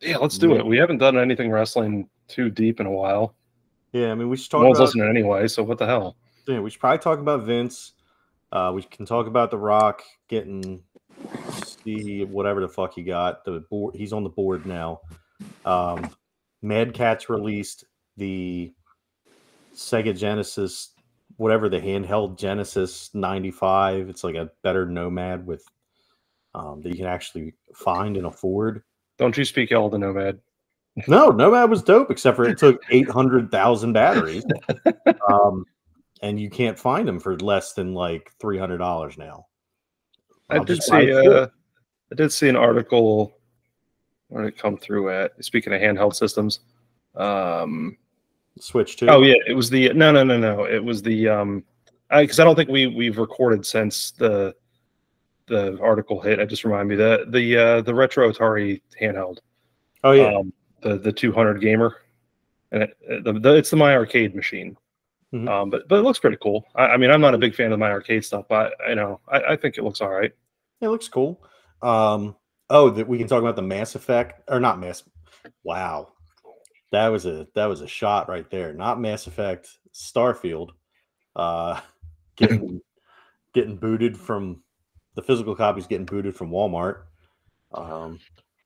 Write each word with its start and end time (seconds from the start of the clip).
Yeah, 0.00 0.18
let's 0.18 0.38
do 0.38 0.50
Yeah. 0.50 0.60
it. 0.60 0.66
We 0.66 0.76
haven't 0.76 0.98
done 0.98 1.16
anything 1.18 1.50
wrestling 1.50 2.08
too 2.28 2.50
deep 2.50 2.80
in 2.80 2.86
a 2.86 2.90
while. 2.90 3.34
Yeah, 3.92 4.10
I 4.10 4.14
mean, 4.14 4.28
we 4.28 4.36
should 4.36 4.50
talk 4.50 4.60
No 4.62 4.66
one's 4.68 4.78
about. 4.78 4.86
listening 4.86 5.08
anyway, 5.08 5.46
so 5.48 5.62
what 5.62 5.78
the 5.78 5.86
hell? 5.86 6.16
Yeah, 6.46 6.60
we 6.60 6.70
should 6.70 6.80
probably 6.80 6.98
talk 6.98 7.18
about 7.20 7.42
Vince. 7.44 7.92
Uh, 8.52 8.72
we 8.74 8.82
can 8.82 9.06
talk 9.06 9.26
about 9.26 9.50
The 9.50 9.58
Rock 9.58 10.02
getting 10.28 10.82
see 11.84 12.24
whatever 12.24 12.60
the 12.60 12.68
fuck 12.68 12.94
he 12.94 13.02
got. 13.02 13.44
The 13.44 13.60
board, 13.70 13.94
he's 13.94 14.12
on 14.12 14.24
the 14.24 14.30
board 14.30 14.66
now. 14.66 15.00
Um, 15.64 16.10
Mad 16.62 16.92
Catz 16.94 17.28
released 17.28 17.84
the 18.16 18.72
Sega 19.74 20.16
Genesis, 20.16 20.92
whatever 21.36 21.68
the 21.68 21.80
handheld 21.80 22.38
Genesis 22.38 23.10
95. 23.14 24.08
It's 24.08 24.24
like 24.24 24.34
a 24.36 24.50
better 24.62 24.86
Nomad 24.86 25.46
with 25.46 25.64
um, 26.54 26.80
that 26.82 26.90
you 26.90 26.96
can 26.96 27.06
actually 27.06 27.54
find 27.74 28.16
and 28.16 28.26
afford. 28.26 28.82
Don't 29.18 29.36
you 29.36 29.44
speak 29.44 29.72
ill 29.72 29.86
of 29.86 29.92
the 29.92 29.98
Nomad? 29.98 30.40
No, 31.08 31.30
Nomad 31.30 31.70
was 31.70 31.82
dope, 31.82 32.10
except 32.10 32.36
for 32.36 32.44
it 32.44 32.58
took 32.58 32.82
800,000 32.90 33.92
batteries. 33.92 34.44
Um, 35.30 35.64
and 36.20 36.38
you 36.38 36.50
can't 36.50 36.78
find 36.78 37.08
them 37.08 37.18
for 37.18 37.38
less 37.38 37.72
than 37.72 37.94
like 37.94 38.30
$300 38.42 39.18
now. 39.18 39.46
I 40.50 40.58
did 40.58 40.82
see. 40.82 41.12
Uh, 41.12 41.46
I 42.12 42.14
did 42.14 42.32
see 42.32 42.48
an 42.48 42.56
article. 42.56 43.36
Where 44.28 44.44
did 44.44 44.54
it 44.54 44.58
come 44.58 44.76
through 44.76 45.10
at? 45.10 45.32
Speaking 45.42 45.72
of 45.72 45.80
handheld 45.80 46.14
systems, 46.14 46.60
um, 47.14 47.96
Switch 48.58 48.96
to. 48.96 49.08
oh 49.10 49.22
yeah, 49.22 49.34
it 49.46 49.54
was 49.54 49.68
the 49.68 49.92
no, 49.94 50.12
no, 50.12 50.22
no, 50.22 50.38
no. 50.38 50.64
It 50.64 50.82
was 50.82 51.02
the 51.02 51.28
um, 51.28 51.64
because 52.10 52.38
I, 52.38 52.44
don't 52.44 52.54
think 52.54 52.70
we 52.70 52.86
we've 52.86 53.18
recorded 53.18 53.66
since 53.66 54.12
the 54.12 54.54
the 55.46 55.78
article 55.80 56.20
hit. 56.20 56.40
I 56.40 56.44
just 56.44 56.64
remind 56.64 56.88
me 56.88 56.96
the 56.96 57.26
the 57.28 57.56
uh, 57.56 57.80
the 57.82 57.94
retro 57.94 58.30
Atari 58.30 58.80
handheld, 59.00 59.38
Oh, 60.02 60.12
yeah. 60.12 60.34
um, 60.36 60.52
the 60.82 60.98
the 60.98 61.12
200 61.12 61.60
gamer, 61.60 61.96
and 62.72 62.82
it, 62.84 62.96
the, 63.24 63.32
the, 63.34 63.54
it's 63.56 63.70
the 63.70 63.76
My 63.76 63.94
Arcade 63.94 64.34
machine. 64.34 64.76
Mhm. 65.32 65.48
Um, 65.48 65.70
but 65.70 65.88
but 65.88 65.98
it 65.98 66.02
looks 66.02 66.18
pretty 66.18 66.38
cool. 66.42 66.64
I, 66.74 66.88
I 66.88 66.96
mean, 66.96 67.10
I'm 67.10 67.20
not 67.20 67.34
a 67.34 67.38
big 67.38 67.54
fan 67.54 67.72
of 67.72 67.78
My 67.78 67.90
Arcade 67.90 68.24
stuff, 68.24 68.46
but 68.48 68.74
you 68.88 68.94
know, 68.94 69.20
I, 69.28 69.40
I 69.52 69.56
think 69.56 69.76
it 69.78 69.84
looks 69.84 70.00
all 70.00 70.10
right. 70.10 70.32
It 70.80 70.88
looks 70.88 71.08
cool. 71.08 71.42
Um, 71.82 72.36
oh, 72.70 72.90
that 72.90 73.08
we 73.08 73.18
can 73.18 73.26
talk 73.26 73.40
about 73.40 73.56
the 73.56 73.62
Mass 73.62 73.94
Effect 73.94 74.42
or 74.48 74.60
not 74.60 74.78
Mass. 74.78 75.02
Wow, 75.62 76.12
that 76.92 77.08
was 77.08 77.26
a 77.26 77.46
that 77.54 77.66
was 77.66 77.80
a 77.80 77.88
shot 77.88 78.28
right 78.28 78.48
there. 78.50 78.72
Not 78.72 79.00
Mass 79.00 79.26
Effect, 79.26 79.68
Starfield. 79.92 80.70
Uh, 81.36 81.80
getting 82.36 82.80
getting 83.54 83.76
booted 83.76 84.16
from 84.18 84.62
the 85.14 85.22
physical 85.22 85.54
copies 85.54 85.86
getting 85.86 86.06
booted 86.06 86.36
from 86.36 86.50
Walmart. 86.50 87.02
Um, 87.72 88.18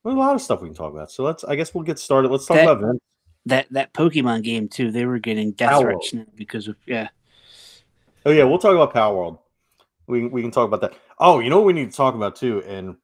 there's 0.03 0.15
a 0.15 0.19
lot 0.19 0.35
of 0.35 0.41
stuff 0.41 0.61
we 0.61 0.67
can 0.69 0.75
talk 0.75 0.93
about. 0.93 1.11
So 1.11 1.23
let's. 1.23 1.43
I 1.43 1.55
guess 1.55 1.73
we'll 1.73 1.83
get 1.83 1.99
started. 1.99 2.29
Let's 2.31 2.45
talk 2.45 2.57
That- 2.57 2.69
about 2.69 2.81
Vince. 2.85 2.99
That 3.45 3.67
that 3.71 3.93
Pokemon 3.93 4.43
game 4.43 4.67
too. 4.67 4.91
They 4.91 5.05
were 5.05 5.17
getting 5.17 5.53
death 5.53 5.71
Owl. 5.71 5.81
threats 5.81 6.13
now 6.13 6.25
because 6.35 6.67
of 6.67 6.75
yeah. 6.85 7.07
Oh 8.25 8.31
yeah, 8.31 8.43
we'll 8.43 8.59
talk 8.59 8.75
about 8.75 8.93
Palworld. 8.93 9.39
We 10.07 10.27
we 10.27 10.41
can 10.41 10.51
talk 10.51 10.67
about 10.67 10.81
that. 10.81 10.93
Oh, 11.19 11.39
you 11.39 11.49
know 11.49 11.57
what 11.57 11.65
we 11.65 11.73
need 11.73 11.89
to 11.89 11.95
talk 11.95 12.15
about 12.15 12.35
too, 12.35 12.61
and 12.67 12.97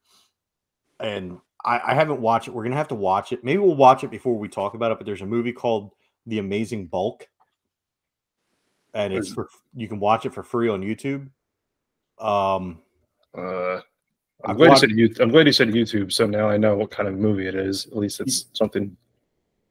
and 1.00 1.38
I, 1.64 1.80
I 1.86 1.94
haven't 1.94 2.20
watched 2.20 2.48
it. 2.48 2.54
We're 2.54 2.64
gonna 2.64 2.76
have 2.76 2.88
to 2.88 2.94
watch 2.94 3.32
it. 3.32 3.42
Maybe 3.44 3.58
we'll 3.58 3.76
watch 3.76 4.04
it 4.04 4.10
before 4.10 4.38
we 4.38 4.46
talk 4.46 4.74
about 4.74 4.92
it. 4.92 4.98
But 4.98 5.06
there's 5.06 5.22
a 5.22 5.26
movie 5.26 5.52
called 5.52 5.92
The 6.26 6.38
Amazing 6.38 6.86
Bulk, 6.88 7.26
and 8.94 9.12
it's 9.12 9.32
for 9.32 9.48
you 9.74 9.88
can 9.88 9.98
watch 9.98 10.26
it 10.26 10.34
for 10.34 10.42
free 10.42 10.68
on 10.68 10.82
YouTube. 10.82 11.28
Um, 12.18 12.82
Uh, 13.36 13.80
I'm 14.44 14.50
I've 14.50 14.56
glad 14.56 14.68
watched- 14.70 14.82
you 14.88 15.08
said 15.14 15.22
I'm 15.22 15.30
glad 15.30 15.46
you 15.46 15.52
said 15.52 15.68
YouTube. 15.68 16.12
So 16.12 16.26
now 16.26 16.48
I 16.48 16.56
know 16.56 16.76
what 16.76 16.90
kind 16.90 17.08
of 17.08 17.16
movie 17.16 17.46
it 17.46 17.54
is. 17.54 17.86
At 17.86 17.96
least 17.96 18.20
it's 18.20 18.46
something. 18.52 18.96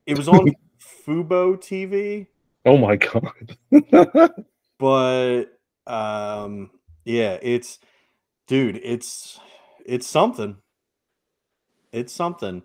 it 0.06 0.18
was 0.18 0.28
on 0.28 0.48
Fubo 1.06 1.56
TV, 1.58 2.28
Oh 2.66 2.78
my 2.78 2.96
god! 2.96 3.58
but 4.80 5.46
um, 5.88 6.72
yeah, 7.04 7.38
it's 7.42 7.80
dude, 8.48 8.80
it's 8.84 9.40
it's 9.86 10.08
something. 10.08 10.58
It's 11.92 12.12
something. 12.12 12.64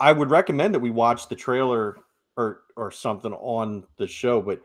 I 0.00 0.12
would 0.12 0.30
recommend 0.30 0.74
that 0.74 0.80
we 0.80 0.90
watch 0.90 1.28
the 1.28 1.36
trailer 1.36 1.98
or 2.36 2.62
or 2.76 2.90
something 2.90 3.32
on 3.34 3.84
the 3.98 4.06
show, 4.06 4.40
but 4.40 4.60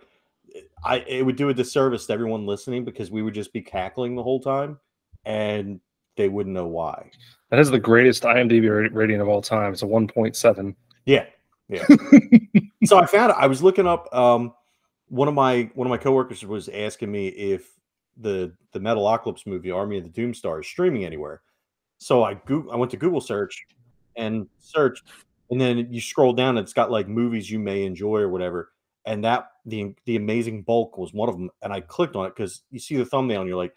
I 0.85 0.99
it 0.99 1.25
would 1.25 1.35
do 1.35 1.49
a 1.49 1.53
disservice 1.53 2.05
to 2.07 2.13
everyone 2.13 2.45
listening 2.45 2.85
because 2.85 3.11
we 3.11 3.21
would 3.21 3.33
just 3.33 3.51
be 3.53 3.61
cackling 3.61 4.15
the 4.15 4.23
whole 4.23 4.39
time, 4.39 4.79
and 5.25 5.79
they 6.17 6.29
wouldn't 6.29 6.53
know 6.53 6.67
why. 6.67 7.09
that 7.49 7.57
has 7.57 7.71
the 7.71 7.79
greatest 7.79 8.23
IMDb 8.23 8.89
rating 8.93 9.21
of 9.21 9.27
all 9.27 9.41
time. 9.41 9.73
It's 9.73 9.81
a 9.81 9.85
1.7. 9.85 10.75
Yeah, 11.05 11.25
yeah. 11.69 11.85
so 12.85 12.97
I 12.97 13.05
found 13.05 13.31
I 13.33 13.47
was 13.47 13.63
looking 13.63 13.87
up. 13.87 14.13
Um, 14.13 14.53
one 15.07 15.27
of 15.27 15.33
my 15.33 15.69
one 15.73 15.87
of 15.87 15.89
my 15.89 15.97
coworkers 15.97 16.45
was 16.45 16.69
asking 16.69 17.11
me 17.11 17.27
if 17.29 17.69
the 18.17 18.53
the 18.71 18.79
Metalocalypse 18.79 19.47
movie 19.47 19.71
Army 19.71 19.97
of 19.97 20.03
the 20.03 20.09
Doomstar 20.09 20.61
is 20.61 20.67
streaming 20.67 21.05
anywhere. 21.05 21.41
So 21.97 22.23
I 22.23 22.35
Google, 22.35 22.71
I 22.71 22.75
went 22.75 22.91
to 22.91 22.97
Google 22.97 23.21
search 23.21 23.65
and 24.15 24.47
searched, 24.59 25.03
and 25.49 25.59
then 25.59 25.87
you 25.91 26.01
scroll 26.01 26.33
down, 26.33 26.57
it's 26.57 26.73
got 26.73 26.91
like 26.91 27.07
movies 27.07 27.49
you 27.49 27.59
may 27.59 27.85
enjoy 27.85 28.17
or 28.17 28.29
whatever. 28.29 28.71
And 29.05 29.23
that 29.23 29.47
the 29.65 29.93
the 30.05 30.15
Amazing 30.15 30.63
Bulk 30.63 30.97
was 30.97 31.13
one 31.13 31.29
of 31.29 31.35
them, 31.35 31.49
and 31.61 31.73
I 31.73 31.81
clicked 31.81 32.15
on 32.15 32.25
it 32.25 32.35
because 32.35 32.63
you 32.71 32.79
see 32.79 32.95
the 32.95 33.05
thumbnail 33.05 33.41
and 33.41 33.47
you're 33.47 33.57
like, 33.57 33.73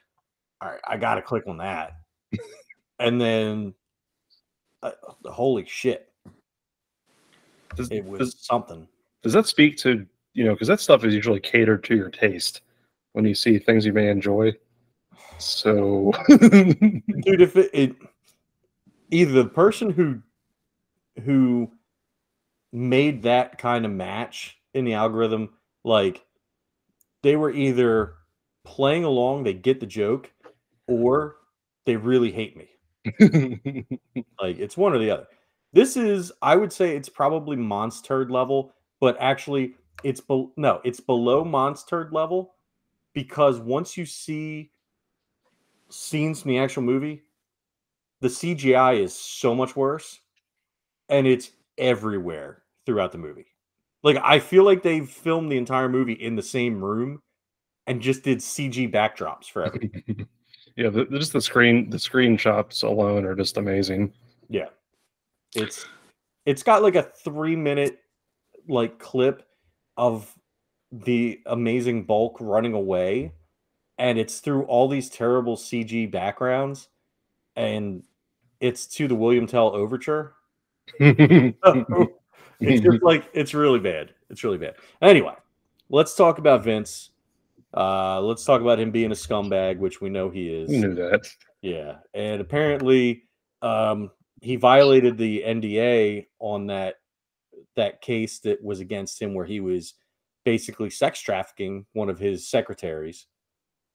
all 0.60 0.70
right, 0.70 0.81
I 0.87 0.97
got 0.97 1.16
to 1.16 1.22
click 1.22 1.44
on 1.47 1.59
that. 1.59 1.97
and 2.98 3.20
then, 3.20 3.75
uh, 4.82 4.92
holy 5.25 5.65
shit, 5.66 6.09
Does, 7.76 7.91
it 7.91 8.04
was 8.04 8.19
does, 8.19 8.47
something. 8.47 8.87
does 9.22 9.32
that 9.32 9.47
speak 9.47 9.76
to 9.78 10.06
you 10.34 10.44
know? 10.44 10.53
Because 10.53 10.69
that 10.69 10.81
stuff 10.81 11.04
is 11.04 11.15
usually 11.15 11.41
catered 11.41 11.84
to 11.84 11.97
your 11.97 12.10
taste 12.10 12.62
when 13.12 13.25
you 13.25 13.34
see 13.34 13.59
things 13.59 13.87
you 13.87 13.92
may 13.92 14.09
enjoy. 14.09 14.53
So 15.38 16.12
dude 16.28 17.41
if 17.41 17.56
it, 17.56 17.71
it 17.72 17.97
either 19.10 19.32
the 19.32 19.48
person 19.48 19.91
who 19.91 20.21
who 21.25 21.71
made 22.72 23.22
that 23.22 23.59
kind 23.59 23.84
of 23.84 23.92
match 23.92 24.59
in 24.75 24.84
the 24.84 24.94
algorithm 24.94 25.50
like 25.84 26.25
they 27.22 27.36
were 27.36 27.53
either 27.53 28.15
playing 28.65 29.04
along 29.04 29.44
they 29.44 29.54
get 29.54 29.78
the 29.78 29.86
joke 29.86 30.32
or 30.87 31.37
they 31.87 31.97
really 31.97 32.31
hate 32.33 32.56
me. 32.56 32.69
Like 34.41 34.59
it's 34.59 34.77
one 34.77 34.95
or 34.95 34.99
the 34.99 35.11
other. 35.11 35.27
This 35.72 35.97
is 35.97 36.33
i 36.41 36.55
would 36.55 36.72
say 36.72 36.97
it's 36.97 37.09
probably 37.09 37.56
monster 37.56 38.28
level 38.28 38.72
but 39.00 39.17
actually 39.21 39.75
it's 40.05 40.21
be- 40.21 40.49
no 40.56 40.81
it's 40.84 41.00
below 41.00 41.45
monster 41.45 42.09
level 42.12 42.55
because 43.12 43.59
once 43.59 43.97
you 43.97 44.06
see 44.06 44.71
scenes 45.91 46.43
from 46.43 46.50
the 46.50 46.59
actual 46.59 46.83
movie 46.83 47.22
the 48.21 48.28
cgi 48.28 49.01
is 49.01 49.15
so 49.15 49.55
much 49.55 49.77
worse 49.77 50.21
and 51.09 51.27
it's 51.27 51.51
everywhere 51.78 52.62
throughout 52.87 53.12
the 53.12 53.19
movie. 53.19 53.47
Like 54.03 54.19
i 54.22 54.39
feel 54.39 54.65
like 54.65 54.83
they 54.83 55.01
filmed 55.01 55.51
the 55.51 55.56
entire 55.56 55.89
movie 55.89 56.12
in 56.12 56.37
the 56.37 56.43
same 56.43 56.83
room 56.84 57.21
and 57.87 58.01
just 58.01 58.22
did 58.22 58.39
cg 58.39 58.93
backdrops 58.93 59.51
for 59.51 59.65
everything 59.65 60.28
yeah, 60.76 60.88
the, 60.88 61.04
just 61.06 61.32
the 61.32 61.40
screen 61.40 61.90
the 61.90 61.96
screenshots 61.96 62.82
alone 62.82 63.24
are 63.24 63.34
just 63.34 63.56
amazing. 63.56 64.12
Yeah. 64.48 64.68
It's 65.54 65.86
it's 66.46 66.62
got 66.62 66.82
like 66.82 66.96
a 66.96 67.02
3 67.02 67.56
minute 67.56 68.00
like 68.68 68.98
clip 68.98 69.46
of 69.96 70.32
the 70.90 71.40
amazing 71.46 72.04
bulk 72.04 72.36
running 72.40 72.72
away 72.72 73.32
and 73.98 74.18
it's 74.18 74.40
through 74.40 74.64
all 74.64 74.88
these 74.88 75.08
terrible 75.08 75.56
CG 75.56 76.10
backgrounds 76.10 76.88
and 77.56 78.02
it's 78.60 78.86
to 78.86 79.06
the 79.06 79.14
William 79.14 79.46
Tell 79.46 79.74
overture. 79.74 80.34
it's 81.00 82.80
just 82.80 83.03
like 83.03 83.28
it's 83.32 83.54
really 83.54 83.78
bad. 83.78 84.12
It's 84.30 84.42
really 84.42 84.59
bad. 84.59 84.74
Anyway, 85.00 85.34
let's 85.88 86.15
talk 86.15 86.38
about 86.38 86.65
Vince. 86.65 87.10
Uh 87.76 88.21
let's 88.21 88.44
talk 88.44 88.60
about 88.60 88.78
him 88.78 88.91
being 88.91 89.10
a 89.10 89.16
scumbag, 89.16 89.78
which 89.78 90.00
we 90.00 90.09
know 90.09 90.30
he 90.30 90.48
is. 90.48 90.71
Knew 90.71 90.94
that? 90.94 91.26
Yeah, 91.62 91.97
and 92.12 92.41
apparently, 92.41 93.24
um, 93.62 94.10
he 94.41 94.56
violated 94.56 95.16
the 95.16 95.42
NDA 95.47 96.26
on 96.38 96.66
that 96.66 96.97
that 97.76 98.00
case 98.03 98.38
that 98.41 98.62
was 98.62 98.80
against 98.80 99.21
him, 99.21 99.34
where 99.34 99.47
he 99.47 99.60
was 99.60 99.94
basically 100.44 100.91
sex 100.91 101.21
trafficking 101.21 101.86
one 101.94 102.10
of 102.10 102.18
his 102.18 102.48
secretaries, 102.48 103.26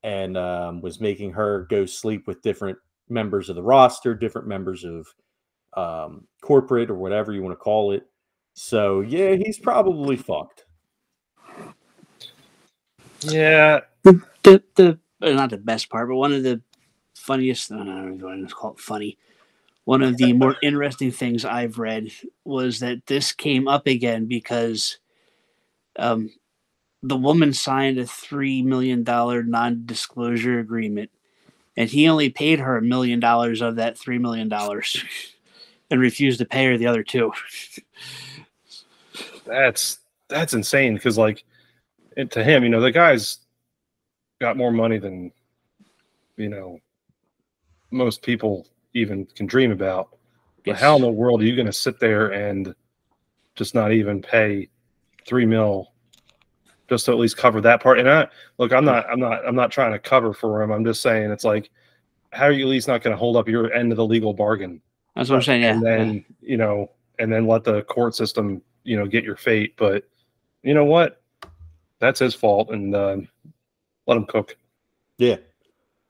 and 0.03 0.35
um, 0.35 0.81
was 0.81 0.99
making 0.99 1.31
her 1.31 1.67
go 1.69 1.85
sleep 1.85 2.27
with 2.27 2.41
different 2.41 2.77
members 3.07 3.49
of 3.49 3.55
the 3.55 3.63
roster, 3.63 4.13
different 4.15 4.47
members 4.47 4.83
of 4.83 5.07
um, 5.77 6.27
corporate 6.41 6.89
or 6.89 6.95
whatever 6.95 7.31
you 7.33 7.41
want 7.41 7.53
to 7.53 7.63
call 7.63 7.91
it. 7.91 8.03
So 8.55 9.01
yeah, 9.01 9.35
he's 9.35 9.59
probably 9.59 10.17
fucked. 10.17 10.65
Yeah, 13.23 13.81
The 14.03 14.21
the, 14.43 14.63
the 14.75 14.99
not 15.21 15.51
the 15.51 15.57
best 15.57 15.89
part, 15.89 16.09
but 16.09 16.15
one 16.17 16.33
of 16.33 16.43
the 16.43 16.61
funniest. 17.15 17.71
I 17.71 17.77
don't 17.77 17.87
know 17.87 18.13
if 18.13 18.19
you 18.19 18.25
want 18.27 18.49
to 18.49 18.55
call 18.55 18.73
it 18.73 18.79
funny. 18.79 19.09
one 19.85 20.03
of 20.03 20.17
the 20.17 20.33
more 20.33 20.57
interesting 20.61 21.11
things 21.11 21.43
I've 21.45 21.79
read 21.79 22.11
was 22.45 22.79
that 22.79 23.05
this 23.07 23.31
came 23.31 23.67
up 23.67 23.87
again 23.87 24.27
because 24.27 24.99
um, 25.99 26.31
the 27.03 27.17
woman 27.17 27.53
signed 27.53 27.99
a 27.99 28.07
three 28.07 28.61
million 28.63 29.03
dollar 29.03 29.43
non-disclosure 29.43 30.59
agreement, 30.59 31.11
and 31.77 31.89
he 31.89 32.09
only 32.09 32.29
paid 32.29 32.59
her 32.59 32.77
a 32.77 32.81
million 32.83 33.19
dollars 33.19 33.61
of 33.61 33.77
that 33.77 33.97
three 33.97 34.19
million 34.19 34.49
dollars, 34.49 35.03
and 35.91 36.01
refused 36.01 36.39
to 36.39 36.45
pay 36.45 36.65
her 36.67 36.77
the 36.77 36.87
other 36.87 37.03
two. 37.03 37.31
That's 39.45 39.99
that's 40.29 40.53
insane 40.53 40.95
because 40.95 41.17
like 41.17 41.43
it, 42.17 42.31
to 42.31 42.43
him, 42.43 42.63
you 42.63 42.69
know, 42.69 42.81
the 42.81 42.91
guy's 42.91 43.39
got 44.39 44.57
more 44.57 44.71
money 44.71 44.97
than 44.97 45.31
you 46.37 46.49
know 46.49 46.79
most 47.91 48.21
people 48.21 48.67
even 48.93 49.25
can 49.25 49.45
dream 49.45 49.71
about. 49.71 50.09
But 50.65 50.77
how 50.77 50.95
in 50.95 51.01
the 51.01 51.09
world 51.09 51.41
are 51.41 51.45
you 51.45 51.55
going 51.55 51.65
to 51.65 51.73
sit 51.73 51.99
there 51.99 52.31
and 52.31 52.75
just 53.55 53.73
not 53.73 53.91
even 53.91 54.21
pay 54.21 54.69
three 55.25 55.45
mil 55.45 55.93
just 56.89 57.05
to 57.05 57.11
at 57.11 57.17
least 57.17 57.37
cover 57.37 57.61
that 57.61 57.81
part? 57.81 57.99
And 57.99 58.09
I 58.09 58.27
look, 58.57 58.73
I'm 58.73 58.85
not, 58.85 59.09
I'm 59.09 59.19
not, 59.19 59.45
I'm 59.47 59.55
not 59.55 59.71
trying 59.71 59.93
to 59.93 59.99
cover 59.99 60.33
for 60.33 60.61
him. 60.61 60.71
I'm 60.71 60.85
just 60.85 61.01
saying 61.01 61.31
it's 61.31 61.43
like, 61.43 61.71
how 62.31 62.45
are 62.45 62.51
you 62.51 62.65
at 62.65 62.69
least 62.69 62.87
not 62.87 63.01
going 63.01 63.13
to 63.13 63.17
hold 63.17 63.37
up 63.37 63.47
your 63.47 63.71
end 63.73 63.91
of 63.91 63.97
the 63.97 64.05
legal 64.05 64.33
bargain? 64.33 64.81
That's 65.15 65.29
what 65.29 65.37
I'm 65.37 65.41
saying. 65.41 65.61
Yeah. 65.61 65.71
and 65.71 65.85
then 65.85 66.25
you 66.41 66.57
know, 66.57 66.91
and 67.17 67.31
then 67.31 67.47
let 67.47 67.63
the 67.63 67.81
court 67.83 68.15
system, 68.15 68.61
you 68.83 68.97
know, 68.97 69.07
get 69.07 69.23
your 69.23 69.35
fate. 69.35 69.75
But 69.77 70.07
you 70.61 70.73
know 70.73 70.85
what? 70.85 71.18
That's 71.99 72.19
his 72.19 72.33
fault, 72.33 72.69
and 72.71 72.95
uh, 72.95 73.17
let 74.07 74.17
him 74.17 74.25
cook. 74.25 74.55
Yeah. 75.17 75.37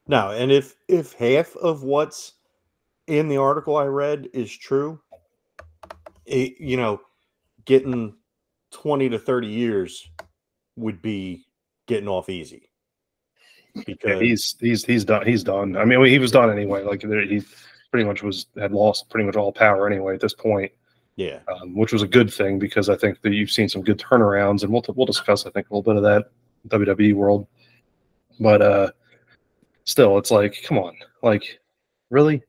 No, 0.08 0.32
and 0.32 0.52
if 0.52 0.76
if 0.88 1.14
half 1.14 1.56
of 1.58 1.84
what's 1.84 2.34
in 3.08 3.28
the 3.28 3.38
article 3.38 3.76
I 3.76 3.86
read 3.86 4.30
is 4.34 4.56
true, 4.56 5.00
it, 6.26 6.60
you 6.60 6.78
know, 6.78 7.02
getting 7.66 8.16
20 8.72 9.10
to 9.10 9.20
30 9.20 9.48
years 9.48 10.10
would 10.76 11.02
be 11.02 11.46
getting 11.88 12.08
off 12.08 12.30
easy. 12.30 12.70
Yeah, 13.76 13.84
Because 13.86 14.22
he's 14.22 14.56
he's 14.60 14.84
he's 14.86 15.06
done. 15.06 15.26
He's 15.28 15.44
done. 15.44 15.78
I 15.78 15.86
mean, 15.86 16.04
he 16.06 16.18
was 16.20 16.32
done 16.32 16.50
anyway. 16.52 16.84
Like 16.84 17.02
there- 17.02 17.26
he 17.26 17.44
pretty 17.92 18.06
much 18.06 18.24
was 18.24 18.48
had 18.58 18.72
lost 18.72 19.10
pretty 19.10 19.26
much 19.26 19.36
all 19.36 19.52
power 19.52 19.88
anyway 19.88 20.14
at 20.16 20.22
this 20.22 20.34
point, 20.34 20.72
yeah, 21.16 21.40
um, 21.48 21.76
which 21.76 21.92
was 21.94 22.02
a 22.02 22.08
good 22.08 22.34
thing 22.34 22.60
because 22.60 22.90
I 22.90 22.96
think 22.96 23.22
that 23.22 23.34
you've 23.34 23.52
seen 23.52 23.68
some 23.70 23.82
good 23.84 24.00
turnarounds, 24.00 24.64
and 24.64 24.72
we'll 24.72 24.84
we'll 24.96 25.06
discuss 25.06 25.46
I 25.46 25.50
think 25.52 25.70
a 25.70 25.74
little 25.74 25.84
bit 25.94 25.98
of 25.98 26.04
that 26.04 26.32
WWE 26.70 27.14
world. 27.16 27.48
But 28.40 28.62
uh 28.62 28.92
still, 29.84 30.18
it's 30.18 30.32
like, 30.32 30.62
come 30.64 30.78
on, 30.78 30.96
like 31.24 31.60
really? 32.10 32.44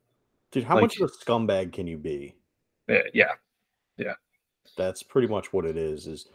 dude, 0.52 0.64
how 0.64 0.74
Like- 0.76 0.82
much 0.82 1.00
of 1.00 1.10
a 1.10 1.24
scumbag 1.24 1.72
can 1.72 1.86
you 1.86 1.96
be? 1.98 2.34
Yeah. 2.88 3.32
Yeah, 3.96 4.14
That's 4.76 5.02
pretty 5.02 5.28
much 5.28 5.52
what 5.52 5.64
it 5.64 5.76
is. 5.76 6.06
Is 6.06 6.26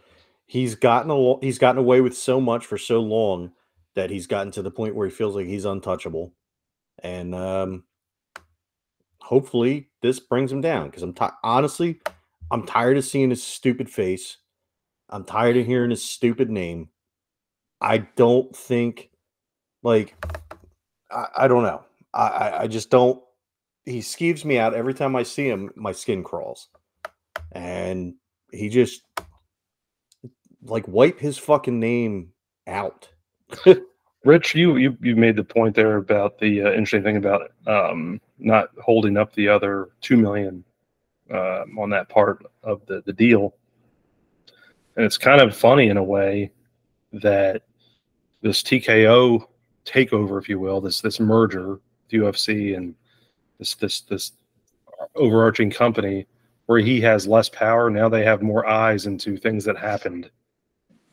he's 0.46 0.74
gotten 0.74 1.10
a, 1.10 1.40
he's 1.40 1.58
gotten 1.58 1.78
away 1.78 2.00
with 2.00 2.16
so 2.16 2.40
much 2.40 2.64
for 2.64 2.78
so 2.78 3.00
long 3.00 3.52
that 3.94 4.08
he's 4.10 4.26
gotten 4.26 4.52
to 4.52 4.62
the 4.62 4.70
point 4.70 4.94
where 4.94 5.06
he 5.08 5.14
feels 5.14 5.34
like 5.34 5.46
he's 5.46 5.64
untouchable, 5.64 6.32
and 7.02 7.34
um, 7.34 7.84
hopefully 9.20 9.88
this 10.00 10.20
brings 10.20 10.52
him 10.52 10.60
down. 10.60 10.86
Because 10.86 11.02
I'm 11.02 11.12
ti 11.12 11.26
honestly, 11.42 12.00
I'm 12.50 12.66
tired 12.66 12.96
of 12.96 13.04
seeing 13.04 13.30
his 13.30 13.42
stupid 13.42 13.90
face. 13.90 14.38
I'm 15.08 15.24
tired 15.24 15.56
of 15.56 15.66
hearing 15.66 15.90
his 15.90 16.04
stupid 16.04 16.50
name. 16.50 16.90
I 17.80 17.98
don't 17.98 18.54
think, 18.54 19.10
like, 19.82 20.16
I, 21.10 21.26
I 21.38 21.48
don't 21.48 21.62
know. 21.62 21.84
I, 22.14 22.52
I 22.60 22.66
just 22.66 22.90
don't. 22.90 23.20
He 23.84 23.98
skeeves 23.98 24.44
me 24.44 24.58
out 24.58 24.74
every 24.74 24.94
time 24.94 25.14
I 25.14 25.22
see 25.22 25.48
him. 25.48 25.70
My 25.76 25.92
skin 25.92 26.24
crawls, 26.24 26.68
and 27.52 28.14
he 28.50 28.68
just 28.68 29.02
like 30.62 30.88
wipe 30.88 31.20
his 31.20 31.38
fucking 31.38 31.78
name 31.78 32.32
out. 32.66 33.08
Rich, 34.24 34.54
you 34.54 34.76
you 34.76 34.96
you 35.00 35.14
made 35.14 35.36
the 35.36 35.44
point 35.44 35.76
there 35.76 35.98
about 35.98 36.38
the 36.38 36.62
uh, 36.62 36.70
interesting 36.70 37.02
thing 37.02 37.16
about 37.16 37.52
um, 37.66 38.20
not 38.38 38.70
holding 38.82 39.16
up 39.16 39.32
the 39.34 39.48
other 39.48 39.90
two 40.00 40.16
million 40.16 40.64
um, 41.30 41.78
on 41.78 41.90
that 41.90 42.08
part 42.08 42.44
of 42.62 42.84
the 42.86 43.02
the 43.06 43.12
deal, 43.12 43.54
and 44.96 45.04
it's 45.04 45.18
kind 45.18 45.40
of 45.40 45.56
funny 45.56 45.88
in 45.88 45.96
a 45.96 46.02
way 46.02 46.50
that 47.12 47.62
this 48.42 48.62
TKO 48.62 49.44
takeover, 49.84 50.40
if 50.40 50.48
you 50.48 50.58
will, 50.58 50.80
this 50.80 51.00
this 51.00 51.20
merger, 51.20 51.68
with 51.70 51.80
UFC 52.12 52.76
and 52.76 52.94
this 53.58 53.74
this 53.74 54.00
this 54.02 54.32
overarching 55.14 55.70
company, 55.70 56.26
where 56.66 56.80
he 56.80 57.00
has 57.00 57.26
less 57.26 57.48
power 57.48 57.90
now, 57.90 58.08
they 58.08 58.24
have 58.24 58.42
more 58.42 58.66
eyes 58.66 59.06
into 59.06 59.36
things 59.36 59.64
that 59.64 59.76
happened. 59.76 60.30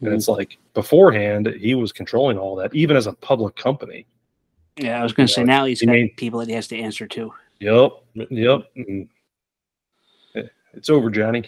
And 0.02 0.14
it's 0.14 0.28
like 0.28 0.58
beforehand, 0.74 1.48
he 1.58 1.76
was 1.76 1.94
controlling 1.94 2.38
all 2.38 2.58
that, 2.58 2.76
even 2.76 2.98
as 2.98 3.08
a 3.08 3.14
public 3.14 3.56
company. 3.56 4.06
Yeah, 4.76 5.00
I 5.00 5.04
was 5.04 5.14
going 5.14 5.28
to 5.28 5.34
say 5.34 5.42
Yeah, 5.42 5.46
now 5.46 5.66
he's 5.66 5.82
got 5.82 5.96
people 6.18 6.40
that 6.40 6.50
he 6.50 6.56
has 6.56 6.68
to 6.70 6.78
answer 6.78 7.08
to. 7.08 7.32
Yep. 7.60 7.92
Yep. 8.30 8.72
And 8.76 9.08
It's 10.74 10.90
over, 10.90 11.10
Johnny. 11.10 11.44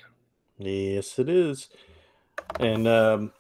Yes, 0.58 1.18
it 1.20 1.30
is. 1.30 1.70
And 2.60 2.88
um 2.88 3.32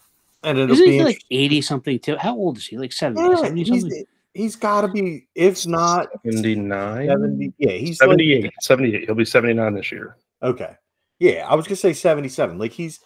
and 0.43 0.57
it'll 0.57 0.73
Isn't 0.73 0.85
be 0.85 0.91
he 0.97 1.03
like 1.03 1.23
eighty 1.31 1.61
something 1.61 1.99
too? 1.99 2.17
How 2.17 2.35
old 2.35 2.57
is 2.57 2.67
he? 2.67 2.77
Like 2.77 2.91
70, 2.93 3.21
Yeah, 3.21 3.35
70 3.37 3.63
he's, 3.63 3.81
something? 3.81 4.05
he's 4.33 4.55
got 4.55 4.81
to 4.81 4.87
be 4.89 5.27
if 5.35 5.65
not 5.65 6.09
79. 6.25 7.07
70 7.07 7.53
yeah 7.57 7.71
he's 7.71 7.99
like- 8.01 8.09
78. 8.09 8.51
78. 8.61 9.05
He'll 9.05 9.15
be 9.15 9.25
79 9.25 9.73
this 9.73 9.91
year. 9.91 10.17
okay 10.43 10.75
yeah 11.19 11.47
i 11.49 11.55
was 11.55 11.65
gonna 11.65 11.77
say 11.77 11.93
77 11.93 12.57
like 12.59 12.73
he's 12.73 12.99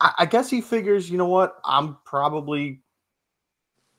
I, 0.00 0.12
I 0.20 0.26
guess 0.26 0.48
he 0.48 0.62
figures 0.62 1.10
you 1.10 1.18
know 1.18 1.26
what 1.26 1.58
i'm 1.66 1.98
probably 2.06 2.80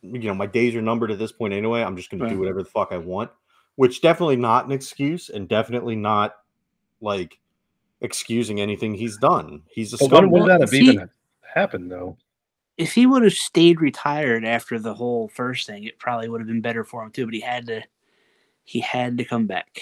you 0.01 0.19
know 0.19 0.33
my 0.33 0.47
days 0.47 0.75
are 0.75 0.81
numbered 0.81 1.11
at 1.11 1.19
this 1.19 1.31
point 1.31 1.53
anyway 1.53 1.83
i'm 1.83 1.95
just 1.95 2.09
gonna 2.09 2.27
do 2.27 2.39
whatever 2.39 2.63
the 2.63 2.69
fuck 2.69 2.91
i 2.91 2.97
want 2.97 3.29
which 3.75 4.01
definitely 4.01 4.37
not 4.37 4.65
an 4.65 4.71
excuse 4.71 5.29
and 5.29 5.47
definitely 5.47 5.95
not 5.95 6.37
like 6.99 7.37
excusing 8.01 8.61
anything 8.61 8.93
he's 8.93 9.17
done 9.17 9.61
he's 9.69 9.91
a 9.93 9.97
But 9.97 10.11
when 10.11 10.29
would 10.31 10.41
scumbag. 10.43 10.47
that 10.47 10.61
have 10.61 10.71
he- 10.71 10.89
even 10.91 11.09
happened, 11.53 11.91
though? 11.91 12.17
If 12.77 12.93
he 12.93 13.07
would 13.07 13.23
have 13.23 13.33
stayed 13.33 13.81
retired 13.81 14.45
after 14.45 14.77
the 14.77 14.93
whole 14.93 15.29
first 15.29 15.65
thing, 15.65 15.83
it 15.85 15.97
probably 15.97 16.29
would 16.29 16.39
have 16.41 16.47
been 16.47 16.61
better 16.61 16.83
for 16.83 17.01
him 17.03 17.09
too. 17.11 17.25
But 17.25 17.33
he 17.33 17.39
had 17.39 17.65
to, 17.67 17.81
he 18.65 18.79
had 18.79 19.17
to 19.17 19.25
come 19.25 19.47
back. 19.47 19.81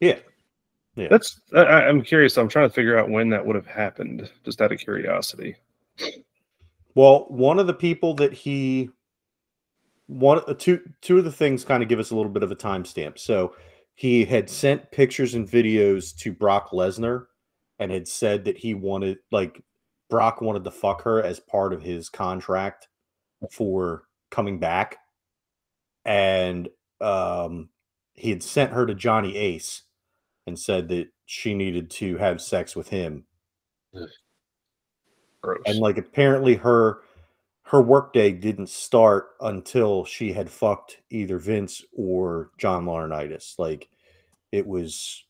yeah 0.00 0.18
yeah. 0.94 1.08
That's. 1.08 1.40
I, 1.54 1.60
I- 1.60 1.88
I'm 1.88 2.02
curious. 2.02 2.36
I'm 2.36 2.48
trying 2.50 2.68
to 2.68 2.74
figure 2.74 2.98
out 2.98 3.08
when 3.08 3.30
that 3.30 3.46
would 3.46 3.56
have 3.56 3.66
happened, 3.66 4.30
just 4.44 4.60
out 4.60 4.72
of 4.72 4.78
curiosity. 4.78 5.56
Well, 6.94 7.24
one 7.28 7.58
of 7.58 7.66
the 7.66 7.72
people 7.72 8.12
that 8.16 8.34
he 8.34 8.90
one 10.08 10.42
uh, 10.46 10.52
two 10.52 10.80
two 11.00 11.16
of 11.16 11.24
the 11.24 11.32
things 11.32 11.64
kind 11.64 11.82
of 11.82 11.88
give 11.88 11.98
us 11.98 12.10
a 12.10 12.14
little 12.14 12.30
bit 12.30 12.42
of 12.42 12.50
a 12.52 12.56
timestamp. 12.56 13.18
So 13.18 13.56
he 13.94 14.24
had 14.24 14.48
sent 14.48 14.90
pictures 14.90 15.34
and 15.34 15.48
videos 15.48 16.16
to 16.18 16.32
Brock 16.32 16.70
Lesnar 16.70 17.26
and 17.78 17.90
had 17.90 18.08
said 18.08 18.44
that 18.44 18.56
he 18.56 18.74
wanted 18.74 19.18
like 19.30 19.62
Brock 20.08 20.40
wanted 20.40 20.64
to 20.64 20.70
fuck 20.70 21.02
her 21.02 21.22
as 21.22 21.40
part 21.40 21.72
of 21.72 21.82
his 21.82 22.08
contract 22.08 22.88
for 23.50 24.04
coming 24.30 24.58
back. 24.58 24.98
And 26.04 26.68
um 27.00 27.68
he 28.14 28.30
had 28.30 28.42
sent 28.42 28.72
her 28.72 28.86
to 28.86 28.94
Johnny 28.94 29.36
Ace 29.36 29.82
and 30.46 30.58
said 30.58 30.88
that 30.88 31.08
she 31.26 31.54
needed 31.54 31.90
to 31.90 32.16
have 32.18 32.40
sex 32.42 32.76
with 32.76 32.88
him 32.88 33.24
Gross. 35.40 35.62
and 35.66 35.78
like 35.78 35.98
apparently 35.98 36.54
her 36.56 37.02
her 37.64 37.80
workday 37.80 38.32
didn't 38.32 38.68
start 38.68 39.30
until 39.40 40.04
she 40.04 40.32
had 40.32 40.50
fucked 40.50 40.98
either 41.10 41.38
Vince 41.38 41.82
or 41.96 42.50
John 42.58 42.84
Laurinaitis. 42.84 43.58
Like 43.58 43.88
it 44.50 44.66
was 44.66 45.24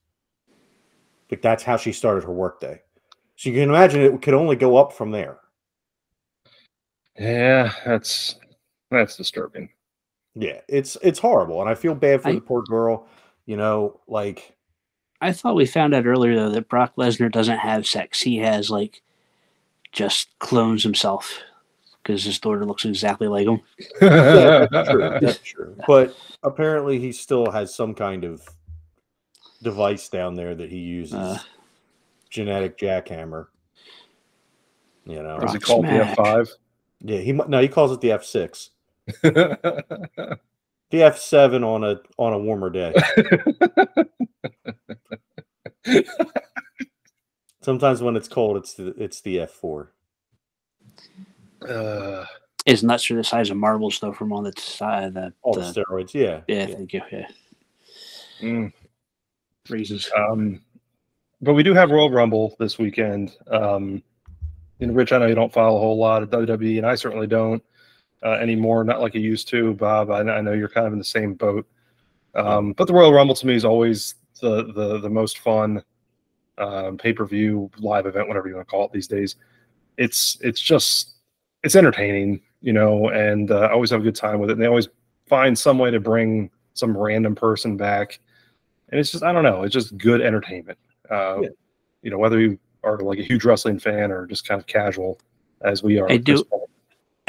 like 1.30 1.42
that's 1.42 1.62
how 1.62 1.76
she 1.76 1.92
started 1.92 2.24
her 2.24 2.32
workday. 2.32 2.80
So 3.36 3.50
you 3.50 3.56
can 3.60 3.68
imagine 3.70 4.02
it 4.02 4.22
could 4.22 4.34
only 4.34 4.56
go 4.56 4.76
up 4.76 4.92
from 4.92 5.10
there. 5.10 5.38
yeah, 7.18 7.72
that's 7.84 8.36
that's 8.90 9.16
disturbing. 9.16 9.68
Yeah, 10.34 10.60
it's 10.68 10.96
it's 11.02 11.18
horrible, 11.18 11.60
and 11.60 11.68
I 11.68 11.74
feel 11.74 11.94
bad 11.94 12.22
for 12.22 12.28
I- 12.28 12.34
the 12.34 12.40
poor 12.40 12.62
girl. 12.62 13.06
You 13.46 13.56
know, 13.56 14.00
like 14.06 14.54
I 15.20 15.32
thought 15.32 15.56
we 15.56 15.66
found 15.66 15.94
out 15.94 16.06
earlier 16.06 16.34
though 16.36 16.50
that 16.50 16.68
Brock 16.68 16.94
Lesnar 16.96 17.30
doesn't 17.30 17.58
have 17.58 17.86
sex. 17.86 18.20
He 18.20 18.38
has 18.38 18.70
like 18.70 19.02
just 19.92 20.28
clones 20.38 20.82
himself 20.82 21.38
because 22.02 22.24
his 22.24 22.38
daughter 22.40 22.64
looks 22.64 22.84
exactly 22.84 23.28
like 23.28 23.46
him. 23.46 23.60
yeah, 24.00 24.66
that's 24.70 24.88
true. 24.90 25.18
That's 25.20 25.38
true. 25.38 25.76
But 25.86 26.16
apparently, 26.42 26.98
he 26.98 27.12
still 27.12 27.50
has 27.50 27.74
some 27.74 27.94
kind 27.94 28.24
of 28.24 28.42
device 29.62 30.08
down 30.08 30.34
there 30.34 30.54
that 30.54 30.70
he 30.70 30.78
uses. 30.78 31.14
Uh. 31.14 31.38
genetic 32.30 32.78
jackhammer. 32.78 33.46
You 35.04 35.22
know, 35.22 35.36
Or 35.36 35.46
is 35.46 35.54
it 35.54 35.62
called 35.62 35.84
the. 35.84 35.90
F5? 35.90 36.48
yeah, 37.00 37.18
he 37.18 37.32
mu- 37.32 37.46
no, 37.48 37.60
he 37.60 37.68
calls 37.68 37.92
it 37.92 38.00
the 38.00 38.12
F 38.12 38.24
six. 38.24 38.70
The 40.90 41.02
F 41.04 41.18
seven 41.18 41.64
on 41.64 41.84
a 41.84 42.00
on 42.18 42.34
a 42.34 42.38
warmer 42.38 42.68
day. 42.68 42.92
Sometimes 47.62 48.02
when 48.02 48.14
it's 48.14 48.28
cold, 48.28 48.58
it's 48.58 48.74
the 48.74 48.88
it's 49.02 49.22
the 49.22 49.40
F 49.40 49.50
four. 49.52 49.92
Uh, 51.68 52.24
His 52.66 52.82
nuts 52.82 53.10
are 53.10 53.16
the 53.16 53.24
size 53.24 53.50
of 53.50 53.56
marbles, 53.56 53.98
though, 54.00 54.12
from 54.12 54.32
all 54.32 54.42
the 54.42 54.52
side. 54.56 55.14
The, 55.14 55.32
All 55.42 55.54
the 55.54 55.60
the, 55.60 55.84
steroids, 55.84 56.14
yeah. 56.14 56.40
yeah, 56.48 56.66
thank 56.66 56.92
you. 56.92 57.02
Yeah, 57.10 57.28
mm. 58.40 58.72
reasons. 59.68 60.10
Um, 60.16 60.60
but 61.40 61.54
we 61.54 61.62
do 61.62 61.74
have 61.74 61.90
Royal 61.90 62.10
Rumble 62.10 62.54
this 62.58 62.78
weekend. 62.78 63.36
Um, 63.50 64.02
and 64.80 64.96
Rich, 64.96 65.12
I 65.12 65.18
know 65.18 65.26
you 65.26 65.34
don't 65.34 65.52
follow 65.52 65.76
a 65.76 65.80
whole 65.80 65.98
lot 65.98 66.22
of 66.22 66.30
WWE, 66.30 66.78
and 66.78 66.86
I 66.86 66.94
certainly 66.94 67.26
don't 67.26 67.62
uh, 68.24 68.32
anymore. 68.32 68.84
Not 68.84 69.00
like 69.00 69.16
I 69.16 69.18
used 69.18 69.48
to, 69.48 69.74
Bob. 69.74 70.10
I, 70.10 70.20
I 70.20 70.40
know 70.40 70.52
you're 70.52 70.68
kind 70.68 70.86
of 70.86 70.92
in 70.92 70.98
the 70.98 71.04
same 71.04 71.34
boat. 71.34 71.66
Um, 72.34 72.72
but 72.72 72.86
the 72.86 72.94
Royal 72.94 73.12
Rumble 73.12 73.34
to 73.34 73.46
me 73.46 73.54
is 73.54 73.64
always 73.64 74.14
the 74.40 74.72
the 74.72 74.98
the 75.00 75.10
most 75.10 75.38
fun 75.38 75.82
um, 76.58 76.96
pay 76.98 77.12
per 77.12 77.24
view 77.24 77.70
live 77.78 78.06
event, 78.06 78.28
whatever 78.28 78.48
you 78.48 78.54
want 78.54 78.66
to 78.66 78.70
call 78.70 78.86
it 78.86 78.92
these 78.92 79.08
days. 79.08 79.36
It's 79.98 80.38
it's 80.40 80.60
just 80.60 81.11
it's 81.64 81.76
entertaining, 81.76 82.40
you 82.60 82.72
know, 82.72 83.08
and 83.08 83.50
uh, 83.50 83.60
I 83.60 83.72
always 83.72 83.90
have 83.90 84.00
a 84.00 84.04
good 84.04 84.16
time 84.16 84.40
with 84.40 84.50
it. 84.50 84.54
And 84.54 84.62
they 84.62 84.66
always 84.66 84.88
find 85.28 85.58
some 85.58 85.78
way 85.78 85.90
to 85.90 86.00
bring 86.00 86.50
some 86.74 86.96
random 86.96 87.34
person 87.34 87.76
back, 87.76 88.18
and 88.90 88.98
it's 88.98 89.12
just 89.12 89.22
I 89.24 89.32
don't 89.32 89.44
know, 89.44 89.62
it's 89.62 89.72
just 89.72 89.96
good 89.96 90.20
entertainment. 90.20 90.78
Uh, 91.10 91.38
Yeah. 91.42 91.48
You 92.02 92.10
know, 92.10 92.18
whether 92.18 92.40
you 92.40 92.58
are 92.82 92.98
like 92.98 93.20
a 93.20 93.22
huge 93.22 93.44
wrestling 93.44 93.78
fan 93.78 94.10
or 94.10 94.26
just 94.26 94.46
kind 94.46 94.60
of 94.60 94.66
casual, 94.66 95.20
as 95.60 95.82
we 95.82 96.00
are. 96.00 96.10
I 96.10 96.16
do- 96.16 96.44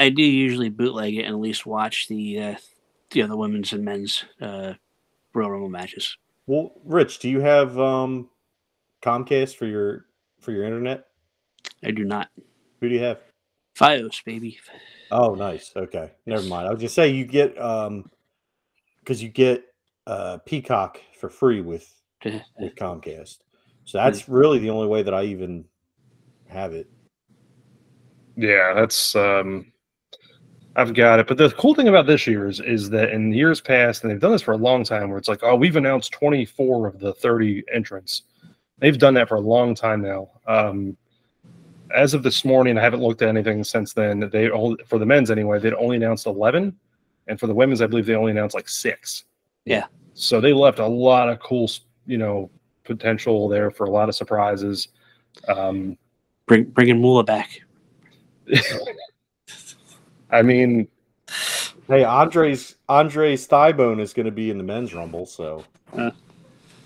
I 0.00 0.08
do 0.08 0.22
usually 0.22 0.70
bootleg 0.70 1.14
it 1.14 1.22
and 1.22 1.34
at 1.34 1.40
least 1.40 1.64
watch 1.66 2.08
the 2.08 2.40
uh, 2.40 2.54
you 3.12 3.22
know 3.22 3.28
the 3.28 3.36
women's 3.36 3.72
and 3.72 3.84
men's 3.84 4.24
uh, 4.40 4.74
Royal 5.32 5.50
Rumble 5.52 5.68
matches. 5.68 6.16
Well, 6.46 6.72
Rich, 6.84 7.20
do 7.20 7.28
you 7.30 7.40
have 7.40 7.78
um 7.78 8.28
Comcast 9.02 9.54
for 9.54 9.66
your 9.66 10.06
for 10.40 10.50
your 10.50 10.64
internet? 10.64 11.06
I 11.84 11.92
do 11.92 12.04
not. 12.04 12.28
Who 12.80 12.88
do 12.88 12.94
you 12.96 13.02
have? 13.02 13.20
FiOS, 13.76 14.24
baby. 14.24 14.58
Oh, 15.10 15.34
nice. 15.34 15.72
Okay, 15.74 16.12
never 16.26 16.42
mind. 16.44 16.68
I 16.68 16.70
was 16.70 16.80
just 16.80 16.94
say 16.94 17.08
you 17.08 17.24
get 17.24 17.60
um 17.60 18.10
because 19.00 19.22
you 19.22 19.28
get 19.28 19.64
uh 20.06 20.38
Peacock 20.38 21.00
for 21.18 21.28
free 21.28 21.60
with 21.60 21.92
with 22.24 22.42
Comcast. 22.76 23.38
So 23.84 23.98
that's 23.98 24.28
really 24.28 24.58
the 24.58 24.70
only 24.70 24.86
way 24.86 25.02
that 25.02 25.12
I 25.12 25.24
even 25.24 25.64
have 26.48 26.72
it. 26.72 26.88
Yeah, 28.36 28.72
that's 28.74 29.14
um 29.14 29.72
I've 30.76 30.94
got 30.94 31.20
it. 31.20 31.28
But 31.28 31.38
the 31.38 31.50
cool 31.50 31.74
thing 31.74 31.88
about 31.88 32.06
this 32.06 32.26
year 32.26 32.48
is 32.48 32.60
is 32.60 32.90
that 32.90 33.10
in 33.10 33.32
years 33.32 33.60
past, 33.60 34.02
and 34.02 34.10
they've 34.10 34.20
done 34.20 34.32
this 34.32 34.42
for 34.42 34.52
a 34.52 34.58
long 34.58 34.84
time, 34.84 35.08
where 35.08 35.18
it's 35.18 35.28
like, 35.28 35.42
oh, 35.42 35.54
we've 35.54 35.76
announced 35.76 36.12
24 36.12 36.86
of 36.88 36.98
the 36.98 37.14
30 37.14 37.64
entrants. 37.72 38.22
They've 38.78 38.98
done 38.98 39.14
that 39.14 39.28
for 39.28 39.36
a 39.36 39.40
long 39.40 39.74
time 39.74 40.02
now. 40.02 40.30
Um 40.46 40.96
as 41.94 42.14
of 42.14 42.22
this 42.22 42.44
morning, 42.44 42.78
I 42.78 42.82
haven't 42.82 43.02
looked 43.02 43.22
at 43.22 43.28
anything 43.28 43.64
since 43.64 43.92
then. 43.92 44.28
They 44.32 44.50
only 44.50 44.82
for 44.86 44.98
the 44.98 45.06
men's 45.06 45.30
anyway, 45.30 45.58
they'd 45.58 45.74
only 45.74 45.96
announced 45.96 46.26
11, 46.26 46.76
and 47.28 47.40
for 47.40 47.46
the 47.46 47.54
women's, 47.54 47.80
I 47.80 47.86
believe 47.86 48.06
they 48.06 48.14
only 48.14 48.32
announced 48.32 48.54
like 48.54 48.68
six. 48.68 49.24
Yeah. 49.64 49.86
So 50.14 50.40
they 50.40 50.52
left 50.52 50.78
a 50.78 50.86
lot 50.86 51.28
of 51.28 51.40
cool, 51.40 51.70
you 52.06 52.18
know, 52.18 52.50
potential 52.84 53.48
there 53.48 53.70
for 53.70 53.84
a 53.84 53.90
lot 53.90 54.08
of 54.08 54.14
surprises. 54.14 54.88
Um, 55.48 55.96
Bring 56.46 56.64
bringing 56.64 57.00
Moolah 57.00 57.24
back. 57.24 57.62
I 60.30 60.42
mean, 60.42 60.88
Hey, 61.88 62.02
Andre's 62.02 62.76
Andre's 62.88 63.46
thigh 63.46 63.72
bone 63.72 64.00
is 64.00 64.14
going 64.14 64.26
to 64.26 64.32
be 64.32 64.50
in 64.50 64.56
the 64.56 64.64
men's 64.64 64.94
rumble, 64.94 65.26
so 65.26 65.64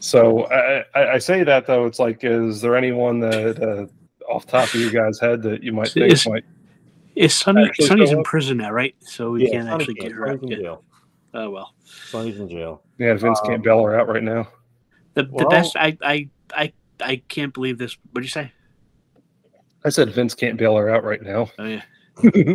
So 0.01 0.47
I, 0.47 0.85
I, 0.95 1.09
I 1.15 1.19
say 1.19 1.45
that 1.45 1.67
though, 1.67 1.87
it's 1.87 1.99
like, 1.99 2.25
is 2.25 2.61
there 2.61 2.77
anyone 2.77 3.21
that 3.21 3.63
uh, 3.63 3.87
off 4.29 4.47
the 4.47 4.53
top 4.53 4.75
of 4.75 4.81
your 4.81 4.91
guys' 4.91 5.19
head 5.21 5.43
that 5.43 5.63
you 5.63 5.73
might 5.73 5.89
think 5.89 6.13
Is- 6.13 6.27
might? 6.27 6.45
Is 7.17 7.35
Sunny 7.35 7.65
Actually 7.65 7.87
Sunny's 7.87 8.11
in 8.13 8.23
prison 8.23 8.59
now, 8.59 8.71
right? 8.71 8.95
So 9.01 9.33
we 9.33 9.45
yeah, 9.45 9.51
can't 9.51 9.67
Sunny 9.69 9.83
actually 9.83 9.95
get 9.95 10.13
her 10.13 10.29
out. 10.29 10.39
Sunny's 10.41 10.57
in 10.59 10.63
jail. 10.63 10.85
Oh 11.35 11.51
well. 11.51 11.75
Sunny's 11.85 12.39
in 12.39 12.49
jail. 12.49 12.83
Yeah, 12.99 13.15
Vince 13.15 13.41
can't 13.41 13.57
Um, 13.57 13.63
bail 13.63 13.83
her 13.83 13.99
out 13.99 14.07
right 14.09 14.23
now. 14.23 14.49
The 15.15 15.25
the 15.25 15.29
Well- 15.33 15.49
best 15.49 15.77
I 15.77 15.99
I 16.03 16.29
I 16.55 16.73
I 17.01 17.17
can't 17.29 17.53
believe 17.53 17.79
this. 17.79 17.97
What'd 18.13 18.25
you 18.25 18.31
say? 18.31 18.53
I 19.85 19.89
said 19.89 20.11
Vince 20.13 20.35
can't 20.35 20.57
bail 20.57 20.77
her 20.77 20.89
out 20.91 21.03
right 21.03 21.23
now. 21.23 21.51
Oh 21.59 21.65
yeah. 21.65 21.83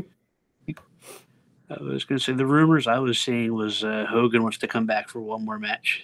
I 1.69 1.81
was 1.81 2.03
going 2.05 2.19
to 2.19 2.23
say 2.23 2.33
the 2.33 2.45
rumors 2.45 2.87
I 2.87 2.99
was 2.99 3.17
seeing 3.17 3.53
was 3.53 3.83
uh, 3.83 4.05
Hogan 4.07 4.43
wants 4.43 4.59
to 4.59 4.67
come 4.67 4.85
back 4.85 5.09
for 5.09 5.21
one 5.21 5.43
more 5.43 5.57
match, 5.57 6.03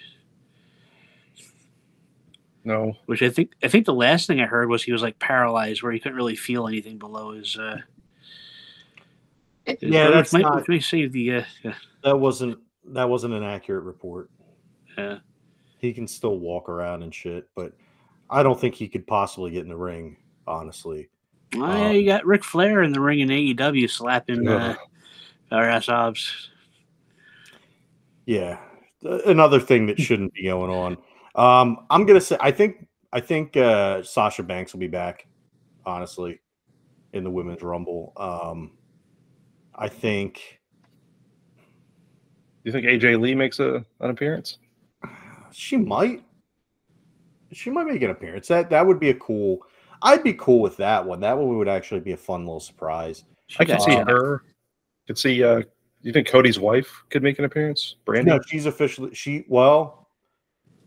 No, 2.64 2.94
which 3.06 3.22
I 3.22 3.30
think 3.30 3.52
I 3.62 3.68
think 3.68 3.86
the 3.86 3.94
last 3.94 4.26
thing 4.26 4.40
I 4.40 4.46
heard 4.46 4.68
was 4.68 4.82
he 4.82 4.92
was 4.92 5.02
like 5.02 5.18
paralyzed, 5.18 5.82
where 5.82 5.92
he 5.92 5.98
couldn't 5.98 6.16
really 6.16 6.36
feel 6.36 6.68
anything 6.68 6.98
below 6.98 7.32
his. 7.32 7.56
Uh, 7.56 7.78
his- 9.64 9.78
Yeah, 9.82 10.06
which 10.06 10.14
that's 10.14 10.32
might, 10.34 10.42
not- 10.42 10.56
which 10.56 10.68
may 10.68 10.80
save 10.80 11.12
the. 11.12 11.36
Uh, 11.36 11.44
yeah, 11.64 11.74
That 12.04 12.18
wasn't 12.18 12.58
that 12.86 13.08
wasn't 13.08 13.34
an 13.34 13.44
accurate 13.44 13.84
report. 13.84 14.30
Yeah. 14.98 15.18
He 15.78 15.92
can 15.94 16.06
still 16.06 16.38
walk 16.38 16.68
around 16.68 17.02
and 17.02 17.14
shit, 17.14 17.48
but 17.54 17.72
I 18.28 18.42
don't 18.42 18.60
think 18.60 18.74
he 18.74 18.88
could 18.88 19.06
possibly 19.06 19.50
get 19.52 19.62
in 19.62 19.68
the 19.68 19.76
ring. 19.76 20.16
Honestly, 20.46 21.08
well, 21.56 21.78
yeah, 21.78 21.86
Um, 21.90 21.94
you 21.96 22.04
got 22.04 22.26
Ric 22.26 22.42
Flair 22.44 22.82
in 22.82 22.92
the 22.92 23.00
ring 23.00 23.20
in 23.20 23.28
AEW 23.28 23.88
slapping 23.88 24.46
uh, 24.48 24.74
our 25.52 25.64
ass 25.64 25.88
obs. 25.88 26.50
yeah. 28.26 28.58
Another 29.02 29.60
thing 29.60 29.86
that 29.86 29.98
shouldn't 30.00 30.34
be 30.34 30.44
going 30.44 30.70
on. 30.70 30.98
Um, 31.40 31.86
I'm 31.90 32.04
gonna 32.04 32.20
say 32.20 32.36
I 32.40 32.50
think 32.50 32.86
I 33.12 33.20
think 33.20 33.56
uh, 33.56 34.02
Sasha 34.02 34.42
Banks 34.42 34.72
will 34.72 34.80
be 34.80 34.88
back. 34.88 35.26
Honestly, 35.86 36.40
in 37.14 37.24
the 37.24 37.30
women's 37.30 37.62
rumble. 37.62 38.12
Um, 38.16 38.72
I 39.74 39.88
think 39.88 40.60
Do 41.56 41.62
you 42.64 42.72
think 42.72 42.84
AJ 42.86 43.18
Lee 43.20 43.34
makes 43.34 43.58
a 43.60 43.84
an 44.00 44.10
appearance? 44.10 44.58
she 45.52 45.76
might. 45.76 46.22
She 47.52 47.70
might 47.70 47.86
make 47.86 48.02
an 48.02 48.10
appearance. 48.10 48.46
That 48.48 48.68
that 48.70 48.86
would 48.86 49.00
be 49.00 49.10
a 49.10 49.14
cool. 49.14 49.60
I'd 50.02 50.22
be 50.22 50.34
cool 50.34 50.60
with 50.60 50.76
that 50.76 51.04
one. 51.04 51.20
That 51.20 51.36
one 51.36 51.56
would 51.58 51.68
actually 51.68 52.00
be 52.00 52.12
a 52.12 52.16
fun 52.16 52.44
little 52.44 52.60
surprise. 52.60 53.24
I 53.58 53.64
could 53.64 53.78
got- 53.78 53.82
see 53.82 53.96
Uh, 53.96 54.04
her. 54.06 54.44
Could 55.06 55.18
see. 55.18 55.42
uh 55.42 55.62
You 56.02 56.12
think 56.12 56.28
Cody's 56.28 56.58
wife 56.60 56.90
could 57.10 57.22
make 57.22 57.38
an 57.38 57.44
appearance? 57.46 57.96
Brandi. 58.06 58.26
No, 58.26 58.40
she's 58.46 58.66
officially 58.66 59.14
she. 59.14 59.44
Well, 59.48 59.99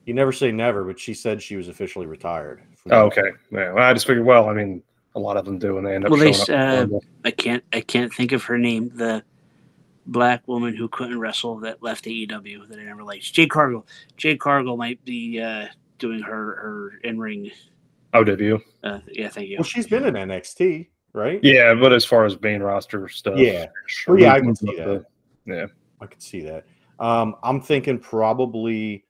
you 0.05 0.13
never 0.13 0.31
say 0.31 0.51
never, 0.51 0.83
but 0.83 0.99
she 0.99 1.13
said 1.13 1.41
she 1.41 1.55
was 1.55 1.67
officially 1.67 2.05
retired. 2.05 2.63
Oh, 2.91 3.03
okay. 3.05 3.31
Yeah, 3.51 3.71
well, 3.73 3.83
I 3.83 3.93
just 3.93 4.05
figured. 4.05 4.25
Well, 4.25 4.49
I 4.49 4.53
mean, 4.53 4.83
a 5.15 5.19
lot 5.19 5.37
of 5.37 5.45
them 5.45 5.57
do, 5.59 5.77
and 5.77 5.85
they 5.87 5.95
end 5.95 6.05
up 6.05 6.11
Well, 6.11 6.19
they 6.19 6.33
showing 6.33 6.59
up. 6.59 6.67
uh, 6.69 6.85
the 6.85 7.01
I 7.25 7.31
can't 7.31 7.63
I 7.71 7.81
can't 7.81 8.13
think 8.13 8.31
of 8.31 8.43
her 8.43 8.57
name. 8.57 8.91
The 8.95 9.23
black 10.05 10.45
woman 10.47 10.75
who 10.75 10.89
couldn't 10.89 11.17
wrestle 11.19 11.59
that 11.59 11.81
left 11.81 12.05
AEW 12.05 12.67
that 12.67 12.77
I 12.79 12.83
never 12.83 13.03
liked. 13.03 13.31
Jade 13.33 13.49
Cargill. 13.49 13.87
Jade 14.17 14.39
Cargill 14.39 14.75
might 14.75 15.03
be 15.05 15.39
uh, 15.41 15.67
doing 15.99 16.19
her 16.21 16.55
her 16.55 16.99
in 17.03 17.19
ring. 17.19 17.51
OW. 18.13 18.59
Uh, 18.83 18.99
yeah, 19.11 19.29
thank 19.29 19.47
you. 19.47 19.57
Well, 19.57 19.63
she's 19.63 19.87
been 19.87 20.03
in 20.05 20.13
NXT, 20.13 20.87
right? 21.13 21.39
Yeah, 21.41 21.73
but 21.73 21.93
as 21.93 22.05
far 22.05 22.25
as 22.25 22.39
main 22.41 22.61
roster 22.61 23.07
stuff, 23.07 23.39
Yeah. 23.39 23.67
sure. 23.87 24.15
Well, 24.15 24.23
yeah, 24.23 24.33
I 24.33 24.39
can 24.41 24.55
see 24.55 24.75
that. 24.75 25.05
Yeah. 25.45 25.65
I 25.99 26.05
could 26.05 26.21
see 26.21 26.41
that. 26.41 26.65
Um, 26.99 27.35
I'm 27.43 27.61
thinking 27.61 27.97
probably. 27.97 29.05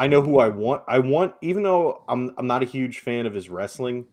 I 0.00 0.06
know 0.06 0.22
who 0.22 0.38
I 0.38 0.48
want. 0.48 0.82
I 0.88 0.98
want, 0.98 1.34
even 1.42 1.62
though 1.62 2.04
I'm 2.08 2.34
I'm 2.38 2.46
not 2.46 2.62
a 2.62 2.66
huge 2.66 3.00
fan 3.00 3.26
of 3.26 3.34
his 3.34 3.50
wrestling. 3.50 4.06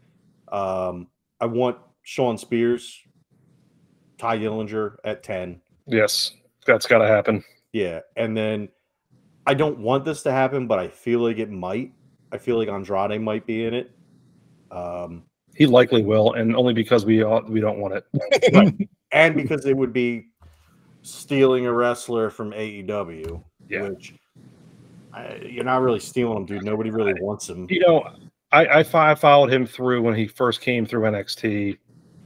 Um, 0.51 1.07
I 1.39 1.45
want 1.45 1.77
Shawn 2.03 2.37
Spears, 2.37 2.99
Tye 4.17 4.37
Dillinger 4.37 4.97
at 5.05 5.23
ten. 5.23 5.61
Yes, 5.85 6.33
that's 6.65 6.85
got 6.87 6.97
to 6.97 7.07
happen. 7.07 7.41
Yeah, 7.71 8.01
and 8.17 8.35
then 8.35 8.67
I 9.45 9.53
don't 9.53 9.79
want 9.79 10.03
this 10.03 10.23
to 10.23 10.31
happen, 10.31 10.67
but 10.67 10.77
I 10.77 10.89
feel 10.89 11.21
like 11.21 11.37
it 11.37 11.49
might. 11.49 11.93
I 12.33 12.37
feel 12.37 12.57
like 12.57 12.67
Andrade 12.67 13.21
might 13.21 13.45
be 13.45 13.63
in 13.63 13.73
it. 13.73 13.91
Um, 14.71 15.23
He 15.55 15.65
likely 15.65 16.01
will, 16.03 16.33
and 16.33 16.53
only 16.53 16.73
because 16.73 17.05
we 17.05 17.23
all, 17.23 17.43
we 17.47 17.61
don't 17.61 17.79
want 17.79 17.93
it. 17.93 18.89
and 19.13 19.35
because 19.35 19.65
it 19.65 19.77
would 19.77 19.93
be 19.93 20.25
stealing 21.01 21.65
a 21.65 21.71
wrestler 21.71 22.29
from 22.29 22.51
AEW, 22.51 23.41
Yeah. 23.69 23.87
which 23.87 24.13
I, 25.17 25.41
you're 25.47 25.63
not 25.63 25.81
really 25.81 25.99
stealing 25.99 26.37
him, 26.37 26.45
dude. 26.45 26.63
Nobody 26.63 26.89
really 26.91 27.13
wants 27.19 27.49
him. 27.49 27.67
You 27.69 27.79
know, 27.81 28.09
I, 28.51 28.65
I 28.65 29.09
I 29.11 29.15
followed 29.15 29.51
him 29.51 29.65
through 29.65 30.01
when 30.01 30.15
he 30.15 30.27
first 30.27 30.61
came 30.61 30.85
through 30.85 31.01
NXT, 31.03 31.77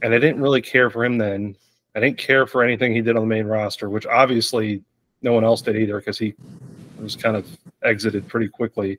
and 0.02 0.14
I 0.14 0.18
didn't 0.18 0.40
really 0.40 0.62
care 0.62 0.90
for 0.90 1.04
him 1.04 1.18
then. 1.18 1.56
I 1.94 2.00
didn't 2.00 2.18
care 2.18 2.46
for 2.46 2.62
anything 2.62 2.94
he 2.94 3.00
did 3.02 3.16
on 3.16 3.22
the 3.22 3.28
main 3.28 3.46
roster, 3.46 3.90
which 3.90 4.06
obviously 4.06 4.82
no 5.22 5.32
one 5.32 5.44
else 5.44 5.62
did 5.62 5.76
either 5.76 5.98
because 5.98 6.18
he 6.18 6.34
was 7.00 7.16
kind 7.16 7.36
of 7.36 7.46
exited 7.82 8.26
pretty 8.28 8.48
quickly. 8.48 8.98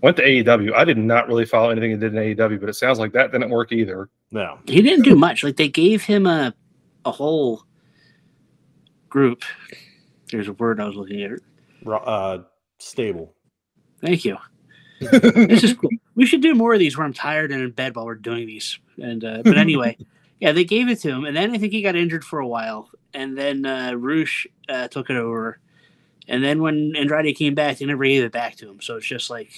Went 0.00 0.16
to 0.16 0.24
AEW. 0.24 0.74
I 0.74 0.84
did 0.84 0.98
not 0.98 1.28
really 1.28 1.44
follow 1.44 1.70
anything 1.70 1.90
he 1.92 1.96
did 1.96 2.14
in 2.14 2.36
AEW, 2.36 2.58
but 2.58 2.68
it 2.68 2.74
sounds 2.74 2.98
like 2.98 3.12
that 3.12 3.30
didn't 3.32 3.50
work 3.50 3.70
either. 3.70 4.08
No, 4.32 4.58
He 4.66 4.80
didn't 4.82 5.04
do 5.04 5.14
much. 5.14 5.44
Like 5.44 5.56
they 5.56 5.68
gave 5.68 6.02
him 6.02 6.26
a 6.26 6.54
a 7.04 7.10
whole 7.10 7.64
group, 9.08 9.42
There's 10.30 10.48
a 10.48 10.52
word 10.54 10.80
I 10.80 10.86
was 10.86 10.96
looking 10.96 11.22
at. 11.22 11.32
Ro- 11.84 11.98
Uh, 11.98 12.42
stable. 12.82 13.34
Thank 14.00 14.24
you. 14.24 14.36
this 15.00 15.64
is 15.64 15.74
cool. 15.74 15.90
We 16.14 16.26
should 16.26 16.42
do 16.42 16.54
more 16.54 16.74
of 16.74 16.78
these 16.78 16.96
where 16.96 17.06
I'm 17.06 17.12
tired 17.12 17.50
and 17.50 17.62
in 17.62 17.70
bed 17.70 17.96
while 17.96 18.06
we're 18.06 18.14
doing 18.14 18.46
these. 18.46 18.78
And 19.00 19.24
uh, 19.24 19.42
but 19.44 19.58
anyway, 19.58 19.96
yeah, 20.40 20.52
they 20.52 20.64
gave 20.64 20.88
it 20.88 21.00
to 21.00 21.10
him, 21.10 21.24
and 21.24 21.36
then 21.36 21.54
I 21.54 21.58
think 21.58 21.72
he 21.72 21.82
got 21.82 21.96
injured 21.96 22.24
for 22.24 22.38
a 22.40 22.46
while, 22.46 22.90
and 23.14 23.36
then 23.36 23.64
uh, 23.64 23.94
Rush 23.94 24.46
uh, 24.68 24.88
took 24.88 25.10
it 25.10 25.16
over, 25.16 25.58
and 26.28 26.42
then 26.44 26.62
when 26.62 26.94
Andrade 26.96 27.36
came 27.36 27.54
back, 27.54 27.78
they 27.78 27.86
never 27.86 28.04
gave 28.04 28.22
it 28.22 28.32
back 28.32 28.56
to 28.56 28.68
him. 28.68 28.80
So 28.80 28.96
it's 28.96 29.06
just 29.06 29.30
like 29.30 29.50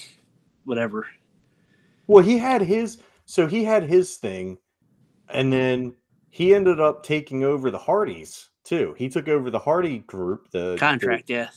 whatever. 0.63 1.07
Well, 2.07 2.23
he 2.23 2.37
had 2.37 2.61
his 2.61 2.97
so 3.25 3.47
he 3.47 3.63
had 3.63 3.83
his 3.83 4.15
thing, 4.15 4.57
and 5.29 5.51
then 5.51 5.95
he 6.29 6.53
ended 6.53 6.79
up 6.79 7.03
taking 7.03 7.43
over 7.43 7.71
the 7.71 7.77
Hardys 7.77 8.49
too. 8.63 8.95
He 8.97 9.09
took 9.09 9.27
over 9.27 9.49
the 9.49 9.59
Hardy 9.59 9.99
group, 9.99 10.49
the 10.51 10.75
Contract, 10.77 11.29
yeah. 11.29 11.49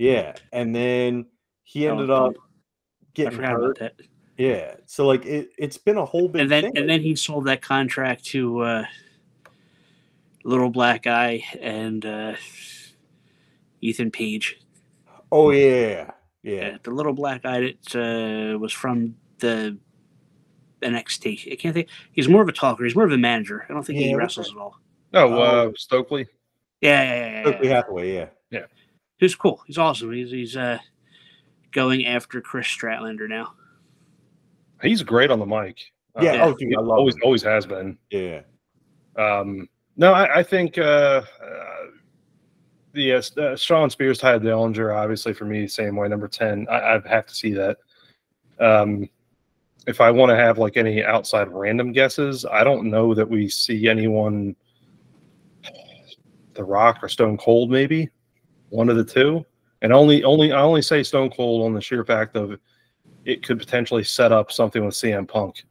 Yeah, 0.00 0.32
and 0.52 0.74
then 0.74 1.26
he 1.62 1.86
Oh, 1.86 1.92
ended 1.92 2.10
up 2.10 2.32
I 2.34 3.06
getting 3.14 3.36
forgot 3.36 3.50
about 3.52 3.62
hurt. 3.62 3.78
that. 3.80 3.94
Yeah, 4.38 4.74
so 4.86 5.06
like 5.06 5.26
it, 5.26 5.50
it's 5.58 5.76
been 5.76 5.98
a 5.98 6.04
whole 6.04 6.26
big 6.28 6.40
And 6.40 6.50
then 6.50 6.62
thing. 6.64 6.78
and 6.78 6.88
then 6.88 7.02
he 7.02 7.14
sold 7.14 7.44
that 7.44 7.60
contract 7.60 8.24
to 8.26 8.60
uh, 8.60 8.84
Little 10.44 10.70
Black 10.70 11.06
Eye 11.06 11.44
and 11.60 12.04
uh, 12.06 12.34
Ethan 13.82 14.10
Page. 14.10 14.58
oh 15.30 15.50
yeah, 15.50 16.10
yeah, 16.42 16.52
Yeah, 16.70 16.76
the 16.82 16.90
little 16.90 17.12
black 17.12 17.44
eye 17.44 17.60
that 17.60 18.54
uh, 18.54 18.58
was 18.58 18.72
from 18.72 19.14
the 19.40 19.76
NXT. 20.80 21.52
I 21.52 21.56
can't 21.56 21.74
think. 21.74 21.88
He's 22.12 22.28
more 22.28 22.40
of 22.40 22.48
a 22.48 22.52
talker. 22.52 22.84
He's 22.84 22.96
more 22.96 23.04
of 23.04 23.12
a 23.12 23.18
manager. 23.18 23.66
I 23.68 23.74
don't 23.74 23.84
think 23.84 23.98
he 23.98 24.14
wrestles 24.14 24.50
at 24.50 24.56
all. 24.56 24.76
Oh, 25.12 25.34
Oh. 25.34 25.42
uh, 25.68 25.72
Stokely. 25.76 26.26
Yeah, 26.80 27.02
yeah, 27.02 27.14
yeah. 27.14 27.30
yeah, 27.32 27.42
Stokely 27.50 27.68
Hathaway. 27.68 28.14
yeah. 28.14 28.26
Yeah. 28.50 28.64
He's 29.20 29.34
cool. 29.34 29.62
He's 29.66 29.78
awesome. 29.78 30.12
He's 30.12 30.30
he's 30.30 30.56
uh, 30.56 30.78
going 31.72 32.06
after 32.06 32.40
Kris 32.40 32.66
Statlander 32.66 33.28
now. 33.28 33.52
He's 34.82 35.02
great 35.02 35.30
on 35.30 35.38
the 35.38 35.46
mic. 35.46 35.78
Uh, 36.16 36.22
Yeah, 36.22 36.44
oh, 36.46 36.54
dude, 36.54 36.74
I 36.74 36.80
love 36.80 36.98
always 36.98 37.14
him. 37.16 37.20
always 37.24 37.42
has 37.42 37.66
been. 37.66 37.98
Yeah, 38.10 38.40
Um, 39.16 39.68
no, 39.96 40.14
I, 40.14 40.38
I 40.38 40.42
think 40.42 40.78
uh, 40.78 41.22
uh, 41.44 41.86
the 42.94 43.12
uh, 43.12 43.22
uh, 43.36 43.56
Shawn 43.56 43.90
Spears, 43.90 44.18
Tye 44.18 44.38
Dillinger, 44.38 44.96
obviously 44.96 45.34
for 45.34 45.44
me, 45.44 45.68
same 45.68 45.96
way. 45.96 46.08
Number 46.08 46.26
ten, 46.26 46.66
I, 46.70 46.96
I 46.96 47.08
have 47.08 47.26
to 47.26 47.34
see 47.34 47.52
that. 47.52 47.76
Um, 48.58 49.08
if 49.86 50.00
I 50.00 50.10
want 50.10 50.30
to 50.30 50.36
have 50.36 50.56
like 50.56 50.78
any 50.78 51.04
outside 51.04 51.48
random 51.48 51.92
guesses, 51.92 52.46
I 52.46 52.64
don't 52.64 52.90
know 52.90 53.14
that 53.14 53.28
we 53.28 53.48
see 53.50 53.86
anyone. 53.88 54.56
The 56.54 56.64
Rock 56.64 56.98
or 57.02 57.08
Stone 57.08 57.36
Cold, 57.38 57.70
maybe 57.70 58.08
one 58.70 58.88
of 58.88 58.96
the 58.96 59.04
two, 59.04 59.44
and 59.82 59.92
only 59.92 60.24
only 60.24 60.52
I 60.52 60.60
only 60.62 60.82
say 60.82 61.02
Stone 61.02 61.30
Cold 61.30 61.64
on 61.66 61.74
the 61.74 61.80
sheer 61.80 62.04
fact 62.04 62.36
of 62.36 62.58
it 63.24 63.44
could 63.44 63.58
potentially 63.58 64.02
set 64.02 64.32
up 64.32 64.50
something 64.50 64.84
with 64.84 64.94
CM 64.94 65.28
Punk 65.28 65.64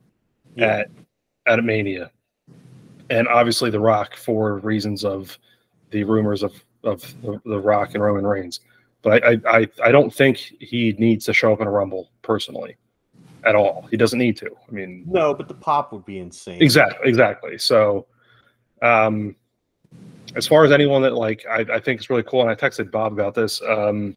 yeah. 0.56 0.66
at 0.66 0.90
at 1.48 1.64
Mania, 1.64 2.12
and 3.10 3.28
obviously 3.28 3.70
The 3.70 3.80
Rock 3.80 4.16
for 4.16 4.58
reasons 4.60 5.04
of 5.04 5.38
the 5.90 6.04
rumors 6.04 6.44
of 6.44 6.54
of 6.84 7.02
the, 7.22 7.42
the 7.46 7.60
Rock 7.60 7.96
and 7.96 8.04
Roman 8.04 8.26
Reigns. 8.26 8.60
But 9.02 9.24
I, 9.24 9.32
I 9.32 9.60
I 9.60 9.68
I 9.86 9.92
don't 9.92 10.14
think 10.14 10.38
he 10.38 10.94
needs 11.00 11.26
to 11.26 11.34
show 11.34 11.52
up 11.52 11.62
in 11.62 11.68
a 11.68 11.72
Rumble 11.72 12.12
personally, 12.22 12.78
at 13.46 13.56
all. 13.56 13.88
He 13.90 13.98
doesn't 13.98 14.20
need 14.20 14.38
to. 14.38 14.48
I 14.48 14.72
mean, 14.72 15.04
No, 15.08 15.34
but 15.34 15.48
the 15.48 15.54
pop 15.54 15.92
would 15.92 16.06
be 16.06 16.20
insane. 16.20 16.62
exactly, 16.62 17.08
exactly. 17.10 17.58
So, 17.58 18.08
um, 18.82 19.36
as 20.36 20.48
far 20.48 20.64
as 20.64 20.72
anyone 20.72 21.02
that 21.02 21.14
like 21.14 21.46
I, 21.50 21.66
I 21.74 21.80
think 21.80 22.00
is 22.00 22.10
really 22.10 22.24
cool, 22.24 22.42
and 22.42 22.50
I 22.50 22.56
texted 22.56 22.92
Bob 22.92 23.14
about 23.14 23.34
this. 23.36 23.62
Um, 23.62 24.16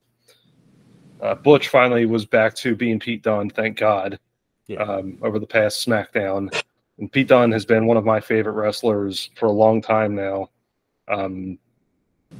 uh, 1.20 1.34
Butch 1.36 1.68
finally 1.68 2.04
was 2.04 2.26
back 2.26 2.54
to 2.56 2.74
being 2.74 2.98
Pete 2.98 3.22
Dunne, 3.22 3.48
thank 3.48 3.78
God 3.78 4.18
Yeah. 4.66 4.82
um, 4.82 5.18
over 5.22 5.38
the 5.38 5.46
past 5.46 5.86
SmackDown. 5.86 6.52
And 6.98 7.10
Pete 7.12 7.28
Dunne 7.28 7.52
has 7.52 7.64
been 7.64 7.86
one 7.86 7.96
of 7.96 8.04
my 8.04 8.20
favorite 8.20 8.54
wrestlers 8.54 9.30
for 9.36 9.46
a 9.46 9.52
long 9.52 9.80
time 9.80 10.16
now, 10.16 10.50
um, 11.08 11.58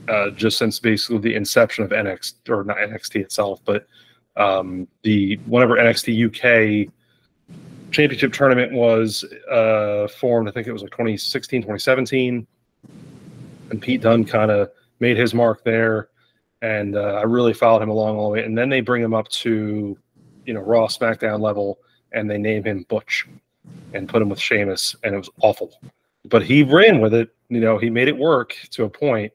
uh, 0.09 0.31
just 0.31 0.59
since 0.59 0.81
basically 0.81 1.19
the 1.19 1.35
inception 1.37 1.85
of 1.85 1.91
NXT 1.91 2.49
or 2.49 2.65
not 2.65 2.79
NXT 2.79 3.21
itself, 3.21 3.61
but 3.65 3.87
um, 4.37 4.89
the 5.03 5.37
whenever 5.47 5.77
NXT 5.77 6.27
UK 6.27 6.93
championship 7.93 8.33
tournament 8.33 8.73
was 8.73 9.25
uh, 9.51 10.09
formed, 10.09 10.49
I 10.49 10.51
think 10.51 10.67
it 10.67 10.73
was 10.73 10.83
like 10.83 10.91
2016, 10.91 11.63
2017, 11.63 12.47
and 13.73 13.83
Pete 13.83 14.03
Dunne 14.03 14.25
kind 14.25 14.51
of 14.53 14.71
made 15.01 15.17
his 15.17 15.35
mark 15.35 15.65
there, 15.65 16.09
and 16.61 16.95
uh, 16.97 17.15
I 17.15 17.23
really 17.23 17.53
followed 17.55 17.83
him 17.83 17.89
along 17.89 18.17
all 18.17 18.29
the 18.29 18.35
way. 18.35 18.45
And 18.45 18.57
then 18.57 18.69
they 18.69 18.81
bring 18.81 19.03
him 19.03 19.15
up 19.15 19.29
to, 19.29 19.99
you 20.47 20.55
know, 20.55 20.61
Raw, 20.61 20.87
SmackDown 20.87 21.41
level, 21.41 21.79
and 22.13 22.31
they 22.31 22.39
name 22.39 22.63
him 22.63 22.85
Butch, 22.89 23.27
and 23.95 24.09
put 24.09 24.23
him 24.23 24.29
with 24.29 24.39
Sheamus, 24.39 24.95
and 25.03 25.15
it 25.15 25.19
was 25.19 25.31
awful. 25.41 25.73
But 26.29 26.45
he 26.45 26.63
ran 26.63 27.01
with 27.01 27.15
it. 27.15 27.31
You 27.49 27.61
know, 27.61 27.79
he 27.79 27.91
made 27.91 28.07
it 28.09 28.17
work 28.17 28.55
to 28.71 28.85
a 28.85 28.89
point. 28.89 29.33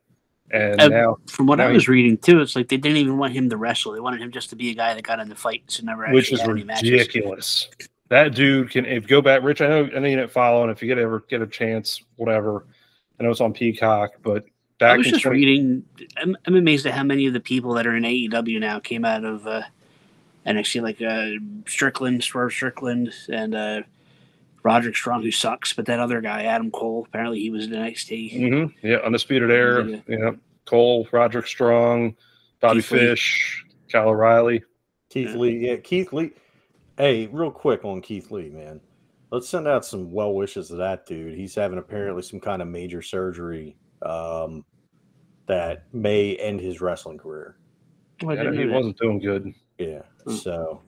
and 0.52 0.80
Uh, 0.80 0.88
now, 0.88 1.18
From 1.28 1.48
what 1.48 1.60
I 1.60 1.64
Now 1.66 1.70
he- 1.72 1.76
was 1.76 1.90
reading 1.90 2.18
too, 2.18 2.40
it's 2.40 2.56
like 2.56 2.70
they 2.70 2.78
didn't 2.78 2.98
even 2.98 3.18
want 3.18 3.34
him 3.34 3.50
to 3.50 3.58
wrestle. 3.58 3.92
They 3.92 4.00
wanted 4.00 4.22
him 4.22 4.32
just 4.32 4.50
to 4.52 4.56
be 4.56 4.70
a 4.70 4.74
guy 4.74 4.94
that 4.94 5.04
got 5.04 5.20
in 5.20 5.28
the 5.28 5.36
fights 5.36 5.80
and 5.80 5.88
never 5.88 6.04
actually 6.06 6.16
which 6.16 6.32
is 6.32 6.40
had 6.40 6.50
any 6.52 6.64
matches. 6.64 6.90
ridiculous. 6.90 7.68
That 8.10 8.34
dude 8.34 8.70
can 8.72 8.86
if 8.86 9.06
go 9.06 9.22
back, 9.22 9.44
Rich. 9.44 9.60
I 9.62 9.68
know, 9.68 9.90
I 9.94 10.00
know 10.00 10.08
you 10.08 10.16
didn't 10.16 10.32
follow, 10.32 10.64
and 10.64 10.72
if 10.72 10.82
you 10.82 10.88
get 10.88 10.98
ever 10.98 11.20
get 11.28 11.42
a 11.42 11.48
chance, 11.48 12.02
whatever. 12.16 12.66
I 13.20 13.24
know 13.24 13.32
it's 13.32 13.42
on 13.42 13.54
Peacock, 13.54 14.12
but 14.22 14.46
back 14.80 14.94
I 14.96 14.98
was 14.98 15.08
in 15.08 15.14
just 15.14 15.24
20 15.24 15.36
reading. 15.38 15.84
I'm, 16.18 16.38
I'm 16.46 16.56
amazed 16.56 16.86
at 16.86 16.94
how 16.94 17.04
many 17.04 17.26
of 17.26 17.34
the 17.34 17.40
people 17.40 17.74
that 17.76 17.88
are 17.88 17.96
in 17.96 18.04
AEW 18.04 18.60
now 18.60 18.80
came 18.80 19.06
out 19.06 19.24
of 19.24 19.48
uh, 19.48 19.64
NXT, 20.46 20.82
like 20.82 21.02
uh, 21.02 21.40
Strickland, 21.68 22.24
Swerve 22.24 22.52
Strickland, 22.54 23.12
and 23.30 23.56
uh, 23.56 23.82
Roderick 24.64 24.96
Strong, 24.96 25.24
who 25.24 25.32
sucks. 25.32 25.74
But 25.74 25.86
that 25.88 26.00
other 26.00 26.22
guy, 26.22 26.44
Adam 26.44 26.70
Cole, 26.72 27.06
apparently 27.08 27.40
he 27.40 27.50
was 27.50 27.66
in 27.66 27.72
NXT. 27.72 28.40
Mhm. 28.40 28.74
Yeah, 28.84 28.98
undisputed 28.98 29.50
era. 29.52 29.84
Yeah. 29.86 30.00
Yeah, 30.08 30.32
Cole, 30.66 31.08
Roderick 31.12 31.48
Strong, 31.48 32.16
Bobby 32.60 32.82
Keith 32.82 32.92
Lee. 32.92 33.00
Fish, 33.00 33.66
Kyle 33.92 34.10
O'Reilly. 34.10 34.64
Keith 35.10 35.30
Yeah. 35.30 35.36
Lee, 35.38 35.58
yeah, 35.70 35.76
Keith 35.78 36.14
Lee. 36.14 36.32
Hey, 36.98 37.28
real 37.28 37.52
quick 37.52 37.86
on 37.86 38.02
Keith 38.02 38.30
Lee, 38.32 38.50
man. 38.50 38.82
Let's 39.32 39.50
send 39.50 39.68
out 39.68 39.86
some 39.86 40.12
well 40.12 40.34
wishes 40.34 40.70
to 40.70 40.76
that 40.76 41.06
dude. 41.06 41.38
He's 41.38 41.56
having 41.56 41.80
apparently 41.80 42.24
some 42.24 42.40
kind 42.40 42.62
of 42.62 42.68
major 42.68 43.02
surgery 43.02 43.78
um, 44.02 44.64
that 45.48 45.84
may 45.94 46.36
end 46.38 46.62
his 46.62 46.80
wrestling 46.80 47.18
career. 47.18 47.58
Yeah, 48.22 48.52
he 48.52 48.66
wasn't 48.66 48.98
doing 48.98 49.20
good. 49.20 49.54
Yeah. 49.78 50.04
Hmm. 50.26 50.36
So 50.36 50.82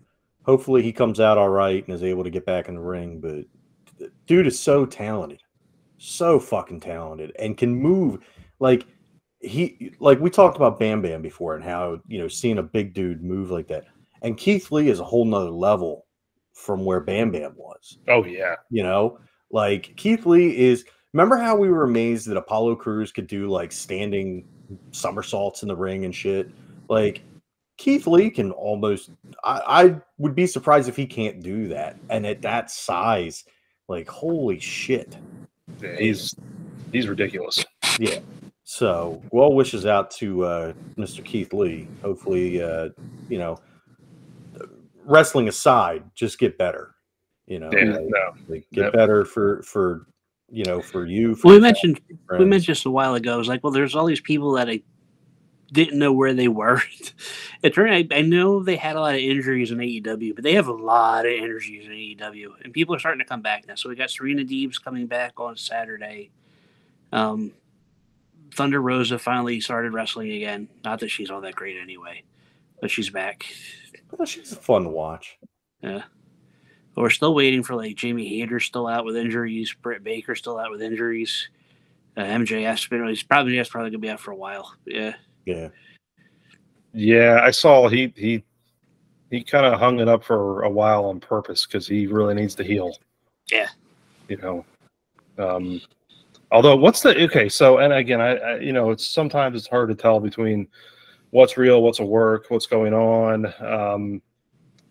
hopefully 0.43 0.81
he 0.81 0.91
comes 0.91 1.19
out 1.19 1.37
all 1.37 1.49
right 1.49 1.85
and 1.85 1.93
is 1.93 2.03
able 2.03 2.23
to 2.23 2.29
get 2.29 2.45
back 2.45 2.69
in 2.69 2.75
the 2.75 2.81
ring. 2.81 3.19
But 3.19 3.45
the 3.97 4.11
dude 4.25 4.47
is 4.47 4.59
so 4.59 4.85
talented, 4.85 5.41
so 5.97 6.39
fucking 6.39 6.79
talented, 6.79 7.33
and 7.37 7.57
can 7.57 7.75
move 7.75 8.19
like 8.59 8.87
he 9.41 9.93
like 9.99 10.19
we 10.19 10.29
talked 10.29 10.57
about 10.57 10.79
Bam 10.79 11.01
Bam 11.01 11.21
before 11.21 11.55
and 11.55 11.63
how 11.63 11.99
you 12.07 12.19
know 12.19 12.27
seeing 12.27 12.57
a 12.57 12.63
big 12.63 12.93
dude 12.93 13.23
move 13.23 13.51
like 13.51 13.67
that. 13.67 13.85
And 14.21 14.37
Keith 14.37 14.71
Lee 14.71 14.89
is 14.89 14.99
a 14.99 15.05
whole 15.05 15.25
nother 15.25 15.49
level 15.49 16.05
from 16.59 16.85
where 16.85 16.99
Bam 16.99 17.31
Bam 17.31 17.53
was. 17.55 17.97
Oh 18.07 18.25
yeah, 18.25 18.55
You 18.69 18.83
know, 18.83 19.19
like 19.51 19.95
Keith 19.95 20.25
Lee 20.25 20.57
is. 20.57 20.85
Remember 21.13 21.37
how 21.37 21.55
we 21.55 21.69
were 21.69 21.85
amazed 21.85 22.27
that 22.27 22.37
Apollo 22.37 22.75
Crews 22.75 23.11
could 23.11 23.25
do 23.25 23.47
like 23.47 23.71
standing 23.71 24.45
somersaults 24.91 25.63
in 25.63 25.67
the 25.67 25.75
ring 25.75 26.05
and 26.05 26.13
shit? 26.13 26.51
Like 26.87 27.23
Keith 27.77 28.05
Lee 28.05 28.29
can 28.29 28.51
almost. 28.51 29.09
I, 29.43 29.61
I 29.65 30.01
would 30.17 30.35
be 30.35 30.45
surprised 30.45 30.89
if 30.89 30.95
he 30.95 31.07
can't 31.07 31.41
do 31.41 31.67
that. 31.69 31.97
And 32.09 32.27
at 32.27 32.41
that 32.43 32.69
size, 32.69 33.45
like 33.87 34.07
holy 34.07 34.59
shit. 34.59 35.17
Yeah, 35.81 35.95
he's 35.97 36.35
he's 36.91 37.07
ridiculous. 37.07 37.65
Yeah. 37.97 38.19
So 38.65 39.21
well 39.31 39.53
wishes 39.53 39.87
out 39.87 40.11
to 40.11 40.45
uh, 40.45 40.73
Mr. 40.97 41.25
Keith 41.25 41.53
Lee. 41.53 41.87
Hopefully, 42.03 42.61
uh, 42.61 42.89
you 43.29 43.39
know, 43.39 43.59
wrestling 45.09 45.47
aside, 45.47 46.03
just 46.15 46.39
get 46.39 46.57
better. 46.57 46.95
You 47.47 47.59
know, 47.59 47.71
Yeah, 47.71 47.93
like, 47.93 48.05
no, 48.07 48.33
like, 48.47 48.67
get 48.71 48.85
Yep. 48.85 48.93
better 48.93 49.25
for 49.25 49.63
for 49.63 50.05
you 50.49 50.63
know 50.65 50.81
for 50.81 51.05
you. 51.05 51.35
For 51.35 51.47
Well, 51.47 51.55
we 51.55 51.57
your 51.57 51.61
mentioned 51.61 52.01
we 52.31 52.45
mentioned 52.45 52.75
just 52.75 52.85
a 52.85 52.91
while 52.91 53.15
ago. 53.15 53.35
It 53.35 53.39
was 53.39 53.47
like, 53.47 53.63
well, 53.63 53.73
there's 53.73 53.95
all 53.95 54.05
these 54.05 54.21
people 54.21 54.53
that 54.53 54.69
I 54.69 54.81
didn't 55.71 55.99
know 55.99 56.13
where 56.13 56.33
they 56.33 56.47
were. 56.47 56.81
it 57.63 57.73
turned. 57.73 57.93
I, 58.13 58.17
I 58.17 58.21
know 58.21 58.63
they 58.63 58.75
had 58.75 58.95
a 58.95 59.01
lot 59.01 59.15
of 59.15 59.21
injuries 59.21 59.71
in 59.71 59.79
AEW, 59.79 60.35
but 60.35 60.43
they 60.43 60.53
have 60.53 60.67
a 60.67 60.73
lot 60.73 61.25
of 61.25 61.31
injuries 61.31 61.85
in 61.85 61.91
AEW, 61.91 62.63
and 62.63 62.73
people 62.73 62.95
are 62.95 62.99
starting 62.99 63.19
to 63.19 63.25
come 63.25 63.41
back 63.41 63.67
now. 63.67 63.75
So 63.75 63.89
we 63.89 63.95
got 63.95 64.11
Serena 64.11 64.43
Deebs 64.43 64.81
coming 64.81 65.07
back 65.07 65.39
on 65.39 65.57
Saturday. 65.57 66.31
Um, 67.11 67.51
Thunder 68.53 68.81
Rosa 68.81 69.17
finally 69.19 69.59
started 69.59 69.93
wrestling 69.93 70.31
again. 70.31 70.67
Not 70.83 70.99
that 70.99 71.09
she's 71.09 71.29
all 71.29 71.41
that 71.41 71.55
great 71.55 71.77
anyway, 71.81 72.23
but 72.81 72.91
she's 72.91 73.09
back. 73.09 73.45
Well, 74.11 74.25
she's 74.25 74.51
a 74.51 74.55
fun 74.55 74.83
to 74.83 74.89
watch. 74.89 75.37
Yeah. 75.81 76.03
But 76.95 77.01
we're 77.01 77.09
still 77.09 77.35
waiting 77.35 77.63
for 77.63 77.75
like 77.75 77.95
Jamie 77.95 78.27
Hayter 78.27 78.59
still 78.59 78.87
out 78.87 79.05
with 79.05 79.15
injuries, 79.15 79.73
Britt 79.81 80.03
Baker 80.03 80.35
still 80.35 80.57
out 80.57 80.71
with 80.71 80.81
injuries. 80.81 81.49
Uh, 82.17 82.23
MJF's 82.23 82.87
been 82.87 83.07
he's 83.07 83.23
probably 83.23 83.55
that's 83.55 83.69
probably 83.69 83.91
gonna 83.91 83.99
be 83.99 84.09
out 84.09 84.19
for 84.19 84.31
a 84.31 84.35
while. 84.35 84.73
Yeah. 84.85 85.13
Yeah, 85.45 85.69
Yeah, 86.93 87.39
I 87.41 87.51
saw 87.51 87.87
he 87.87 88.13
he 88.15 88.43
he 89.31 89.43
kind 89.43 89.65
of 89.65 89.79
hung 89.79 89.99
it 89.99 90.07
up 90.07 90.23
for 90.23 90.63
a 90.63 90.69
while 90.69 91.05
on 91.05 91.19
purpose 91.19 91.65
because 91.65 91.87
he 91.87 92.07
really 92.07 92.33
needs 92.33 92.55
to 92.55 92.63
heal. 92.63 92.97
Yeah. 93.51 93.69
You 94.27 94.37
know. 94.37 94.65
Um 95.37 95.81
although 96.51 96.75
what's 96.75 97.01
the 97.01 97.15
okay, 97.23 97.47
so 97.47 97.77
and 97.77 97.93
again 97.93 98.19
I, 98.19 98.35
I 98.35 98.59
you 98.59 98.73
know, 98.73 98.91
it's 98.91 99.07
sometimes 99.07 99.55
it's 99.55 99.67
hard 99.67 99.89
to 99.89 99.95
tell 99.95 100.19
between 100.19 100.67
what's 101.31 101.57
real, 101.57 101.81
what's 101.83 101.99
a 101.99 102.05
work, 102.05 102.45
what's 102.49 102.67
going 102.67 102.93
on. 102.93 103.53
Um 103.59 104.21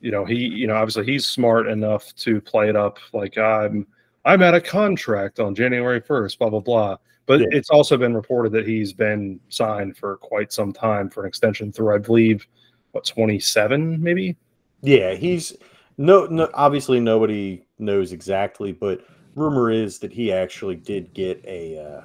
you 0.00 0.10
know, 0.12 0.24
he 0.24 0.36
you 0.36 0.66
know, 0.66 0.74
obviously 0.76 1.04
he's 1.04 1.26
smart 1.26 1.66
enough 1.66 2.14
to 2.16 2.40
play 2.40 2.68
it 2.68 2.76
up 2.76 2.98
like 3.12 3.36
I'm 3.38 3.86
I'm 4.24 4.42
at 4.42 4.54
a 4.54 4.60
contract 4.60 5.40
on 5.40 5.54
January 5.54 6.00
1st, 6.00 6.38
blah 6.38 6.50
blah 6.50 6.60
blah. 6.60 6.96
But 7.26 7.40
Yeah. 7.40 7.46
it's 7.50 7.70
also 7.70 7.96
been 7.96 8.14
reported 8.14 8.52
that 8.52 8.66
he's 8.66 8.92
been 8.92 9.38
signed 9.48 9.96
for 9.96 10.16
quite 10.16 10.52
some 10.52 10.72
time 10.72 11.10
for 11.10 11.22
an 11.24 11.28
extension 11.28 11.70
through, 11.72 11.94
I 11.94 11.98
believe, 11.98 12.46
what 12.92 13.04
27 13.04 14.02
maybe. 14.02 14.36
Yeah, 14.82 15.14
he's 15.14 15.56
no, 15.98 16.26
no. 16.26 16.48
Obviously, 16.54 17.00
nobody 17.00 17.64
knows 17.80 18.12
exactly, 18.12 18.72
but 18.72 19.04
rumor 19.34 19.70
is 19.70 19.98
that 19.98 20.12
he 20.12 20.32
actually 20.32 20.76
did 20.76 21.12
get 21.12 21.44
a 21.44 22.04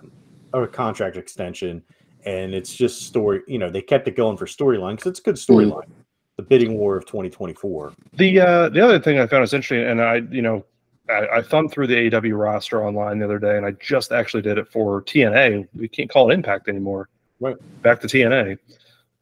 uh, 0.54 0.60
a 0.60 0.68
contract 0.68 1.16
extension, 1.16 1.84
and 2.26 2.54
it's 2.54 2.74
just 2.74 3.04
story. 3.04 3.42
You 3.48 3.60
know, 3.60 3.70
they 3.70 3.82
kept 3.82 4.08
it 4.08 4.16
going 4.16 4.38
for 4.38 4.46
storyline 4.46 4.96
because 4.96 5.08
it's 5.08 5.20
a 5.20 5.24
good 5.24 5.36
storyline. 5.36 5.90
The 6.38 6.44
bidding 6.44 6.78
war 6.78 6.98
of 6.98 7.06
2024. 7.06 7.94
The 8.14 8.40
uh, 8.40 8.70
the 8.70 8.84
other 8.84 9.00
thing 9.00 9.20
I 9.20 9.28
found 9.28 9.44
is 9.44 9.54
interesting, 9.54 9.88
and 9.88 10.02
I 10.02 10.16
you 10.32 10.42
know 10.42 10.66
I, 11.10 11.28
I 11.38 11.42
thumbed 11.42 11.72
through 11.72 11.88
the 11.88 12.10
AEW 12.10 12.38
roster 12.38 12.86
online 12.86 13.20
the 13.20 13.26
other 13.26 13.40
day, 13.40 13.58
and 13.58 13.66
I 13.66 13.72
just 13.72 14.12
actually 14.12 14.42
did 14.42 14.58
it 14.58 14.68
for 14.72 15.02
TNA. 15.04 15.68
We 15.76 15.88
can't 15.88 16.10
call 16.10 16.32
it 16.32 16.34
Impact 16.34 16.70
anymore. 16.70 17.10
Right. 17.40 17.58
Back 17.82 18.00
to 18.02 18.08
TNA. 18.08 18.58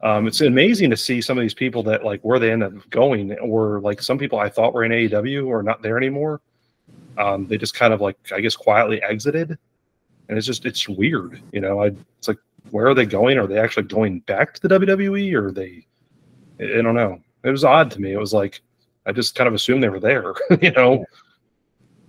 Um, 0.03 0.27
it's 0.27 0.41
amazing 0.41 0.89
to 0.89 0.97
see 0.97 1.21
some 1.21 1.37
of 1.37 1.43
these 1.43 1.53
people 1.53 1.83
that 1.83 2.03
like 2.03 2.21
where 2.21 2.39
they 2.39 2.51
end 2.51 2.63
up 2.63 2.73
going, 2.89 3.37
or 3.39 3.79
like 3.81 4.01
some 4.01 4.17
people 4.17 4.39
I 4.39 4.49
thought 4.49 4.73
were 4.73 4.83
in 4.83 4.91
AEW 4.91 5.49
are 5.51 5.63
not 5.63 5.81
there 5.81 5.97
anymore. 5.97 6.41
Um, 7.17 7.47
they 7.47 7.57
just 7.57 7.73
kind 7.73 7.93
of 7.93 8.01
like 8.01 8.17
I 8.33 8.41
guess 8.41 8.55
quietly 8.55 9.01
exited, 9.03 9.57
and 10.29 10.37
it's 10.37 10.47
just 10.47 10.65
it's 10.65 10.87
weird, 10.89 11.41
you 11.51 11.61
know. 11.61 11.83
I 11.83 11.87
it's 12.17 12.27
like 12.27 12.37
where 12.69 12.87
are 12.87 12.93
they 12.93 13.05
going? 13.05 13.37
Are 13.37 13.47
they 13.47 13.57
actually 13.59 13.83
going 13.83 14.19
back 14.21 14.53
to 14.55 14.67
the 14.67 14.79
WWE, 14.79 15.33
or 15.33 15.47
are 15.47 15.51
they? 15.51 15.85
I 16.59 16.79
I 16.79 16.81
don't 16.81 16.95
know. 16.95 17.19
It 17.43 17.49
was 17.49 17.63
odd 17.65 17.89
to 17.91 18.01
me. 18.01 18.13
It 18.13 18.19
was 18.19 18.33
like 18.33 18.61
I 19.05 19.11
just 19.11 19.33
kind 19.35 19.47
of 19.47 19.53
assumed 19.53 19.81
they 19.83 19.89
were 19.89 19.99
there, 19.99 20.33
you 20.61 20.71
know. 20.71 21.03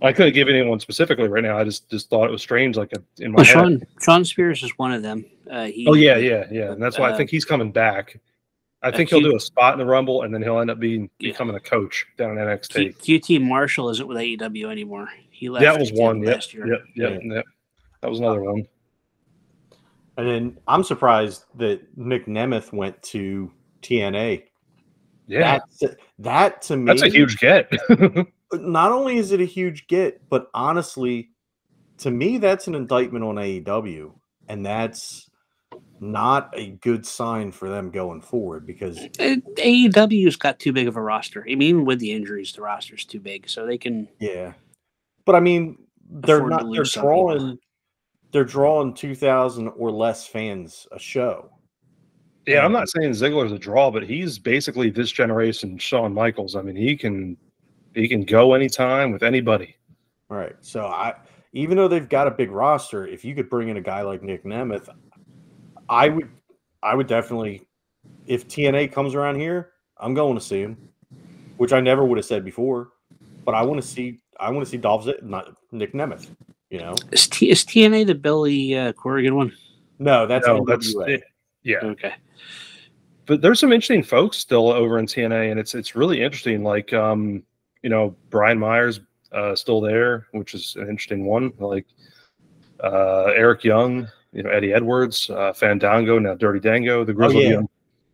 I 0.01 0.11
couldn't 0.11 0.33
give 0.33 0.49
anyone 0.49 0.81
specifically 0.81 1.29
right 1.29 1.43
now. 1.43 1.57
I 1.57 1.63
just 1.63 1.89
just 1.89 2.09
thought 2.09 2.25
it 2.27 2.31
was 2.31 2.41
strange, 2.41 2.75
like 2.77 2.91
in 3.19 3.31
my 3.31 3.37
Well, 3.37 3.45
head. 3.45 3.53
Shawn 3.53 3.81
Shawn 4.01 4.25
Spears 4.25 4.61
is 4.61 4.71
one 4.77 4.91
of 4.91 5.01
them. 5.01 5.25
Uh, 5.49 5.65
he, 5.65 5.85
Oh 5.87 5.93
yeah, 5.93 6.17
yeah, 6.17 6.45
yeah, 6.51 6.71
and 6.71 6.81
that's 6.81 6.99
why 6.99 7.09
I 7.09 7.13
Uh, 7.13 7.17
think 7.17 7.29
he's 7.29 7.45
coming 7.45 7.71
back. 7.71 8.19
I 8.81 8.89
uh, 8.89 8.97
think 8.97 9.09
he'll 9.09 9.21
do 9.21 9.33
a 9.35 9.39
spot 9.39 9.73
in 9.73 9.79
the 9.79 9.85
Rumble, 9.85 10.23
and 10.23 10.33
then 10.33 10.43
he'll 10.43 10.59
end 10.59 10.69
up 10.69 10.77
being 10.77 11.09
Yeah. 11.19 11.31
becoming 11.31 11.55
a 11.55 11.59
coach 11.61 12.05
down 12.17 12.31
in 12.31 12.37
NXT. 12.37 12.99
Q- 13.01 13.19
QT 13.21 13.41
Marshall 13.41 13.89
isn't 13.91 14.05
with 14.05 14.17
AEW 14.17 14.69
anymore. 14.69 15.07
He 15.31 15.47
left. 15.49 15.63
that 15.63 15.79
was 15.79 15.93
one. 15.93 16.21
Yep, 16.21 16.33
last 16.35 16.53
year. 16.53 16.67
yep, 16.67 16.81
yep, 16.95 17.21
yep. 17.23 17.45
That 18.01 18.09
was 18.09 18.19
another 18.19 18.41
one. 18.43 18.67
And 20.17 20.27
then 20.27 20.57
I'm 20.67 20.83
surprised 20.83 21.45
that 21.55 21.81
Nick 21.97 22.27
Nemeth 22.27 22.71
went 22.71 23.01
to 23.03 23.51
TNA. 23.81 24.43
Yeah, 25.27 25.59
That's, 25.79 25.95
that 26.19 26.61
to 26.63 26.77
me, 26.77 26.85
that's 26.85 27.01
a 27.01 27.09
huge 27.09 27.39
get. 27.39 27.71
Not 28.53 28.91
only 28.91 29.17
is 29.17 29.31
it 29.31 29.41
a 29.41 29.45
huge 29.45 29.87
get, 29.87 30.21
but 30.29 30.47
honestly, 30.53 31.29
to 31.99 32.11
me, 32.11 32.37
that's 32.37 32.67
an 32.67 32.75
indictment 32.75 33.23
on 33.23 33.35
AEW, 33.35 34.11
and 34.49 34.65
that's 34.65 35.29
not 35.99 36.53
a 36.55 36.71
good 36.71 37.05
sign 37.05 37.51
for 37.51 37.69
them 37.69 37.89
going 37.89 38.21
forward 38.21 38.67
because 38.67 38.99
Uh, 39.19 39.37
AEW's 39.55 40.35
got 40.35 40.59
too 40.59 40.73
big 40.73 40.87
of 40.87 40.97
a 40.97 41.01
roster. 41.01 41.45
I 41.49 41.55
mean, 41.55 41.85
with 41.85 41.99
the 41.99 42.11
injuries, 42.11 42.51
the 42.51 42.61
roster's 42.61 43.05
too 43.05 43.19
big, 43.19 43.49
so 43.49 43.65
they 43.65 43.77
can. 43.77 44.07
Yeah, 44.19 44.53
but 45.25 45.35
I 45.35 45.39
mean, 45.39 45.77
they're 46.09 46.47
not. 46.47 46.61
They're 46.61 46.69
lose 46.69 46.91
some 46.91 47.03
people. 47.03 47.37
drawing. 47.37 47.59
They're 48.33 48.43
drawing 48.43 48.93
two 48.95 49.15
thousand 49.15 49.69
or 49.69 49.91
less 49.91 50.27
fans 50.27 50.87
a 50.91 50.99
show. 50.99 51.49
yeah, 52.47 52.65
I'm 52.65 52.73
not 52.73 52.89
saying 52.89 53.11
Ziggler's 53.11 53.51
a 53.51 53.59
draw, 53.59 53.91
but 53.91 54.03
he's 54.03 54.39
basically 54.39 54.89
this 54.89 55.11
generation 55.11 55.77
Shawn 55.77 56.13
Michaels. 56.13 56.55
I 56.55 56.63
mean, 56.63 56.75
he 56.75 56.97
can 56.97 57.37
he 57.93 58.09
can 58.09 58.25
go 58.25 58.53
anytime 58.55 59.11
with 59.11 59.23
anybody. 59.23 59.75
All 60.29 60.37
right, 60.37 60.55
so 60.61 60.87
I 60.87 61.13
even 61.53 61.77
though 61.77 61.87
they've 61.87 62.09
got 62.09 62.27
a 62.27 62.31
big 62.31 62.49
roster, 62.49 63.05
if 63.05 63.23
you 63.23 63.35
could 63.35 63.49
bring 63.49 63.69
in 63.69 63.77
a 63.77 63.81
guy 63.81 64.01
like 64.01 64.23
Nick 64.23 64.43
Nemeth, 64.43 64.89
I 65.87 66.09
would, 66.09 66.29
I 66.81 66.95
would 66.95 67.07
definitely. 67.07 67.67
If 68.25 68.47
TNA 68.47 68.91
comes 68.91 69.15
around 69.15 69.35
here, 69.35 69.71
I'm 69.97 70.13
going 70.13 70.35
to 70.35 70.41
see 70.41 70.61
him, 70.61 70.77
which 71.57 71.71
I 71.71 71.79
never 71.79 72.03
would 72.03 72.17
have 72.17 72.25
said 72.25 72.43
before, 72.43 72.89
but 73.45 73.53
I 73.53 73.61
want 73.61 73.81
to 73.81 73.87
see. 73.87 74.21
I 74.39 74.49
want 74.49 74.65
to 74.65 74.69
see 74.69 74.77
Dolph 74.77 75.05
Ziggler, 75.05 75.21
not 75.21 75.55
Nick 75.71 75.93
Nemeth. 75.93 76.29
You 76.73 76.79
know, 76.79 76.95
Is, 77.11 77.27
T- 77.27 77.51
is 77.51 77.63
TNA 77.63 78.07
the 78.07 78.15
Billy 78.15 78.75
uh, 78.75 78.93
Corgan 78.93 79.33
one? 79.33 79.53
no, 79.99 80.25
that's 80.25 80.47
no, 80.47 80.65
that's 80.65 80.95
it, 81.05 81.23
yeah. 81.61 81.77
Okay. 81.83 82.15
but 83.27 83.43
there's 83.43 83.59
some 83.59 83.71
interesting 83.71 84.01
folks 84.01 84.37
still 84.37 84.71
over 84.71 84.97
in 84.97 85.05
TNA, 85.05 85.51
and 85.51 85.59
it's 85.59 85.75
it's 85.75 85.95
really 85.95 86.23
interesting. 86.23 86.63
Like, 86.63 86.91
um, 86.91 87.43
you 87.83 87.91
know, 87.91 88.15
Brian 88.31 88.57
Myers 88.57 89.01
uh, 89.31 89.53
still 89.53 89.81
there, 89.81 90.25
which 90.31 90.55
is 90.55 90.75
an 90.75 90.89
interesting 90.89 91.25
one. 91.25 91.53
Like 91.59 91.85
uh, 92.83 93.25
Eric 93.25 93.63
Young, 93.63 94.07
you 94.31 94.41
know, 94.41 94.49
Eddie 94.49 94.73
Edwards, 94.73 95.29
uh, 95.29 95.53
Fandango, 95.53 96.17
now 96.17 96.33
Dirty 96.33 96.59
Dango, 96.59 97.03
the 97.03 97.13
Grizzled 97.13 97.43
yeah. 97.43 97.49
Young 97.49 97.69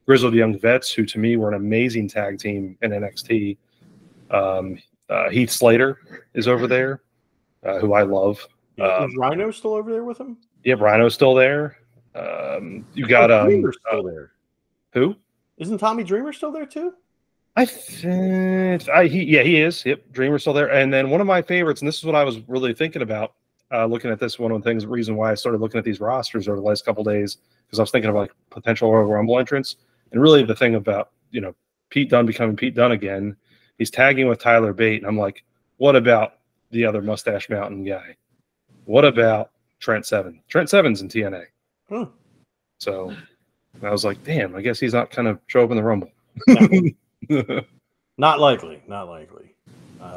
Grizzled 0.06 0.34
Young 0.34 0.60
Vets, 0.60 0.91
who 0.91 1.06
to 1.06 1.17
me 1.17 1.38
were 1.38 1.48
an 1.48 1.56
amazing 1.56 2.10
tag 2.10 2.39
team 2.39 2.78
in 2.82 2.91
NXT. 2.91 3.56
Um, 4.32 4.80
uh, 5.10 5.30
Heath 5.30 5.50
Slater 5.50 5.98
is 6.34 6.50
over 6.50 6.67
there, 6.67 7.00
uh, 7.63 7.80
who 7.80 7.93
I 7.93 8.04
love. 8.04 8.45
Yeah, 8.78 8.86
Um, 8.98 9.10
is 9.10 9.15
Rhino 9.17 9.52
still 9.52 9.74
over 9.74 9.91
there 9.91 10.04
with 10.04 10.19
him? 10.19 10.38
Yeah, 10.63 10.76
Rhino's 10.76 11.13
still 11.13 11.34
there. 11.36 11.78
Um, 12.15 12.86
you 12.93 13.08
got 13.08 13.32
Oh, 13.32 13.41
um, 13.41 13.48
Dreamer's 13.48 13.78
uh, 13.86 13.89
still 13.89 14.04
there. 14.04 14.32
who? 14.93 15.15
Isn't 15.58 15.78
Tommy 15.78 16.04
Dreamer 16.04 16.34
still 16.34 16.52
there 16.52 16.65
too? 16.65 16.93
I 17.56 17.65
think 17.65 18.88
I 18.89 19.06
he 19.08 19.24
yeah 19.24 19.43
he 19.43 19.60
is. 19.62 19.86
Yep, 19.86 20.12
Dreamer's 20.12 20.41
still 20.43 20.54
there. 20.54 20.72
And 20.72 20.93
then 20.93 21.10
one 21.10 21.19
of 21.22 21.28
my 21.28 21.41
favorites, 21.41 21.82
and 21.82 21.88
this 21.88 21.98
is 21.98 22.06
what 22.06 22.15
I 22.15 22.24
was 22.24 22.39
really 22.48 22.74
thinking 22.74 23.02
about 23.02 23.34
uh, 23.74 23.86
looking 23.86 24.12
at 24.12 24.19
this. 24.19 24.39
One 24.39 24.52
of 24.52 24.62
the 24.63 24.69
things, 24.69 24.86
reason 24.86 25.15
why 25.15 25.32
I 25.32 25.36
started 25.36 25.60
looking 25.60 25.78
at 25.78 25.84
these 25.84 26.00
rosters 26.00 26.48
over 26.48 26.56
the 26.58 26.63
last 26.63 26.86
couple 26.86 27.04
days, 27.04 27.38
because 27.65 27.80
I 27.80 27.84
was 27.84 27.91
thinking 27.91 28.10
of 28.10 28.15
like 28.15 28.32
potential 28.50 28.91
Royal 28.91 29.06
Rumble 29.06 29.38
entrance, 29.39 29.76
and 30.12 30.22
really 30.22 30.43
the 30.43 30.56
thing 30.56 30.76
about 30.76 31.12
you 31.32 31.41
know 31.41 31.54
Pete 31.89 32.10
Dunne 32.10 32.26
becoming 32.26 32.56
Pete 32.56 32.76
Dunne 32.76 32.93
again. 32.93 33.36
He's 33.78 33.91
tagging 33.91 34.28
with 34.28 34.39
Tyler 34.39 34.72
Bate, 34.74 35.02
and 35.02 35.08
I'm 35.08 35.17
like, 35.17 35.43
what 35.78 35.95
about 35.95 36.36
the 36.71 36.86
other 36.86 37.01
Mustache 37.01 37.49
Mountain 37.49 37.84
guy? 37.84 38.15
What 38.86 39.05
about 39.05 39.51
Trent 39.79 40.05
Seven? 40.05 40.41
Trent 40.47 40.69
Seven's 40.69 41.01
in 41.01 41.08
TNA, 41.08 41.45
Hmm. 41.89 42.03
so 42.79 43.13
I 43.82 43.89
was 43.91 44.03
like, 44.05 44.23
damn, 44.23 44.55
I 44.55 44.62
guess 44.62 44.79
he's 44.79 44.93
not 44.93 45.12
kind 45.12 45.27
of 45.27 45.39
show 45.47 45.63
up 45.63 45.71
in 45.71 45.77
the 45.77 45.84
Rumble. 45.84 46.12
Not 48.17 48.39
likely. 48.39 48.82
Not 48.88 49.08
likely. 49.08 49.55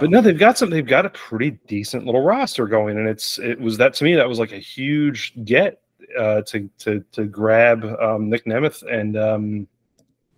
But 0.01 0.11
no, 0.11 0.21
they've 0.21 0.39
got 0.39 0.59
some. 0.59 0.71
They've 0.71 0.87
got 0.87 1.07
a 1.07 1.11
pretty 1.11 1.53
decent 1.67 2.07
little 2.07 2.23
roster 2.23 2.67
going, 2.69 2.99
and 2.99 3.09
it's 3.09 3.39
it 3.41 3.61
was 3.61 3.77
that 3.79 3.95
to 3.95 4.05
me 4.05 4.15
that 4.15 4.29
was 4.29 4.39
like 4.39 4.53
a 4.53 4.59
huge 4.59 5.33
get 5.45 5.81
uh, 6.19 6.43
to 6.43 6.71
to 6.79 7.05
to 7.13 7.25
grab 7.25 7.85
um, 8.01 8.31
Nick 8.31 8.45
Nemeth, 8.45 8.83
and 8.89 9.17
um, 9.17 9.67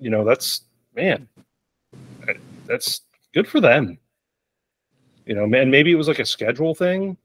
you 0.01 0.09
know 0.09 0.25
that's 0.25 0.63
man, 0.97 1.29
that's 2.67 3.03
good 3.35 3.47
for 3.47 3.61
them. 3.61 3.99
You 5.27 5.35
know, 5.35 5.47
man, 5.47 5.71
maybe 5.71 5.91
it 5.91 5.97
was 5.97 6.09
like 6.09 6.19
a 6.19 6.27
schedule 6.27 6.75
thing. 6.75 7.17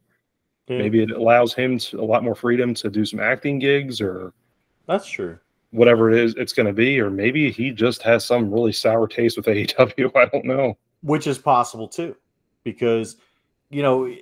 yeah, 0.67 0.77
Maybe 0.77 1.01
it 1.03 1.11
allows 1.11 1.53
him 1.53 1.77
to, 1.79 1.99
a 1.99 2.03
lot 2.05 2.23
more 2.23 2.35
freedom 2.35 2.73
to 2.75 2.89
do 2.89 3.03
some 3.05 3.19
acting 3.19 3.59
gigs 3.59 3.99
or 4.01 4.33
that's 4.87 5.07
true. 5.07 5.37
whatever 5.71 6.11
it 6.11 6.17
is 6.19 6.33
it's 6.35 6.53
going 6.53 6.65
to 6.67 6.73
be, 6.73 6.99
or 6.99 7.09
maybe 7.09 7.51
he 7.51 7.71
just 7.71 8.01
has 8.03 8.25
some 8.25 8.51
really 8.51 8.71
sour 8.71 9.07
taste 9.07 9.37
with 9.37 9.45
AEW. 9.47 10.11
I 10.15 10.25
don't 10.25 10.45
know. 10.45 10.77
which 11.01 11.27
is 11.27 11.37
possible 11.37 11.87
too 11.87 12.15
because 12.63 13.17
you 13.69 13.81
know 13.81 14.13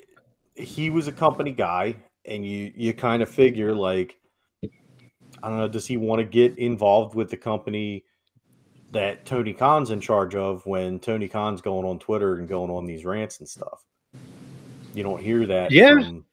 he 0.55 0.89
was 0.89 1.07
a 1.07 1.11
company 1.11 1.51
guy 1.51 1.95
and 2.25 2.45
you 2.45 2.71
you 2.75 2.93
kind 2.93 3.23
of 3.23 3.29
figure 3.29 3.73
like 3.73 4.15
i 5.43 5.49
don't 5.49 5.57
know 5.57 5.67
does 5.67 5.87
he 5.87 5.97
want 5.97 6.19
to 6.19 6.23
get 6.25 6.57
involved 6.59 7.15
with 7.15 7.29
the 7.31 7.37
company 7.37 8.03
that 8.91 9.25
tony 9.25 9.53
khan's 9.53 9.91
in 9.91 9.99
charge 9.99 10.33
of 10.35 10.65
when 10.65 10.99
tony 10.99 11.27
khan's 11.27 11.61
going 11.61 11.85
on 11.85 11.99
twitter 11.99 12.35
and 12.37 12.47
going 12.47 12.71
on 12.71 12.85
these 12.85 13.03
rants 13.05 13.39
and 13.39 13.47
stuff 13.49 13.83
you 14.93 15.03
don't 15.03 15.21
hear 15.21 15.45
that 15.45 15.71
Yeah. 15.71 15.93
from, 15.95 16.25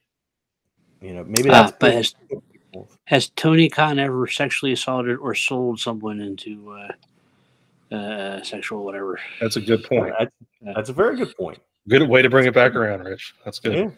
you 1.00 1.14
know 1.14 1.24
maybe 1.24 1.50
Ah, 1.50 1.64
that's 1.64 1.72
but 1.78 1.92
has- 1.92 2.14
Has 3.04 3.28
Tony 3.36 3.68
Khan 3.68 3.98
ever 4.00 4.26
sexually 4.26 4.72
assaulted 4.72 5.18
or 5.18 5.32
sold 5.36 5.78
someone 5.78 6.18
into 6.20 6.72
uh, 6.72 7.94
uh, 7.94 8.42
sexual 8.42 8.84
whatever? 8.84 9.20
That's 9.40 9.54
a 9.54 9.60
good 9.60 9.84
point. 9.84 10.12
That's, 10.18 10.32
that's 10.74 10.88
a 10.88 10.92
very 10.92 11.16
good 11.16 11.36
point 11.36 11.58
Good 11.88 12.08
way 12.08 12.22
to 12.22 12.28
bring 12.30 12.46
it 12.46 12.54
back 12.54 12.74
around, 12.74 13.04
Rich. 13.04 13.34
That's 13.44 13.60
good. 13.60 13.74
yeah 13.74 13.90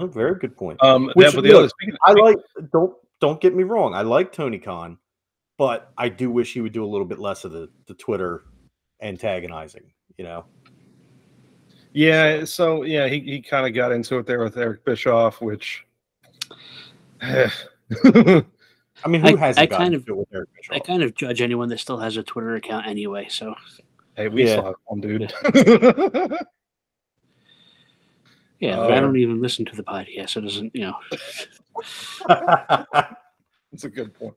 a 0.00 0.06
very 0.08 0.34
good 0.36 0.56
point 0.56 0.82
Um, 0.82 1.12
Which, 1.14 1.26
that, 1.26 1.34
but 1.36 1.42
the 1.44 1.50
other 1.52 1.62
look, 1.62 1.70
speaking, 1.70 1.96
I 2.02 2.12
like 2.14 2.38
don't 2.72 2.94
don't 3.20 3.40
get 3.40 3.54
me 3.54 3.62
wrong. 3.62 3.94
I 3.94 4.02
like 4.02 4.32
Tony 4.32 4.58
Khan, 4.58 4.98
but 5.56 5.92
I 5.98 6.08
do 6.08 6.30
wish 6.30 6.52
he 6.52 6.60
would 6.60 6.72
do 6.72 6.84
a 6.84 6.86
little 6.86 7.06
bit 7.06 7.18
less 7.18 7.44
of 7.44 7.52
the 7.52 7.68
the 7.86 7.94
Twitter 7.94 8.44
antagonizing. 9.02 9.92
You 10.18 10.24
know. 10.24 10.44
Yeah, 11.92 12.44
so 12.44 12.82
yeah, 12.82 13.06
he, 13.06 13.20
he 13.20 13.40
kind 13.40 13.66
of 13.68 13.72
got 13.74 13.92
into 13.92 14.18
it 14.18 14.26
there 14.26 14.42
with 14.42 14.56
Eric 14.56 14.84
Bischoff, 14.84 15.40
which 15.40 15.84
I 17.22 17.50
mean, 19.06 19.20
who 19.20 19.28
I- 19.28 19.36
has 19.36 19.56
I 19.58 19.66
kind 19.66 19.94
of- 19.94 20.00
into 20.02 20.12
it 20.14 20.16
with 20.16 20.28
Eric 20.34 20.48
Bischoff? 20.56 20.76
I 20.76 20.78
kind 20.80 21.02
of 21.04 21.14
judge 21.14 21.40
anyone 21.40 21.68
that 21.68 21.78
still 21.78 21.98
has 21.98 22.16
a 22.16 22.22
Twitter 22.24 22.56
account 22.56 22.86
anyway. 22.88 23.26
So 23.28 23.54
hey, 24.16 24.28
we 24.28 24.44
Yeah. 24.46 24.56
saw 24.56 24.72
one 24.86 25.00
dude. 25.00 25.32
yeah, 28.58 28.78
Uh, 28.78 28.88
but 28.88 28.92
I 28.94 29.00
don't 29.00 29.16
even 29.16 29.40
listen 29.40 29.64
to 29.66 29.76
the 29.76 29.84
podcast. 29.84 30.30
So 30.30 30.40
it 30.40 30.44
doesn't, 30.44 30.74
you 30.74 30.80
know. 30.82 30.96
That's 33.70 33.84
a 33.84 33.88
good 33.90 34.14
point. 34.14 34.34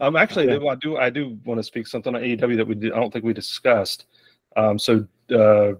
Um, 0.00 0.16
actually, 0.16 0.50
I 0.52 0.74
do 0.76 0.96
I 0.96 1.10
do 1.10 1.38
want 1.44 1.58
to 1.58 1.64
speak 1.64 1.86
something 1.86 2.14
on 2.14 2.22
AEW 2.22 2.56
that 2.56 2.66
we 2.66 2.74
did, 2.74 2.92
I 2.92 3.00
don't 3.00 3.12
think 3.12 3.24
we 3.24 3.32
discussed. 3.32 4.06
Um, 4.56 4.78
so 4.78 5.06
uh, 5.30 5.72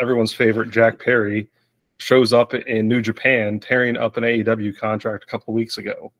everyone's 0.00 0.32
favorite 0.32 0.70
Jack 0.70 0.98
Perry 0.98 1.48
shows 1.98 2.32
up 2.32 2.54
in 2.54 2.88
New 2.88 3.00
Japan, 3.00 3.58
tearing 3.58 3.96
up 3.96 4.16
an 4.16 4.24
AEW 4.24 4.78
contract 4.78 5.24
a 5.24 5.26
couple 5.26 5.54
weeks 5.54 5.78
ago. 5.78 6.12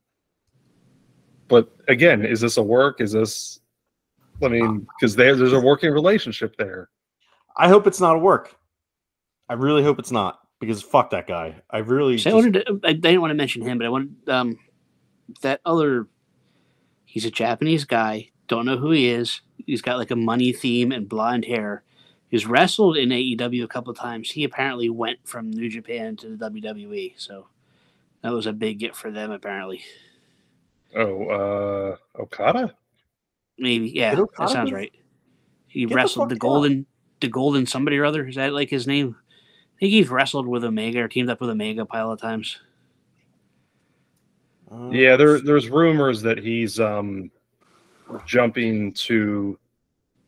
But 1.48 1.70
again, 1.88 2.24
is 2.24 2.40
this 2.40 2.56
a 2.56 2.62
work? 2.62 3.00
Is 3.00 3.12
this? 3.12 3.60
I 4.42 4.48
mean, 4.48 4.86
because 4.98 5.16
there, 5.16 5.34
there's 5.34 5.52
a 5.52 5.60
working 5.60 5.90
relationship 5.92 6.56
there. 6.56 6.90
I 7.56 7.68
hope 7.68 7.86
it's 7.86 8.00
not 8.00 8.16
a 8.16 8.18
work. 8.18 8.54
I 9.48 9.54
really 9.54 9.82
hope 9.82 9.98
it's 9.98 10.10
not 10.10 10.40
because 10.60 10.82
fuck 10.82 11.10
that 11.10 11.26
guy. 11.26 11.54
I 11.70 11.78
really. 11.78 12.18
So 12.18 12.30
I 12.30 12.34
wanted 12.34 12.54
to. 12.54 12.80
I 12.84 12.92
didn't 12.92 13.20
want 13.20 13.30
to 13.30 13.34
mention 13.34 13.62
him, 13.62 13.78
but 13.78 13.86
I 13.86 13.90
wanted 13.90 14.28
um 14.28 14.58
that 15.42 15.60
other. 15.64 16.08
He's 17.16 17.24
a 17.24 17.30
Japanese 17.30 17.84
guy. 17.86 18.28
Don't 18.46 18.66
know 18.66 18.76
who 18.76 18.90
he 18.90 19.08
is. 19.08 19.40
He's 19.64 19.80
got 19.80 19.96
like 19.96 20.10
a 20.10 20.16
money 20.16 20.52
theme 20.52 20.92
and 20.92 21.08
blonde 21.08 21.46
hair. 21.46 21.82
He's 22.28 22.44
wrestled 22.44 22.98
in 22.98 23.08
AEW 23.08 23.64
a 23.64 23.68
couple 23.68 23.90
of 23.90 23.96
times. 23.96 24.30
He 24.30 24.44
apparently 24.44 24.90
went 24.90 25.20
from 25.24 25.50
New 25.50 25.70
Japan 25.70 26.16
to 26.16 26.36
the 26.36 26.50
WWE, 26.50 27.14
so 27.16 27.48
that 28.20 28.34
was 28.34 28.44
a 28.44 28.52
big 28.52 28.80
get 28.80 28.94
for 28.94 29.10
them. 29.10 29.30
Apparently, 29.30 29.82
Oh, 30.94 31.96
uh, 32.18 32.20
Okada. 32.20 32.74
maybe 33.56 33.88
yeah, 33.88 34.14
Did 34.14 34.26
that 34.38 34.50
sounds 34.50 34.70
right. 34.70 34.92
He 35.68 35.80
Get 35.80 35.88
the 35.88 35.94
wrestled 35.94 36.28
the, 36.28 36.34
fuck 36.34 36.44
out. 36.44 36.48
golden, 36.50 36.86
the 37.22 37.28
golden 37.28 37.64
somebody 37.64 37.96
or 37.96 38.04
other. 38.04 38.26
Is 38.28 38.34
that 38.34 38.52
like 38.52 38.68
his 38.68 38.86
name? 38.86 39.16
I 39.24 39.80
think 39.80 39.92
he's 39.92 40.10
wrestled 40.10 40.46
with 40.46 40.64
Omega 40.64 40.98
or 41.00 41.08
teamed 41.08 41.30
up 41.30 41.40
with 41.40 41.48
Omega 41.48 41.80
a 41.80 41.86
pile 41.86 42.12
of 42.12 42.20
times. 42.20 42.58
Uh, 44.70 44.90
Yeah, 44.90 45.16
there 45.16 45.40
there's 45.40 45.68
rumors 45.68 46.22
that 46.22 46.38
he's 46.38 46.80
um 46.80 47.30
jumping 48.26 48.92
to 48.92 49.58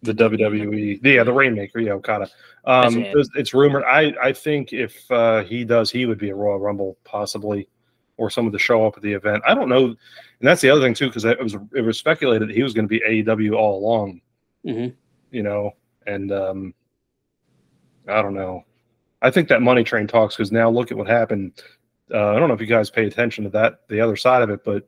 the 0.03 0.13
WWE. 0.13 1.01
Yeah, 1.05 1.25
the 1.25 1.33
Rainmaker, 1.33 1.81
yeah, 1.81 1.93
Okada. 1.93 2.29
Um, 2.65 2.99
it's, 2.99 3.31
it's 3.35 3.55
rumored. 3.55 3.85
I 3.85 4.15
I 4.23 4.33
think 4.33 4.73
if 4.73 5.11
uh, 5.11 5.43
he 5.45 5.65
does, 5.65 5.91
he 5.91 6.07
would 6.07 6.19
be 6.19 6.31
a 6.31 6.35
Royal 6.35 6.59
Rumble 6.61 6.97
possibly, 7.05 7.69
or 8.17 8.31
someone 8.31 8.53
to 8.53 8.59
show 8.59 8.87
up 8.87 8.97
at 8.97 9.03
the 9.03 9.13
event. 9.13 9.43
I 9.47 9.55
don't 9.55 9.69
know, 9.69 9.87
and 9.87 9.97
that's 10.41 10.61
the 10.61 10.71
other 10.71 10.81
thing 10.83 10.95
too, 10.95 11.07
because 11.09 11.25
it 11.25 11.41
was 11.43 11.57
it 11.75 11.81
was 11.81 11.99
speculated 11.99 12.49
that 12.49 12.55
he 12.55 12.63
was 12.63 12.75
going 12.75 12.85
to 12.85 12.89
be 12.89 13.01
AEW 13.01 13.57
all 13.57 13.79
along. 13.79 14.21
Mhm. 14.65 14.95
You 15.31 15.43
know, 15.43 15.73
and 16.07 16.31
um, 16.33 16.75
I 18.07 18.23
don't 18.23 18.35
know. 18.35 18.65
I 19.21 19.31
think 19.31 19.49
that 19.49 19.63
money 19.63 19.83
train 19.83 20.07
talks 20.07 20.37
because 20.37 20.53
now 20.53 20.71
look 20.71 20.91
at 20.93 20.97
what 20.97 21.09
happened. 21.09 21.61
Uh, 22.13 22.31
I 22.31 22.39
don't 22.39 22.49
know 22.49 22.55
if 22.55 22.61
you 22.61 22.67
guys 22.67 22.91
pay 22.91 23.07
attention 23.07 23.45
to 23.45 23.51
that, 23.51 23.81
the 23.89 24.01
other 24.01 24.17
side 24.17 24.43
of 24.43 24.51
it, 24.51 24.65
but 24.65 24.87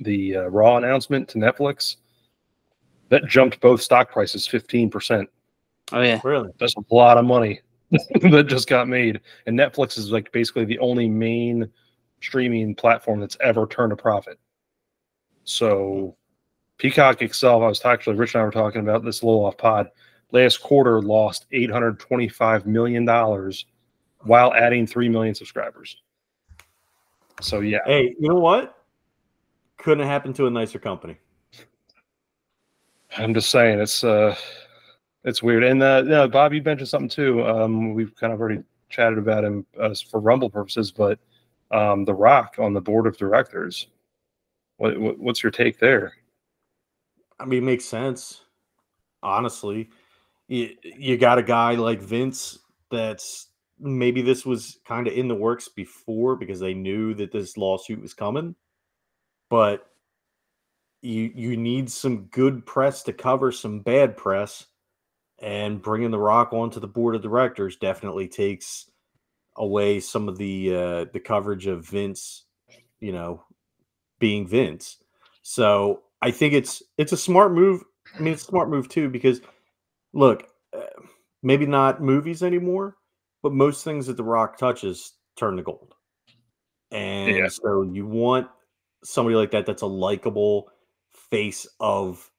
the 0.00 0.36
uh, 0.36 0.42
Raw 0.48 0.76
announcement 0.76 1.28
to 1.30 1.38
Netflix 1.38 1.96
that 3.10 3.26
jumped 3.26 3.60
both 3.60 3.82
stock 3.82 4.10
prices 4.10 4.48
15%. 4.48 5.26
Oh 5.92 6.00
yeah, 6.00 6.20
Really? 6.24 6.50
That's 6.58 6.74
a 6.76 6.94
lot 6.94 7.18
of 7.18 7.24
money 7.24 7.60
that 7.90 8.46
just 8.48 8.68
got 8.68 8.88
made. 8.88 9.20
And 9.46 9.58
Netflix 9.58 9.98
is 9.98 10.10
like 10.10 10.32
basically 10.32 10.64
the 10.64 10.78
only 10.78 11.08
main 11.08 11.68
streaming 12.20 12.74
platform 12.74 13.20
that's 13.20 13.36
ever 13.40 13.66
turned 13.66 13.92
a 13.92 13.96
profit. 13.96 14.38
So 15.44 16.16
Peacock 16.78 17.20
itself, 17.22 17.62
I 17.62 17.68
was 17.68 17.84
actually 17.84 18.16
Rich 18.16 18.34
and 18.34 18.42
I 18.42 18.44
were 18.46 18.50
talking 18.50 18.80
about 18.80 19.04
this 19.04 19.20
a 19.20 19.26
little 19.26 19.44
off 19.44 19.58
pod. 19.58 19.90
Last 20.32 20.62
quarter 20.62 21.00
lost 21.02 21.46
$825 21.52 22.66
million 22.66 23.06
while 24.20 24.54
adding 24.54 24.86
3 24.86 25.08
million 25.10 25.34
subscribers. 25.34 26.02
So 27.40 27.60
yeah. 27.60 27.78
Hey, 27.84 28.14
you 28.18 28.28
know 28.28 28.38
what? 28.38 28.78
Couldn't 29.78 30.00
have 30.00 30.08
happened 30.08 30.36
to 30.36 30.46
a 30.46 30.50
nicer 30.50 30.78
company. 30.78 31.18
I'm 33.16 33.34
just 33.34 33.50
saying 33.50 33.80
it's 33.80 34.02
uh 34.04 34.34
it's 35.24 35.42
weird. 35.42 35.64
And 35.64 35.82
uh 35.82 36.28
Bob, 36.28 36.52
you 36.52 36.62
mentioned 36.62 36.88
something 36.88 37.08
too. 37.08 37.44
Um 37.44 37.94
we've 37.94 38.14
kind 38.16 38.32
of 38.32 38.40
already 38.40 38.62
chatted 38.88 39.18
about 39.18 39.44
him 39.44 39.66
uh, 39.80 39.94
for 40.10 40.20
Rumble 40.20 40.50
purposes, 40.50 40.90
but 40.92 41.18
um 41.70 42.04
The 42.04 42.14
Rock 42.14 42.56
on 42.58 42.72
the 42.72 42.80
board 42.80 43.06
of 43.06 43.16
directors. 43.16 43.88
What, 44.76 44.98
what 44.98 45.18
what's 45.18 45.42
your 45.42 45.52
take 45.52 45.78
there? 45.78 46.12
I 47.38 47.44
mean, 47.44 47.62
it 47.62 47.66
makes 47.66 47.84
sense. 47.84 48.42
Honestly, 49.22 49.90
you, 50.48 50.70
you 50.82 51.16
got 51.16 51.38
a 51.38 51.42
guy 51.42 51.74
like 51.74 52.00
Vince 52.00 52.58
that's 52.90 53.48
maybe 53.84 54.22
this 54.22 54.46
was 54.46 54.78
kind 54.86 55.06
of 55.06 55.12
in 55.12 55.28
the 55.28 55.34
works 55.34 55.68
before 55.68 56.36
because 56.36 56.58
they 56.58 56.72
knew 56.72 57.12
that 57.14 57.32
this 57.32 57.58
lawsuit 57.58 58.00
was 58.00 58.14
coming, 58.14 58.54
but 59.50 59.86
you 61.02 61.30
you 61.34 61.56
need 61.56 61.90
some 61.90 62.24
good 62.26 62.64
press 62.64 63.02
to 63.04 63.12
cover 63.12 63.52
some 63.52 63.80
bad 63.80 64.16
press, 64.16 64.66
and 65.38 65.82
bringing 65.82 66.10
the 66.10 66.18
Rock 66.18 66.54
onto 66.54 66.80
the 66.80 66.88
board 66.88 67.14
of 67.14 67.22
directors 67.22 67.76
definitely 67.76 68.26
takes 68.26 68.90
away 69.56 70.00
some 70.00 70.28
of 70.28 70.38
the 70.38 70.74
uh, 70.74 71.04
the 71.12 71.20
coverage 71.20 71.66
of 71.66 71.86
Vince, 71.86 72.46
you 73.00 73.12
know, 73.12 73.44
being 74.18 74.46
Vince. 74.46 74.96
So 75.42 76.04
I 76.22 76.30
think 76.30 76.54
it's 76.54 76.82
it's 76.96 77.12
a 77.12 77.18
smart 77.18 77.52
move. 77.52 77.84
I 78.16 78.22
mean, 78.22 78.32
it's 78.32 78.44
a 78.44 78.46
smart 78.46 78.70
move 78.70 78.88
too 78.88 79.10
because 79.10 79.42
look, 80.14 80.48
uh, 80.74 81.02
maybe 81.42 81.66
not 81.66 82.02
movies 82.02 82.42
anymore, 82.42 82.96
but 83.44 83.52
most 83.52 83.84
things 83.84 84.06
that 84.06 84.16
The 84.16 84.24
Rock 84.24 84.56
touches 84.56 85.12
turn 85.36 85.58
to 85.58 85.62
gold. 85.62 85.94
And 86.90 87.36
Yeah. 87.36 87.48
so 87.48 87.82
you 87.82 88.06
want 88.06 88.48
somebody 89.04 89.36
like 89.36 89.50
that 89.50 89.66
that's 89.66 89.82
a 89.82 89.86
likable 89.86 90.70
face 91.10 91.66
of 91.78 92.30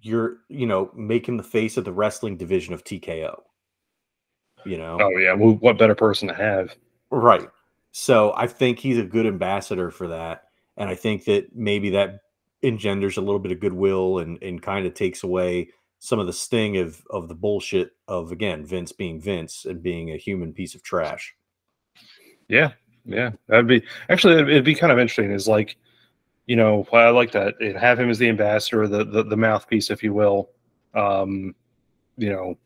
your, 0.00 0.38
you 0.48 0.66
know, 0.66 0.90
making 0.94 1.36
the 1.36 1.42
face 1.42 1.76
of 1.76 1.84
the 1.84 1.92
wrestling 1.92 2.38
division 2.38 2.72
of 2.72 2.82
TKO. 2.82 3.42
You 4.64 4.78
know, 4.78 4.96
Oh 4.98 5.10
yeah, 5.18 5.34
well, 5.34 5.56
what 5.56 5.76
better 5.76 5.94
person 5.94 6.28
to 6.28 6.34
have? 6.34 6.74
Right. 7.10 7.50
So 7.92 8.32
I 8.34 8.46
think 8.46 8.78
he's 8.78 8.98
a 8.98 9.04
good 9.04 9.26
ambassador 9.26 9.90
for 9.90 10.08
that. 10.08 10.44
And 10.78 10.88
I 10.88 10.94
think 10.94 11.26
that 11.26 11.54
maybe 11.54 11.90
that 11.90 12.20
engenders 12.62 13.18
a 13.18 13.20
little 13.20 13.38
bit 13.38 13.52
of 13.52 13.60
goodwill 13.60 14.20
and, 14.20 14.42
and 14.42 14.62
kind 14.62 14.86
of 14.86 14.94
takes 14.94 15.24
away 15.24 15.68
some 16.04 16.18
of 16.18 16.26
the 16.26 16.32
sting 16.34 16.76
of, 16.76 17.02
of 17.08 17.28
the 17.28 17.34
bullshit 17.34 17.92
of, 18.08 18.30
again, 18.30 18.62
Vince 18.62 18.92
being 18.92 19.18
Vince 19.18 19.64
and 19.64 19.82
being 19.82 20.10
a 20.10 20.18
human 20.18 20.52
piece 20.52 20.74
of 20.74 20.82
trash. 20.82 21.34
Yeah, 22.46 22.72
yeah, 23.06 23.30
that'd 23.48 23.66
be 23.66 23.82
actually 24.10 24.34
it'd, 24.34 24.66
be 24.66 24.74
kind 24.74 24.92
of 24.92 24.98
interesting. 24.98 25.30
Is 25.30 25.48
like, 25.48 25.78
you 26.44 26.56
know, 26.56 26.86
why 26.90 27.04
I 27.04 27.08
like 27.08 27.32
that. 27.32 27.54
And 27.58 27.74
have 27.78 27.98
him 27.98 28.10
as 28.10 28.18
the 28.18 28.28
ambassador, 28.28 28.86
the 28.86 29.02
the, 29.02 29.22
the 29.22 29.36
mouthpiece, 29.36 29.88
if 29.88 30.02
you 30.02 30.12
will. 30.12 30.50
Um, 30.92 31.54
you 32.18 32.28
know, 32.28 32.58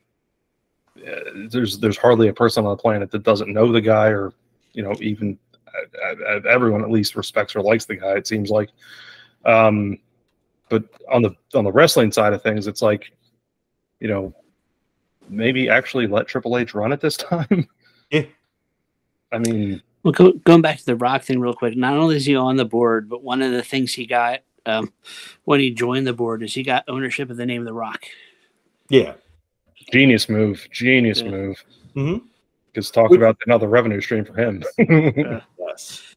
uh, 1.06 1.46
there's 1.48 1.78
there's 1.78 1.96
hardly 1.96 2.26
a 2.26 2.34
person 2.34 2.64
on 2.64 2.70
the 2.70 2.82
planet 2.82 3.12
that 3.12 3.22
doesn't 3.22 3.52
know 3.52 3.70
the 3.70 3.80
guy, 3.80 4.08
or 4.08 4.32
you 4.72 4.82
know, 4.82 4.96
even 5.00 5.38
uh, 5.68 6.14
uh, 6.26 6.40
everyone 6.48 6.82
at 6.82 6.90
least 6.90 7.14
respects 7.14 7.54
or 7.54 7.62
likes 7.62 7.84
the 7.84 7.94
guy. 7.94 8.16
It 8.16 8.26
seems 8.26 8.50
like. 8.50 8.70
Um, 9.44 9.98
but 10.68 10.82
on 11.08 11.22
the 11.22 11.36
on 11.54 11.62
the 11.62 11.70
wrestling 11.70 12.10
side 12.10 12.32
of 12.32 12.42
things, 12.42 12.66
it's 12.66 12.82
like, 12.82 13.12
you 14.00 14.08
know, 14.08 14.34
maybe 15.28 15.68
actually 15.68 16.06
let 16.06 16.26
Triple 16.28 16.56
H 16.58 16.74
run 16.74 16.92
it 16.92 17.00
this 17.00 17.16
time. 17.16 17.68
Yeah. 18.10 18.24
I 19.32 19.38
mean, 19.38 19.82
Well, 20.02 20.12
go, 20.12 20.32
going 20.32 20.62
back 20.62 20.78
to 20.78 20.86
the 20.86 20.96
Rock 20.96 21.22
thing 21.22 21.40
real 21.40 21.52
quick. 21.54 21.76
Not 21.76 21.96
only 21.98 22.16
is 22.16 22.24
he 22.26 22.34
on 22.36 22.56
the 22.56 22.64
board, 22.64 23.08
but 23.08 23.22
one 23.22 23.42
of 23.42 23.52
the 23.52 23.62
things 23.62 23.92
he 23.92 24.06
got 24.06 24.40
um, 24.66 24.92
when 25.44 25.60
he 25.60 25.70
joined 25.70 26.06
the 26.06 26.12
board 26.12 26.42
is 26.42 26.54
he 26.54 26.62
got 26.62 26.84
ownership 26.88 27.28
of 27.30 27.36
the 27.36 27.46
name 27.46 27.60
of 27.62 27.66
the 27.66 27.72
Rock. 27.74 28.04
Yeah. 28.88 29.14
Genius 29.92 30.28
move. 30.28 30.66
Genius 30.70 31.20
Yeah. 31.20 31.30
move. 31.30 31.64
Mhm. 31.96 32.22
Because 32.72 32.90
talk 32.90 33.10
Which- 33.10 33.18
about 33.18 33.36
another 33.46 33.68
revenue 33.68 34.00
stream 34.00 34.24
for 34.24 34.34
him. 34.34 34.62
Yes. 35.58 36.14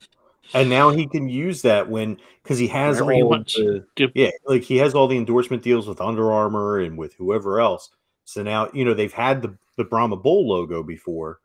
And 0.53 0.69
now 0.69 0.89
he 0.89 1.07
can 1.07 1.29
use 1.29 1.61
that 1.61 1.89
when, 1.89 2.17
because 2.43 2.57
he 2.57 2.67
has 2.67 3.01
Wherever 3.01 3.23
all 3.23 3.43
the, 3.43 3.85
yeah, 4.13 4.31
like 4.45 4.63
he 4.63 4.77
has 4.77 4.93
all 4.93 5.07
the 5.07 5.17
endorsement 5.17 5.63
deals 5.63 5.87
with 5.87 6.01
Under 6.01 6.31
Armour 6.31 6.79
and 6.79 6.97
with 6.97 7.13
whoever 7.13 7.59
else. 7.59 7.89
So 8.25 8.43
now, 8.43 8.69
you 8.73 8.85
know, 8.85 8.93
they've 8.93 9.13
had 9.13 9.41
the, 9.41 9.57
the 9.77 9.83
Brahma 9.83 10.17
Bull 10.17 10.47
logo 10.47 10.83
before, 10.83 11.39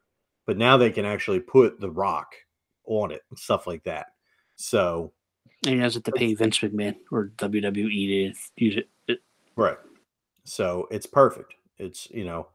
but 0.46 0.56
now 0.56 0.76
they 0.76 0.90
can 0.90 1.04
actually 1.04 1.40
put 1.40 1.80
the 1.80 1.90
rock 1.90 2.34
on 2.86 3.10
it 3.10 3.22
and 3.30 3.38
stuff 3.38 3.66
like 3.66 3.84
that. 3.84 4.06
So 4.56 5.12
And 5.64 5.74
he 5.74 5.80
doesn't 5.80 6.06
have 6.06 6.14
to 6.14 6.18
pay 6.18 6.34
Vince 6.34 6.58
McMahon 6.58 6.96
or 7.10 7.32
WWE 7.36 8.32
to 8.32 8.64
use 8.64 8.76
it. 8.76 8.88
it 9.08 9.20
Right. 9.56 9.78
So 10.44 10.88
it's 10.90 11.06
perfect. 11.06 11.54
It's 11.78 12.08
you 12.10 12.24
know 12.24 12.48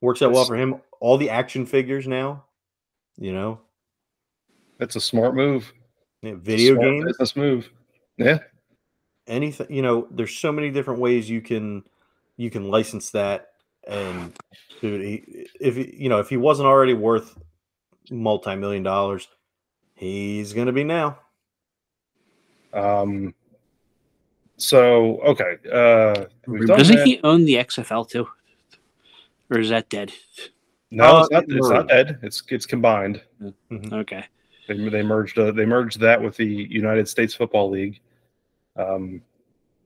works 0.00 0.22
out 0.22 0.32
well 0.32 0.44
for 0.44 0.56
him. 0.56 0.80
All 1.00 1.16
the 1.16 1.30
action 1.30 1.64
figures 1.66 2.06
now, 2.06 2.44
you 3.16 3.32
know, 3.32 3.60
That's 4.82 4.96
a 4.96 5.00
smart 5.00 5.36
move. 5.36 5.72
yeah, 6.22 6.34
video 6.36 6.74
Smart 6.74 6.88
games, 6.88 7.04
business 7.04 7.36
move. 7.36 7.70
Yeah. 8.16 8.38
anything. 9.28 9.68
You 9.70 9.80
know, 9.80 10.08
there's 10.10 10.36
so 10.36 10.50
many 10.50 10.70
different 10.70 10.98
ways 10.98 11.30
you 11.30 11.40
can 11.40 11.84
you 12.36 12.50
can 12.50 12.68
license 12.68 13.10
that. 13.10 13.50
And 13.86 14.36
dude, 14.80 15.00
he, 15.02 15.46
if 15.60 15.76
he, 15.76 15.94
you 15.96 16.08
know 16.08 16.18
if 16.18 16.28
he 16.28 16.36
wasn't 16.36 16.66
already 16.66 16.94
worth 16.94 17.38
multi 18.10 18.56
million 18.56 18.82
dollars, 18.82 19.28
he's 19.94 20.52
gonna 20.52 20.72
be 20.72 20.82
now. 20.82 21.16
Um. 22.74 23.32
So 24.56 25.20
okay. 25.20 25.58
Uh, 25.72 26.24
Doesn't 26.66 26.96
that. 26.96 27.06
he 27.06 27.20
own 27.22 27.44
the 27.44 27.54
XFL 27.54 28.08
too? 28.10 28.26
Or 29.48 29.60
is 29.60 29.68
that 29.68 29.88
dead? 29.90 30.12
No, 30.90 31.04
Uh, 31.04 31.20
it's 31.22 31.30
not. 31.30 31.44
It's 31.48 31.68
not 31.68 31.88
dead. 31.88 32.18
It's 32.22 32.42
it's 32.48 32.66
combined. 32.66 33.22
Okay. 33.92 34.24
They, 34.72 34.88
they 34.88 35.02
merged. 35.02 35.38
Uh, 35.38 35.52
they 35.52 35.64
merged 35.66 36.00
that 36.00 36.20
with 36.22 36.36
the 36.36 36.46
United 36.46 37.08
States 37.08 37.34
Football 37.34 37.70
League. 37.70 38.00
Um, 38.76 39.22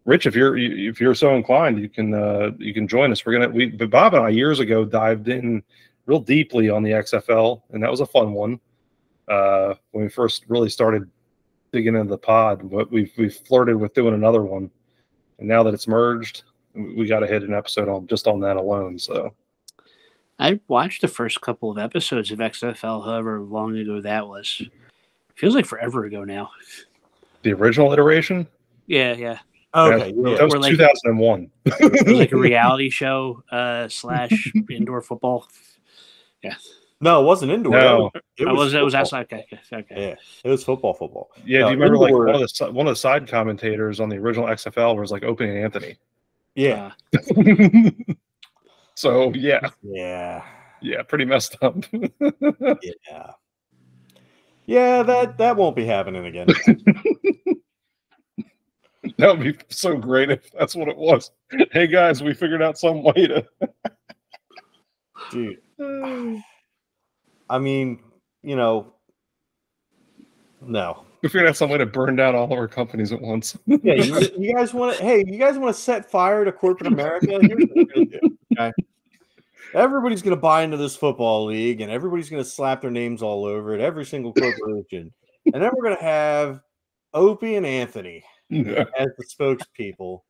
Rich, 0.05 0.27
if 0.27 0.37
you're 0.37 0.57
you- 0.57 0.88
if 0.90 1.01
you're 1.01 1.14
so 1.14 1.35
inclined, 1.35 1.81
you 1.81 1.88
can 1.88 2.14
uh, 2.14 2.53
you 2.59 2.72
can 2.72 2.87
join 2.87 3.11
us. 3.11 3.27
We're 3.27 3.33
gonna 3.33 3.49
we 3.49 3.66
but 3.66 3.90
Bob 3.90 4.14
and 4.14 4.25
I 4.25 4.29
years 4.29 4.61
ago 4.61 4.85
dived 4.85 5.29
in 5.29 5.62
real 6.07 6.20
deeply 6.20 6.70
on 6.70 6.83
the 6.85 6.92
XFL, 6.92 7.62
and 7.72 7.83
that 7.83 7.90
was 7.90 8.01
a 8.01 8.07
fun 8.07 8.33
one. 8.33 8.61
Uh, 9.27 9.75
when 9.90 10.05
we 10.05 10.09
first 10.11 10.44
really 10.49 10.68
started 10.68 11.11
digging 11.72 11.96
into 11.96 12.11
the 12.11 12.18
pod, 12.18 12.70
but 12.70 12.90
we've 12.92 13.12
we've 13.18 13.35
flirted 13.35 13.75
with 13.77 13.94
doing 13.94 14.14
another 14.14 14.42
one, 14.42 14.70
and 15.40 15.49
now 15.49 15.64
that 15.64 15.75
it's 15.75 15.88
merged, 15.88 16.44
we 16.75 17.07
got 17.09 17.20
to 17.20 17.27
hit 17.27 17.42
an 17.42 17.53
episode 17.53 17.88
on 17.88 18.07
just 18.07 18.29
on 18.29 18.38
that 18.40 18.57
alone. 18.57 19.01
So 19.01 19.35
I 20.38 20.61
watched 20.68 21.01
the 21.01 21.09
first 21.09 21.40
couple 21.40 21.70
of 21.70 21.79
episodes 21.79 22.31
of 22.31 22.38
XFL, 22.40 23.05
however 23.05 23.40
long 23.40 23.77
ago 23.77 24.01
that 24.03 24.27
was. 24.29 24.62
Feels 25.35 25.55
like 25.55 25.66
forever 25.66 26.05
ago 26.05 26.25
now. 26.25 26.51
the 27.42 27.53
original 27.53 27.92
iteration, 27.92 28.46
Yeah, 28.87 29.14
yeah. 29.14 29.38
Okay, 29.75 30.11
that, 30.12 30.31
yeah. 30.31 30.37
that 30.37 30.44
was 30.44 30.55
We're 30.55 30.61
like- 30.61 30.70
2001. 30.72 31.51
It 31.66 31.92
was 32.07 32.16
like 32.18 32.33
a 32.33 32.37
reality 32.38 32.88
show 32.90 33.42
uh, 33.51 33.88
slash 33.88 34.53
indoor 34.70 35.03
football. 35.03 35.46
Yeah. 36.42 36.55
No, 37.03 37.20
it 37.20 37.25
wasn't 37.27 37.53
indoor. 37.53 37.72
No. 37.72 38.11
It 38.38 38.46
was 38.46 38.72
it 38.72 38.81
was 38.83 38.94
football. 38.94 39.01
outside. 39.01 39.25
Okay, 39.25 39.46
okay, 39.53 39.61
okay. 39.77 40.09
Yeah, 40.09 40.14
it 40.44 40.49
was 40.51 40.64
football. 40.64 40.94
Football. 40.94 41.29
Yeah, 41.44 41.61
No, 41.61 41.66
do 41.66 41.72
you 41.75 41.79
remember 41.81 41.99
like 41.99 42.14
one 42.14 42.29
of 42.35 42.40
the 42.40 42.72
one 42.72 42.87
of 42.87 42.92
the 42.92 42.96
side 42.96 43.29
commentators 43.29 44.01
on 44.01 44.09
the 44.09 44.16
original 44.16 44.46
XFL 44.49 44.99
was 44.99 45.11
like 45.12 45.22
Opie 45.22 45.44
and 45.44 45.59
Anthony? 45.59 45.99
Yeah, 46.55 46.92
Uh, 47.14 47.20
so 48.97 49.33
yeah, 49.35 49.61
yeah, 49.83 50.43
yeah, 50.81 51.03
pretty 51.03 51.25
messed 51.25 51.57
up. 51.63 51.77
yeah. 51.93 53.33
Yeah, 54.67 55.05
that 55.05 55.39
that 55.39 55.57
won't 55.57 55.77
be 55.77 55.87
happening 55.87 56.27
again. 56.27 56.49
that 59.19 59.39
would 59.39 59.41
be 59.41 59.57
so 59.69 59.97
great 59.97 60.31
if 60.31 60.51
that's 60.51 60.75
what 60.75 60.89
it 60.89 60.97
was. 60.97 61.31
Hey 61.71 61.87
guys, 61.87 62.23
we 62.23 62.35
figured 62.35 62.63
out 62.63 62.77
some 62.77 63.05
way 63.05 63.29
to. 63.29 63.47
Dude, 65.31 65.61
I 67.49 67.59
mean, 67.59 68.01
you 68.43 68.57
know, 68.57 68.93
no. 70.61 71.05
We 71.23 71.29
figured 71.29 71.49
out 71.49 71.57
some 71.57 71.71
way 71.71 71.79
to 71.79 71.87
burn 71.87 72.17
down 72.17 72.35
all 72.35 72.45
of 72.45 72.53
our 72.53 72.69
companies 72.69 73.13
at 73.13 73.21
once. 73.21 73.57
Yeah, 73.67 73.95
you, 73.95 74.29
you 74.37 74.55
guys 74.55 74.75
want 74.75 74.97
to? 74.97 75.03
Hey, 75.03 75.25
you 75.27 75.39
guys 75.39 75.59
want 75.59 75.75
to 75.75 75.81
set 75.81 76.11
fire 76.11 76.45
to 76.45 76.53
corporate 76.53 76.93
America? 76.93 77.39
Here's 77.41 77.43
what 77.43 77.77
we're 77.77 77.85
gonna 77.85 78.07
do, 78.07 78.36
okay? 78.59 78.73
Everybody's 79.75 80.23
going 80.23 80.35
to 80.37 80.40
buy 80.40 80.62
into 80.62 80.77
this 80.77 80.97
football 80.97 81.47
league, 81.47 81.81
and 81.81 81.90
everybody's 81.90 82.31
going 82.31 82.42
to 82.42 82.49
slap 82.49 82.81
their 82.83 82.90
names 82.90 83.23
all 83.23 83.45
over 83.45 83.75
it. 83.75 83.81
Every 83.81 84.05
single 84.05 84.33
corporation, 84.33 85.12
and 85.53 85.55
then 85.62 85.71
we're 85.75 85.83
going 85.83 85.97
to 85.97 86.03
have 86.03 86.61
Opie 87.12 87.57
and 87.57 87.66
Anthony 87.66 88.23
Yeah. 88.49 88.85
as 88.99 89.09
the 89.19 89.25
spokespeople. 89.25 90.21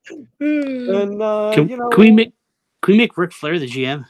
And 0.41 1.23
uh, 1.23 1.53
can, 1.55 1.69
you 1.69 1.77
know, 1.77 1.91
can 1.91 2.01
we 2.01 2.11
make 2.11 2.33
can 2.83 2.93
we 2.93 2.99
make 2.99 3.17
Ric 3.19 3.33
Flair 3.33 3.59
the 3.59 3.67
GM 3.67 4.05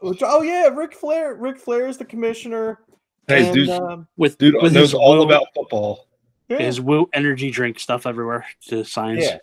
Which- 0.00 0.22
oh 0.22 0.42
yeah, 0.42 0.68
Ric 0.68 0.94
Flair. 0.94 1.34
Ric 1.34 1.58
Flair 1.58 1.88
is 1.88 1.96
the 1.96 2.04
commissioner. 2.04 2.80
Hey, 3.26 3.46
and, 3.46 3.54
dude, 3.54 3.68
um, 3.70 4.06
with 4.16 4.36
dude 4.38 4.54
with 4.62 4.74
knows 4.74 4.92
all 4.94 5.16
Woo- 5.18 5.24
about 5.24 5.46
football. 5.54 6.06
yeah, 6.48 6.58
his 6.58 6.80
Woo 6.80 7.08
energy 7.14 7.50
drink 7.50 7.78
stuff 7.80 8.06
everywhere 8.06 8.44
to 8.68 8.84
signs. 8.84 9.24
yeah. 9.24 9.38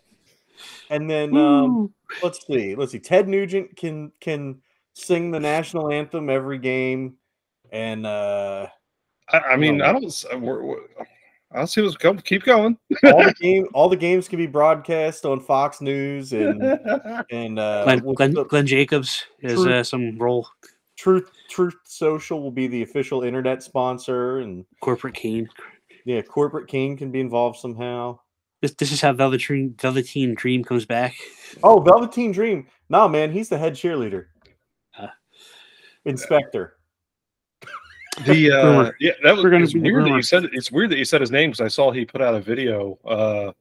And 0.89 1.09
then 1.09 1.35
um, 1.35 1.93
let's 2.23 2.45
see, 2.45 2.75
let's 2.75 2.91
see. 2.91 2.99
Ted 2.99 3.27
Nugent 3.27 3.75
can 3.75 4.11
can 4.19 4.61
sing 4.93 5.31
the 5.31 5.39
national 5.39 5.91
anthem 5.91 6.29
every 6.29 6.57
game, 6.57 7.15
and 7.71 8.05
uh, 8.05 8.67
I, 9.29 9.39
I 9.39 9.55
mean, 9.57 9.79
Well, 9.79 9.89
I 9.89 9.91
don't. 9.93 10.05
s- 10.05 10.25
We're, 10.33 10.63
we're, 10.63 10.77
I'll 11.53 11.67
see 11.67 11.81
what's 11.81 11.95
going. 11.97 12.17
Keep 12.19 12.43
going. 12.43 12.77
all 13.05 13.23
the 13.23 13.33
game 13.39 13.67
all 13.73 13.89
the 13.89 13.95
games 13.95 14.27
can 14.27 14.37
be 14.37 14.47
broadcast 14.47 15.25
on 15.25 15.39
Fox 15.39 15.81
News 15.81 16.33
and 16.33 16.61
and 17.31 17.59
uh, 17.59 17.83
Glenn, 17.85 17.99
Glenn, 18.13 18.33
the- 18.33 18.45
Glenn 18.45 18.67
Jacobs 18.67 19.23
has 19.41 19.53
True. 19.53 19.73
uh, 19.73 19.83
some 19.83 20.17
role. 20.17 20.47
Truth 20.97 21.31
Truth 21.49 21.75
Social 21.83 22.41
will 22.41 22.51
be 22.51 22.67
the 22.67 22.81
official 22.83 23.23
internet 23.23 23.61
sponsor, 23.63 24.39
and 24.39 24.65
Corporate 24.81 25.13
Kane. 25.15 25.47
yeah, 26.05 26.21
Corporate 26.21 26.67
Kane 26.67 26.95
can 26.95 27.11
be 27.11 27.19
involved 27.19 27.59
somehow. 27.59 28.19
This 28.65 28.73
this 28.73 28.91
is 28.91 28.99
how 28.99 29.13
Velveteen 29.13 29.75
Velveteen 29.79 30.33
Dream 30.33 30.63
comes 30.63 30.87
back. 30.87 31.13
Oh, 31.61 31.79
Velveteen 31.79 32.31
Dream. 32.31 32.65
No, 32.89 33.07
man, 33.07 33.31
he's 33.31 33.47
the 33.47 33.59
head 33.59 33.73
cheerleader. 33.73 34.25
Uh. 34.97 35.07
Inspector. 36.05 36.75
The 38.25 38.51
uh, 38.51 38.91
yeah, 38.99 39.11
that 39.23 39.35
was 39.35 39.43
We're 39.43 39.51
gonna 39.51 39.65
it's 39.65 39.73
be 39.73 39.81
weird 39.81 40.05
that 40.05 40.15
you 40.15 40.23
said 40.23 40.45
it's 40.45 40.71
weird 40.71 40.89
that 40.89 40.97
you 40.97 41.05
said 41.05 41.21
his 41.21 41.29
name 41.29 41.51
because 41.51 41.61
I 41.61 41.67
saw 41.67 41.91
he 41.91 42.05
put 42.05 42.21
out 42.23 42.33
a 42.33 42.39
video, 42.39 42.97
uh, 43.05 43.51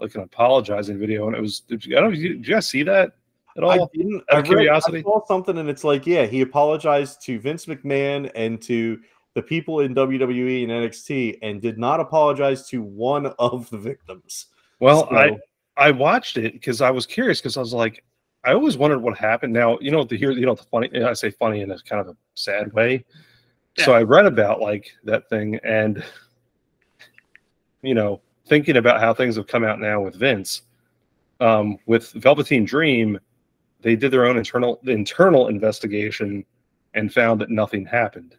like 0.00 0.16
an 0.16 0.22
apologizing 0.22 0.98
video, 0.98 1.28
and 1.28 1.36
it 1.36 1.40
was. 1.40 1.62
I 1.70 1.76
don't. 1.76 2.04
know, 2.06 2.10
Did 2.10 2.20
you 2.20 2.54
guys 2.54 2.68
see 2.68 2.82
that 2.82 3.12
at 3.56 3.62
I 3.62 3.78
all? 3.78 3.88
didn't. 3.94 4.24
out 4.32 4.38
I 4.38 4.40
of 4.40 4.48
read- 4.48 4.68
I 4.70 4.80
saw 4.80 5.24
something, 5.26 5.56
and 5.58 5.68
it's 5.68 5.84
like, 5.84 6.04
yeah, 6.04 6.26
he 6.26 6.40
apologized 6.40 7.22
to 7.26 7.38
Vince 7.38 7.66
McMahon 7.66 8.28
and 8.34 8.60
to 8.62 8.98
the 9.38 9.42
people 9.42 9.80
in 9.80 9.94
WWE 9.94 10.64
and 10.64 10.72
NXT, 10.72 11.38
and 11.42 11.62
did 11.62 11.78
not 11.78 12.00
apologize 12.00 12.68
to 12.70 12.82
one 12.82 13.26
of 13.38 13.70
the 13.70 13.78
victims. 13.78 14.46
Well, 14.80 15.08
So- 15.08 15.16
I 15.16 15.38
I 15.76 15.92
watched 15.92 16.36
it 16.38 16.54
because 16.54 16.80
I 16.80 16.90
was 16.90 17.06
curious 17.06 17.40
because 17.40 17.56
I 17.56 17.60
was 17.60 17.72
like, 17.72 18.02
I 18.44 18.52
always 18.52 18.76
wondered 18.76 18.98
what 18.98 19.16
happened. 19.16 19.52
Now 19.52 19.78
you 19.80 19.92
know 19.92 20.02
the 20.02 20.16
here 20.16 20.32
you 20.32 20.44
know 20.44 20.56
the 20.56 20.64
funny. 20.64 20.90
I 21.04 21.12
say 21.12 21.30
funny 21.30 21.60
in 21.60 21.70
a 21.70 21.78
kind 21.78 22.00
of 22.00 22.08
a 22.08 22.16
sad 22.34 22.72
way. 22.72 23.04
So 23.76 23.94
I 23.94 24.02
read 24.02 24.26
about 24.26 24.60
like 24.60 24.90
that 25.04 25.28
thing 25.28 25.60
and 25.62 26.02
you 27.82 27.94
know 27.94 28.20
thinking 28.48 28.76
about 28.78 29.00
how 29.00 29.14
things 29.14 29.36
have 29.36 29.46
come 29.46 29.62
out 29.62 29.78
now 29.78 30.00
with 30.00 30.16
Vince. 30.16 30.62
Um, 31.38 31.78
with 31.86 32.10
Velveteen 32.14 32.64
Dream, 32.64 33.20
they 33.82 33.94
did 33.94 34.10
their 34.10 34.26
own 34.26 34.36
internal 34.36 34.80
internal 34.84 35.46
investigation 35.46 36.44
and 36.94 37.14
found 37.14 37.40
that 37.40 37.50
nothing 37.50 37.86
happened. 37.86 38.34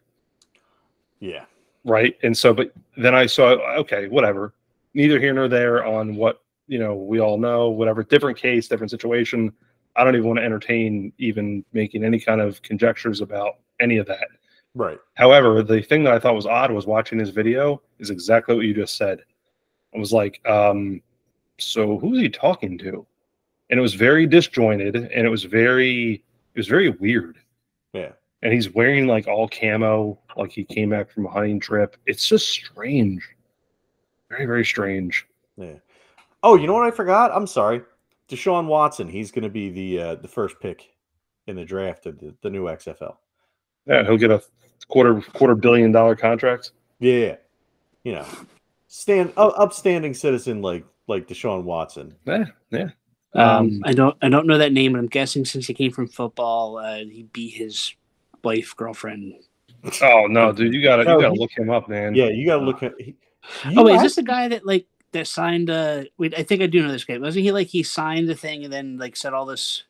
Yeah. 1.19 1.45
right? 1.85 2.17
And 2.23 2.37
so 2.37 2.53
but 2.53 2.71
then 2.97 3.15
i 3.15 3.25
saw 3.25 3.51
okay 3.79 4.07
whatever. 4.07 4.53
Neither 4.93 5.19
here 5.19 5.33
nor 5.33 5.47
there 5.47 5.85
on 5.85 6.15
what 6.15 6.41
you 6.67 6.79
know 6.79 6.95
we 6.95 7.19
all 7.19 7.37
know 7.37 7.69
whatever. 7.69 8.03
Different 8.03 8.37
case 8.37 8.67
different 8.67 8.91
situation. 8.91 9.53
I 9.95 10.03
don't 10.03 10.15
even 10.15 10.27
want 10.27 10.39
to 10.39 10.45
entertain 10.45 11.11
even 11.17 11.63
making 11.73 12.03
any 12.03 12.19
kind 12.19 12.41
of 12.41 12.61
conjectures 12.61 13.21
about 13.21 13.55
any 13.79 13.97
of 13.97 14.07
that. 14.07 14.27
Right. 14.75 14.99
however 15.15 15.63
the 15.63 15.81
thing 15.81 16.03
that 16.03 16.13
i 16.13 16.19
thought 16.19 16.35
was 16.35 16.45
odd 16.45 16.69
was 16.71 16.85
watching 16.85 17.17
his 17.17 17.31
video 17.31 17.81
is 17.97 18.11
exactly 18.11 18.53
what 18.55 18.65
you 18.65 18.73
just 18.73 18.97
said. 18.97 19.19
I 19.95 19.97
was 19.97 20.13
like 20.13 20.39
um 20.47 21.01
so 21.57 21.97
who's 21.99 22.19
he 22.19 22.29
talking 22.29 22.77
to? 22.79 23.05
And 23.69 23.77
it 23.79 23.81
was 23.81 23.95
very 23.95 24.25
disjointed 24.27 24.95
and 24.95 25.25
it 25.27 25.29
was 25.29 25.43
very 25.43 26.23
it 26.53 26.59
was 26.59 26.67
very 26.67 26.89
weird. 26.89 27.37
Yeah. 27.93 28.11
and 28.43 28.53
he's 28.53 28.69
wearing 28.73 29.07
like 29.07 29.27
all 29.27 29.49
camo, 29.49 30.17
like 30.39 30.51
he 30.51 30.63
came 30.63 30.89
back 30.89 31.11
from 31.11 31.25
a 31.25 31.29
hunting 31.29 31.59
trip. 31.59 31.97
It's 32.05 32.27
just 32.27 32.47
strange, 32.47 33.27
very 34.29 34.45
very 34.45 34.65
strange. 34.65 35.27
Yeah. 35.57 35.75
Oh, 36.41 36.55
you 36.55 36.67
know 36.67 36.73
what 36.73 36.87
I 36.87 36.91
forgot? 36.91 37.31
I'm 37.33 37.47
sorry. 37.47 37.81
Deshaun 38.29 38.67
Watson. 38.67 39.09
He's 39.09 39.31
going 39.31 39.43
to 39.43 39.49
be 39.49 39.69
the 39.69 40.01
uh, 40.01 40.15
the 40.15 40.27
first 40.27 40.59
pick 40.59 40.89
in 41.47 41.55
the 41.55 41.65
draft 41.65 42.05
of 42.05 42.19
the, 42.19 42.33
the 42.41 42.49
new 42.49 42.65
XFL. 42.65 43.15
Yeah, 43.85 44.03
he'll 44.03 44.17
get 44.17 44.31
a 44.31 44.41
quarter 44.87 45.21
quarter 45.33 45.55
billion 45.55 45.91
dollar 45.91 46.15
contract. 46.15 46.71
Yeah. 46.99 47.35
You 48.03 48.13
know, 48.13 48.25
stand 48.87 49.33
uh, 49.35 49.47
upstanding 49.47 50.13
citizen 50.13 50.61
like 50.61 50.85
like 51.07 51.27
Deshaun 51.27 51.63
Watson. 51.63 52.15
Yeah, 52.25 52.45
yeah. 52.71 52.89
Um, 53.33 53.43
Um, 53.43 53.81
I 53.83 53.93
don't 53.93 54.17
I 54.21 54.29
don't 54.29 54.47
know 54.47 54.57
that 54.57 54.73
name, 54.73 54.93
but 54.93 54.99
I'm 54.99 55.07
guessing 55.07 55.43
since 55.43 55.67
he 55.67 55.73
came 55.73 55.91
from 55.91 56.07
football, 56.07 56.77
uh, 56.77 56.97
he 56.97 57.27
beat 57.33 57.55
his 57.55 57.93
wife 58.43 58.75
girlfriend. 58.75 59.33
Oh 60.01 60.27
no, 60.27 60.51
dude, 60.51 60.73
you 60.73 60.83
gotta 60.83 61.03
No, 61.03 61.15
you 61.15 61.21
gotta 61.21 61.33
he- 61.33 61.39
look 61.39 61.51
him 61.51 61.69
up, 61.69 61.87
man. 61.89 62.13
Yeah, 62.15 62.27
you 62.27 62.45
got 62.45 62.59
to 62.59 62.65
look 62.65 62.83
at. 62.83 62.93
He, 62.99 63.15
oh 63.77 63.83
wait, 63.83 63.95
is 63.95 64.01
this 64.01 64.15
the 64.15 64.23
guy 64.23 64.47
that 64.49 64.65
like 64.65 64.85
that 65.13 65.25
signed 65.27 65.69
uh 65.69 66.03
wait, 66.17 66.33
I 66.37 66.43
think 66.43 66.61
I 66.61 66.67
do 66.67 66.81
know 66.81 66.91
this 66.91 67.05
guy. 67.05 67.17
Wasn't 67.17 67.43
he 67.43 67.51
like 67.51 67.67
he 67.67 67.83
signed 67.83 68.27
the 68.27 68.35
thing 68.35 68.63
and 68.65 68.73
then 68.73 68.97
like 68.97 69.15
said 69.15 69.33
all 69.33 69.45
this 69.45 69.83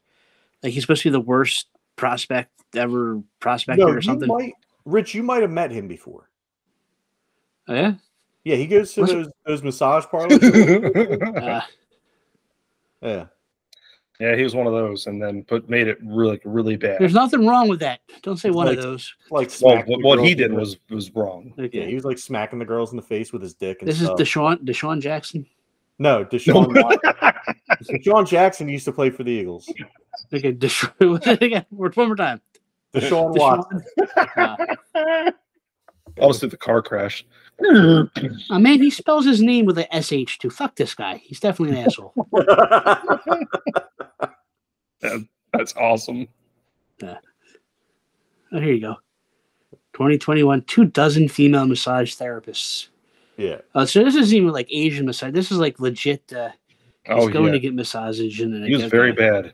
like 0.64 0.74
he's 0.74 0.84
supposed 0.84 1.02
to 1.04 1.10
be 1.10 1.14
the 1.14 1.20
worst 1.20 1.68
prospect 1.96 2.52
ever 2.76 3.22
prospected 3.40 3.86
No, 3.86 3.92
or 3.92 4.02
something? 4.02 4.28
might, 4.28 4.54
Rich, 4.86 5.16
you 5.16 5.24
might 5.24 5.42
have 5.42 5.52
met 5.52 5.72
him 5.72 5.88
before. 5.88 6.30
Oh, 7.68 7.74
yeah? 7.74 7.94
Yeah, 8.44 8.56
he 8.56 8.68
goes 8.68 8.94
to 8.94 9.02
Was 9.02 9.12
it- 9.12 9.16
those 9.16 9.28
those 9.46 9.64
massage 9.64 10.06
parlors. 10.06 10.42
Uh, 10.42 11.62
yeah, 13.02 13.26
yeah, 14.20 14.36
he 14.36 14.44
was 14.44 14.54
one 14.56 14.68
of 14.68 14.74
those, 14.74 15.08
and 15.08 15.22
then 15.22 15.44
put 15.44 15.70
made 15.70 15.88
it 15.88 15.98
really 16.04 16.40
really 16.46 16.76
bad. 16.76 16.98
there's 17.00 17.14
nothing 17.14 17.46
wrong 17.48 17.68
with 17.70 17.80
that. 17.80 18.02
Don't 18.22 18.38
say 18.38 18.50
one 18.50 18.68
Like- 18.68 18.78
of 18.78 18.84
those. 18.84 19.14
like 19.32 19.52
Well, 19.62 19.82
what, 19.86 20.02
what 20.04 20.20
he 20.24 20.36
did 20.36 20.52
was 20.54 20.78
was 20.90 21.14
wrong. 21.16 21.54
Okay. 21.60 21.80
yeah, 21.82 21.86
he 21.86 21.96
was 21.96 22.04
like 22.06 22.18
smacking 22.18 22.60
the 22.60 22.66
girls 22.66 22.92
in 22.92 22.98
the 22.98 23.04
face 23.04 23.32
with 23.34 23.42
his 23.42 23.54
dick. 23.54 23.82
And 23.82 23.88
this 23.90 24.02
is. 24.02 24.10
Deshaun 24.10 24.58
DeSean 24.66 25.02
Jackson. 25.02 25.46
no 26.00 26.26
Deshaun. 26.26 26.68
DeSean 27.84 28.28
Jackson 28.28 28.68
used 28.70 28.86
to 28.86 28.92
play 28.92 29.10
for 29.10 29.24
the 29.24 29.32
Eagles. 29.32 29.72
Okay, 30.34 30.54
Deshaun 30.54 31.26
again. 31.42 31.66
One 31.70 31.92
more 31.96 32.16
time. 32.16 32.42
Deshaun 32.94 33.38
Watson. 33.38 33.82
Deshaun. 34.00 34.78
Uh, 34.96 35.32
I'll 36.22 36.30
just 36.32 36.42
the 36.50 36.58
car 36.58 36.82
crash. 36.82 37.26
Oh, 37.66 38.60
man, 38.60 38.82
he 38.82 38.90
spells 38.90 39.26
his 39.26 39.42
name 39.42 39.66
with 39.66 39.78
a 39.78 39.88
sh 40.02 40.38
too. 40.38 40.50
Fuck 40.50 40.76
this 40.76 40.96
guy. 40.96 41.18
He's 41.18 41.40
definitely 41.40 41.80
an 41.80 41.86
asshole. 41.86 42.14
That's 45.54 45.76
awesome. 45.76 46.28
Oh, 47.02 47.18
here 48.52 48.74
you 48.74 48.82
go. 48.82 48.96
2021, 49.94 50.62
two 50.64 50.86
dozen 50.86 51.28
female 51.28 51.68
massage 51.68 52.16
therapists. 52.16 52.88
yeah, 53.38 53.58
Uh, 53.76 53.86
so 53.86 54.04
this 54.04 54.16
isn't 54.16 54.36
even 54.36 54.52
like 54.52 54.68
Asian 54.72 55.06
massage. 55.06 55.34
This 55.34 55.52
is 55.52 55.60
like 55.60 55.80
legit. 55.80 56.32
Uh, 56.34 56.50
he's 57.04 57.16
Oh 57.16 57.30
going 57.30 57.48
yeah, 57.48 57.52
to 57.54 57.60
get 57.60 57.74
massages 57.74 58.40
and 58.40 58.54
then 58.54 58.64
he 58.64 58.74
was 58.74 58.84
okay. 58.84 58.90
very 58.90 59.12
bad. 59.12 59.54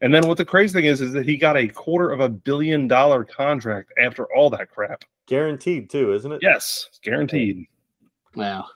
And 0.00 0.14
then 0.14 0.26
what 0.28 0.36
the 0.36 0.44
crazy 0.44 0.72
thing 0.74 0.84
is, 0.84 1.00
is 1.00 1.12
that 1.12 1.26
he 1.26 1.36
got 1.36 1.56
a 1.56 1.66
quarter 1.68 2.10
of 2.10 2.20
a 2.20 2.28
billion 2.28 2.86
dollar 2.86 3.24
contract 3.24 3.92
after 4.00 4.32
all 4.34 4.48
that 4.50 4.70
crap. 4.70 5.04
guaranteed 5.26 5.90
too, 5.90 6.12
isn't 6.14 6.30
it? 6.32 6.38
Yes, 6.42 6.88
guaranteed. 7.02 7.66
Wow. 8.34 8.66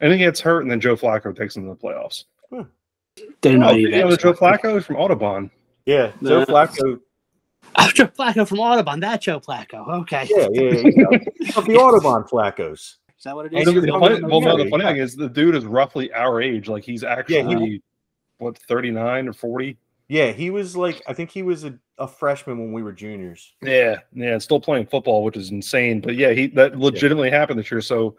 And 0.00 0.10
he 0.12 0.18
gets 0.18 0.40
hurt, 0.40 0.62
and 0.62 0.70
then 0.70 0.80
Joe 0.80 0.96
Flacco 0.96 1.36
takes 1.36 1.56
him 1.56 1.64
to 1.64 1.70
the 1.70 1.76
playoffs. 1.76 2.24
Didn't 3.42 3.60
know 3.60 3.66
Oh, 3.66 3.70
any 3.70 3.80
you 3.82 3.90
know 3.90 4.16
Joe. 4.16 4.32
Flacco 4.32 4.76
is 4.78 4.86
from 4.86 4.96
Audubon. 4.96 5.50
Yeah, 5.84 6.12
Joe 6.22 6.38
Nah. 6.40 6.44
Flacco. 6.46 7.00
Oh, 7.76 7.88
Joe 7.92 8.06
Flacco 8.06 8.48
from 8.48 8.60
Audubon. 8.60 9.00
That 9.00 9.20
Joe 9.20 9.40
Flacco. 9.40 9.86
Okay. 10.02 10.26
Yeah, 10.30 10.46
yeah, 10.52 10.90
yeah. 10.96 11.50
Of 11.56 11.66
the 11.66 11.74
Audubon 11.76 12.22
Flaccos. 12.24 12.72
Is 13.18 13.24
that 13.24 13.34
what 13.36 13.46
it 13.46 13.52
is? 13.52 13.68
And 13.68 13.76
the- 13.76 13.80
the 13.82 13.98
funny- 13.98 14.22
well, 14.22 14.40
no, 14.40 14.56
the 14.56 14.70
funny 14.70 14.84
thing 14.84 14.96
is, 14.96 15.14
the 15.16 15.28
dude 15.28 15.54
is 15.54 15.66
roughly 15.66 16.10
our 16.14 16.40
age. 16.40 16.68
Like 16.68 16.84
he's 16.84 17.04
actually 17.04 17.56
he- 17.66 17.82
what 18.38 18.56
thirty 18.56 18.90
nine 18.90 19.28
or 19.28 19.34
forty. 19.34 19.76
Yeah, 20.10 20.32
he 20.32 20.50
was 20.50 20.76
like 20.76 21.00
I 21.06 21.12
think 21.14 21.30
he 21.30 21.44
was 21.44 21.62
a, 21.62 21.78
a 21.96 22.08
freshman 22.08 22.58
when 22.58 22.72
we 22.72 22.82
were 22.82 22.90
juniors. 22.90 23.54
Yeah, 23.62 24.00
yeah, 24.12 24.38
still 24.38 24.58
playing 24.58 24.86
football, 24.86 25.22
which 25.22 25.36
is 25.36 25.52
insane. 25.52 26.00
But 26.00 26.16
yeah, 26.16 26.32
he 26.32 26.48
that 26.48 26.76
legitimately 26.76 27.30
happened 27.30 27.60
this 27.60 27.70
year. 27.70 27.80
So 27.80 28.16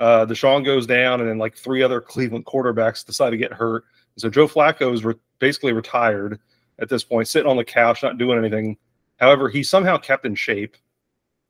uh 0.00 0.26
Deshaun 0.26 0.64
goes 0.64 0.84
down, 0.84 1.20
and 1.20 1.30
then 1.30 1.38
like 1.38 1.56
three 1.56 1.80
other 1.84 2.00
Cleveland 2.00 2.44
quarterbacks 2.44 3.06
decide 3.06 3.30
to 3.30 3.36
get 3.36 3.52
hurt. 3.52 3.84
So 4.16 4.28
Joe 4.28 4.48
Flacco 4.48 4.92
is 4.92 5.04
re- 5.04 5.14
basically 5.38 5.72
retired 5.72 6.40
at 6.80 6.88
this 6.88 7.04
point, 7.04 7.28
sitting 7.28 7.48
on 7.48 7.56
the 7.56 7.64
couch, 7.64 8.02
not 8.02 8.18
doing 8.18 8.36
anything. 8.36 8.76
However, 9.20 9.48
he 9.48 9.62
somehow 9.62 9.96
kept 9.96 10.26
in 10.26 10.34
shape, 10.34 10.76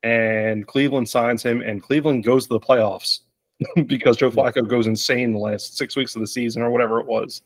and 0.02 0.66
Cleveland 0.66 1.08
signs 1.08 1.42
him, 1.42 1.62
and 1.62 1.82
Cleveland 1.82 2.24
goes 2.24 2.46
to 2.46 2.50
the 2.50 2.60
playoffs 2.60 3.20
because 3.86 4.18
Joe 4.18 4.30
Flacco 4.30 4.68
goes 4.68 4.86
insane 4.86 5.32
the 5.32 5.38
last 5.38 5.78
six 5.78 5.96
weeks 5.96 6.14
of 6.14 6.20
the 6.20 6.26
season 6.26 6.60
or 6.60 6.70
whatever 6.70 7.00
it 7.00 7.06
was. 7.06 7.40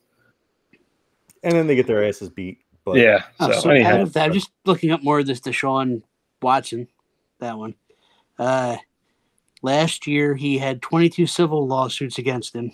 And 1.42 1.54
then 1.54 1.66
they 1.66 1.74
get 1.74 1.86
their 1.86 2.04
asses 2.04 2.28
beat. 2.30 2.60
But 2.84 2.96
yeah. 2.96 3.24
Oh, 3.40 3.52
so, 3.52 3.60
so 3.60 3.70
anyhow, 3.70 3.94
out 3.94 4.00
of 4.00 4.12
that, 4.14 4.26
I'm 4.26 4.32
just 4.32 4.50
looking 4.64 4.90
up 4.90 5.02
more 5.02 5.20
of 5.20 5.26
this 5.26 5.40
Deshaun 5.40 6.02
Watson, 6.40 6.88
that 7.40 7.56
one. 7.56 7.74
Uh, 8.38 8.76
last 9.62 10.06
year, 10.06 10.34
he 10.34 10.58
had 10.58 10.82
22 10.82 11.26
civil 11.26 11.66
lawsuits 11.66 12.18
against 12.18 12.54
him. 12.54 12.72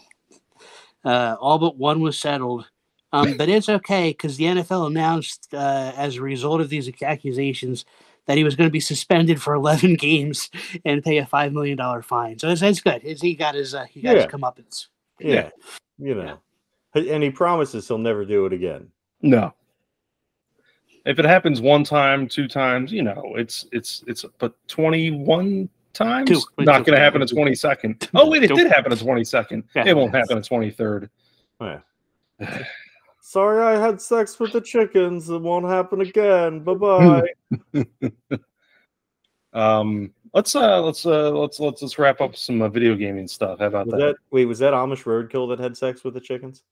Uh, 1.04 1.36
all 1.40 1.58
but 1.58 1.76
one 1.76 2.00
was 2.00 2.18
settled. 2.18 2.68
Um, 3.12 3.36
but 3.38 3.48
it's 3.48 3.70
okay 3.70 4.10
because 4.10 4.36
the 4.36 4.44
NFL 4.44 4.86
announced 4.88 5.48
uh, 5.54 5.92
as 5.96 6.16
a 6.16 6.22
result 6.22 6.60
of 6.60 6.68
these 6.68 6.90
accusations 7.02 7.86
that 8.26 8.36
he 8.36 8.44
was 8.44 8.54
going 8.54 8.68
to 8.68 8.72
be 8.72 8.80
suspended 8.80 9.40
for 9.40 9.54
11 9.54 9.94
games 9.94 10.50
and 10.84 11.02
pay 11.02 11.16
a 11.18 11.24
$5 11.24 11.52
million 11.52 11.78
fine. 12.02 12.38
So 12.38 12.48
it's, 12.50 12.60
it's 12.60 12.80
good. 12.82 13.00
It's, 13.04 13.22
he 13.22 13.34
got 13.34 13.54
his, 13.54 13.74
uh, 13.74 13.84
he 13.84 14.02
got 14.02 14.16
Yeah. 14.16 14.22
his 14.22 14.26
comeuppance. 14.32 14.86
yeah, 15.18 15.48
you 15.98 16.14
know. 16.14 16.38
And 16.95 17.22
he 17.22 17.30
promises 17.30 17.86
he'll 17.86 17.99
never 17.99 18.24
do 18.24 18.47
it 18.47 18.53
again. 18.53 18.89
No. 19.22 19.53
If 21.05 21.18
it 21.18 21.24
happens 21.24 21.61
one 21.61 21.84
time, 21.84 22.28
two 22.28 22.49
times, 22.49 22.93
you 22.93 23.03
know, 23.03 23.34
it's 23.36 23.66
it's 23.72 24.05
it's 24.07 24.24
but 24.39 24.55
twenty 24.68 25.11
one 25.11 25.68
times 25.93 26.28
Two. 26.28 26.41
not 26.59 26.84
going 26.84 26.97
to 26.97 27.03
happen 27.03 27.22
a 27.22 27.26
twenty 27.26 27.55
second. 27.55 28.09
Oh 28.14 28.28
wait, 28.28 28.45
it 28.45 28.49
Two. 28.49 28.57
did 28.57 28.66
happen 28.68 28.93
a 28.93 28.97
twenty 28.97 29.24
second. 29.24 29.64
Yeah. 29.74 29.84
It 29.86 29.97
won't 29.97 30.14
happen 30.14 30.39
a 30.39 30.43
twenty 30.43 30.70
third. 30.70 31.11
Yeah. 31.61 31.80
Sorry, 33.20 33.62
I 33.62 33.80
had 33.80 34.01
sex 34.01 34.39
with 34.41 34.53
the 34.53 34.61
chickens. 34.61 35.28
It 35.28 35.41
won't 35.41 35.66
happen 35.66 36.01
again. 36.01 36.61
Bye 36.61 36.74
bye. 36.74 37.28
Um, 39.53 40.12
let's 40.34 40.55
uh 40.55 40.80
let's 40.82 41.07
uh 41.07 41.30
let's 41.30 41.59
let's 41.59 41.82
let's 41.82 41.99
wrap 41.99 42.20
up 42.20 42.36
some 42.36 42.62
uh, 42.62 42.68
video 42.68 42.95
gaming 42.95 43.26
stuff. 43.26 43.61
How 43.61 43.66
about 43.66 43.86
was 43.86 43.95
that? 43.95 43.99
that 43.99 44.16
wait? 44.30 44.45
Was 44.45 44.59
that 44.61 44.72
Amish 44.72 45.05
roadkill 45.05 45.49
that 45.49 45.59
had 45.59 45.76
sex 45.76 46.05
with 46.05 46.14
the 46.14 46.20
chickens? 46.20 46.62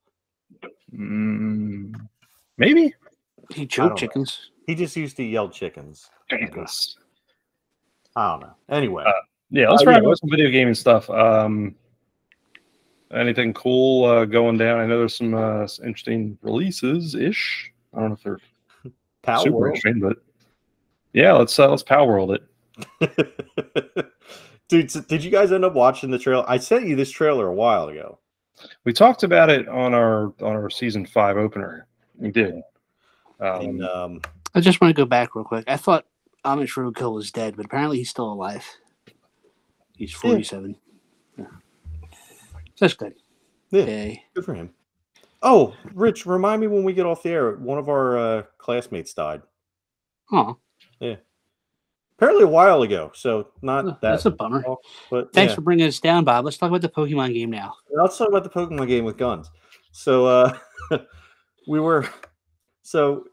Mm, 0.97 1.95
maybe. 2.59 2.95
He 3.51 3.61
don't 3.63 3.69
choked 3.71 3.91
know. 3.91 3.95
chickens. 3.97 4.51
He 4.67 4.75
just 4.75 4.97
used 4.97 5.17
to 5.19 5.23
yell 5.23 5.49
chickens. 5.49 6.09
Jesus. 6.31 6.97
I 8.17 8.31
don't 8.33 8.41
know. 8.41 8.55
Anyway, 8.71 9.05
Uh, 9.07 9.13
Yeah, 9.51 9.69
let's 9.71 9.83
Uh, 9.83 9.91
wrap 9.91 10.03
yeah, 10.03 10.09
up 10.09 10.19
some 10.19 10.31
video 10.31 10.51
gaming 10.51 10.75
stuff. 10.75 11.09
Um, 11.11 11.77
anything 13.13 13.53
cool 13.55 14.05
uh, 14.07 14.25
going 14.25 14.57
down? 14.59 14.81
I 14.81 14.87
know 14.87 14.99
there's 14.99 15.17
some 15.17 15.35
uh, 15.35 15.69
interesting 15.85 16.37
releases 16.43 17.15
ish. 17.15 17.73
I 17.95 18.01
don't 18.01 18.09
know 18.09 18.15
if 18.15 18.23
they're 18.23 18.41
Power 19.23 19.45
super 19.45 19.57
World. 19.57 19.77
interesting, 19.77 20.01
but 20.01 20.17
yeah, 21.13 21.33
let's 21.33 21.59
uh, 21.59 21.69
let's 21.71 21.83
Palworld 21.85 22.37
it. 22.37 24.13
Dude, 24.69 24.91
so 24.91 25.01
did 25.03 25.23
you 25.23 25.31
guys 25.31 25.53
end 25.53 25.65
up 25.65 25.75
watching 25.75 26.11
the 26.11 26.19
trailer? 26.19 26.45
I 26.49 26.59
sent 26.59 26.87
you 26.89 26.97
this 26.97 27.11
trailer 27.11 27.47
a 27.47 27.55
while 27.55 27.89
ago. 27.89 28.19
We 28.85 28.93
talked 28.93 29.23
about 29.23 29.51
it 29.51 29.69
on 29.69 29.95
our 29.95 30.27
on 30.41 30.55
our 30.55 30.71
season 30.71 31.07
five 31.07 31.37
opener. 31.37 31.87
We 32.17 32.31
did. 32.31 32.63
And, 33.41 33.83
Um, 33.85 33.89
um, 34.15 34.21
I 34.55 34.61
just 34.61 34.81
want 34.81 34.95
to 34.95 35.01
go 35.01 35.05
back 35.07 35.35
real 35.35 35.45
quick. 35.45 35.65
I 35.67 35.77
thought 35.77 36.07
Amish 36.45 36.75
Roadkill 36.75 37.15
was 37.15 37.31
dead, 37.31 37.57
but 37.57 37.67
apparently 37.67 37.99
he's 37.99 38.09
still 38.11 38.33
alive. 38.33 38.65
He's 39.97 40.13
47. 40.13 40.77
Yeah. 41.39 41.45
That's 42.79 42.95
good. 42.95 43.15
Yeah. 43.71 43.83
Okay. 43.83 44.25
good 44.35 44.45
for 44.45 44.55
him. 44.55 44.71
Oh, 45.43 45.75
Rich, 45.93 46.25
remind 46.25 46.61
me 46.61 46.67
when 46.67 46.85
we 46.85 46.93
get 46.95 47.05
off 47.07 47.23
the 47.23 47.31
air. 47.31 47.57
One 47.57 47.79
of 47.79 47.89
our 47.89 48.17
uh, 48.17 48.43
classmates 48.59 49.13
died. 49.13 49.43
Oh, 50.33 50.57
Apparently 52.19 52.45
a 52.45 52.49
while 52.49 52.83
ago. 52.83 53.11
So 53.15 53.49
not 53.63 53.85
that. 53.85 54.01
that's 54.01 54.25
a 54.25 54.31
bummer. 54.31 54.63
long, 54.67 54.77
But 55.11 55.33
Thanks 55.35 55.51
yeah. 55.51 55.55
for 55.57 55.61
bringing 55.61 55.87
us 55.87 56.01
down, 56.01 56.25
Bob. 56.25 56.45
Let's 56.47 56.57
talk 56.57 56.69
about 56.69 56.81
the 56.81 56.89
Pokemon 56.89 57.35
game 57.35 57.51
now. 57.51 57.75
Let's 57.91 58.17
talk 58.17 58.29
about 58.29 58.43
the 58.43 58.49
Pokemon 58.51 58.89
game 58.89 59.05
with 59.05 59.19
guns. 59.19 59.51
So 59.93 60.27
uh 60.27 60.59
we 61.69 61.79
were 61.81 62.09
so 62.83 63.25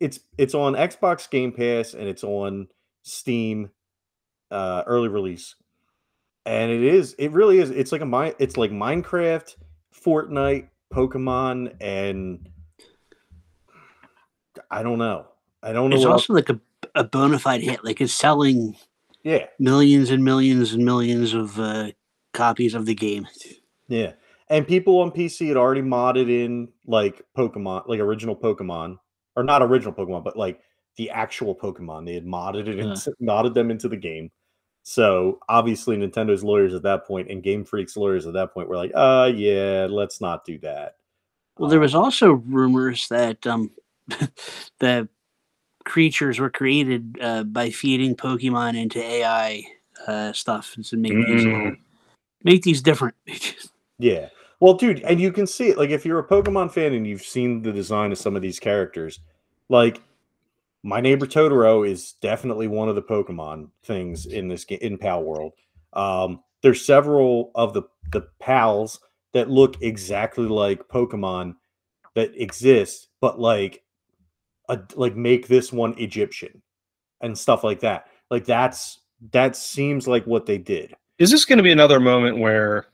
it's 0.00 0.20
it's 0.38 0.54
on 0.54 0.74
Xbox 0.74 1.28
Game 1.30 1.52
Pass 1.52 1.94
and 1.94 2.08
it's 2.08 2.24
on 2.24 2.66
Steam 3.02 3.70
uh 4.50 4.82
early 4.86 5.08
release. 5.08 5.54
And 6.46 6.72
it 6.72 6.82
is 6.82 7.14
it 7.18 7.30
really 7.30 7.58
is 7.58 7.70
it's 7.70 7.92
like 7.92 8.00
a 8.00 8.06
mine 8.06 8.34
it's 8.40 8.56
like 8.56 8.70
Minecraft, 8.72 9.54
Fortnite, 10.04 10.68
Pokemon 10.92 11.74
and 11.80 12.48
I 14.70 14.82
don't 14.82 14.98
know. 14.98 15.26
I 15.62 15.72
don't 15.72 15.90
know 15.90 15.96
It's 15.96 16.04
what 16.04 16.12
else- 16.12 16.22
also 16.22 16.34
like 16.34 16.48
a, 16.50 16.60
a 16.94 17.04
bona 17.04 17.38
fide 17.38 17.62
hit. 17.62 17.84
Like 17.84 18.00
it's 18.00 18.12
selling 18.12 18.76
Yeah. 19.22 19.46
millions 19.58 20.10
and 20.10 20.24
millions 20.24 20.72
and 20.72 20.84
millions 20.84 21.34
of 21.34 21.58
uh, 21.58 21.90
copies 22.32 22.74
of 22.74 22.86
the 22.86 22.94
game. 22.94 23.26
Yeah. 23.88 24.12
And 24.50 24.66
people 24.66 24.98
on 25.00 25.10
PC 25.10 25.48
had 25.48 25.56
already 25.56 25.80
modded 25.82 26.28
in 26.30 26.68
like 26.86 27.22
Pokemon, 27.36 27.88
like 27.88 28.00
original 28.00 28.36
Pokemon, 28.36 28.98
or 29.36 29.42
not 29.42 29.62
original 29.62 29.92
Pokemon, 29.94 30.22
but 30.24 30.36
like 30.36 30.60
the 30.96 31.10
actual 31.10 31.54
Pokemon. 31.56 32.06
They 32.06 32.14
had 32.14 32.26
modded 32.26 32.68
it, 32.68 32.76
Yeah. 32.76 32.84
into, 32.90 33.12
modded 33.22 33.54
them 33.54 33.70
into 33.70 33.88
the 33.88 33.96
game. 33.96 34.30
So 34.82 35.40
obviously, 35.48 35.96
Nintendo's 35.96 36.44
lawyers 36.44 36.74
at 36.74 36.82
that 36.82 37.06
point 37.06 37.30
and 37.30 37.42
Game 37.42 37.64
Freak's 37.64 37.96
lawyers 37.96 38.26
at 38.26 38.34
that 38.34 38.52
point 38.52 38.68
were 38.68 38.76
like, 38.76 38.92
"Uh, 38.94 39.32
yeah, 39.34 39.86
let's 39.90 40.20
not 40.20 40.44
do 40.44 40.58
that." 40.58 40.96
Well, 41.58 41.70
there 41.70 41.78
Um, 41.78 41.82
was 41.82 41.94
also 41.94 42.32
rumors 42.32 43.08
that 43.08 43.46
um, 43.46 43.70
the 44.80 45.08
creatures 45.84 46.38
were 46.38 46.50
created 46.50 47.18
uh, 47.20 47.44
by 47.44 47.70
feeding 47.70 48.16
Pokemon 48.16 48.76
into 48.76 49.02
AI 49.02 49.62
uh, 50.06 50.32
stuff 50.32 50.76
to 50.84 50.96
make 50.96 51.12
these 51.12 51.44
little, 51.44 51.60
Mm. 51.60 51.76
make 52.42 52.62
these 52.62 52.82
different. 52.82 53.14
Yeah. 53.98 54.28
Well, 54.58 54.74
dude, 54.74 55.02
and 55.02 55.20
you 55.20 55.30
can 55.30 55.46
see 55.46 55.68
it. 55.68 55.78
Like, 55.78 55.90
if 55.90 56.04
you're 56.04 56.18
a 56.18 56.26
Pokemon 56.26 56.72
fan 56.72 56.94
and 56.94 57.06
you've 57.06 57.22
seen 57.22 57.62
the 57.62 57.72
design 57.72 58.10
of 58.10 58.18
some 58.18 58.34
of 58.34 58.42
these 58.42 58.58
characters, 58.58 59.20
like 59.68 60.00
my 60.82 61.00
neighbor 61.00 61.26
Totoro 61.26 61.88
is 61.88 62.14
definitely 62.20 62.66
one 62.66 62.88
of 62.88 62.96
the 62.96 63.02
Pokemon 63.02 63.68
things 63.84 64.26
in 64.26 64.48
this 64.48 64.64
game 64.64 64.80
in 64.82 64.98
Palworld. 64.98 65.52
Um, 65.92 66.42
there's 66.62 66.84
several 66.84 67.52
of 67.54 67.72
the 67.72 67.82
the 68.10 68.22
pals 68.40 68.98
that 69.32 69.48
look 69.48 69.80
exactly 69.80 70.46
like 70.46 70.88
Pokemon 70.88 71.54
that 72.14 72.32
exist, 72.34 73.08
but 73.20 73.38
like 73.38 73.83
a, 74.68 74.80
like 74.94 75.16
make 75.16 75.48
this 75.48 75.72
one 75.72 75.94
Egyptian 75.98 76.62
and 77.20 77.36
stuff 77.36 77.64
like 77.64 77.80
that. 77.80 78.08
Like 78.30 78.44
that's 78.44 79.00
that 79.32 79.56
seems 79.56 80.06
like 80.06 80.26
what 80.26 80.46
they 80.46 80.58
did. 80.58 80.94
Is 81.18 81.30
this 81.30 81.44
going 81.44 81.58
to 81.58 81.62
be 81.62 81.72
another 81.72 82.00
moment 82.00 82.38
where 82.38 82.86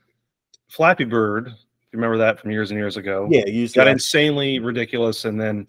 Flappy 0.69 1.05
Bird, 1.05 1.47
if 1.47 1.53
you 1.91 1.97
remember 1.97 2.17
that 2.19 2.39
from 2.39 2.51
years 2.51 2.71
and 2.71 2.79
years 2.79 2.97
ago? 2.97 3.27
Yeah, 3.29 3.45
use 3.47 3.73
got 3.73 3.85
that. 3.85 3.91
insanely 3.91 4.59
ridiculous, 4.59 5.25
and 5.25 5.39
then 5.39 5.67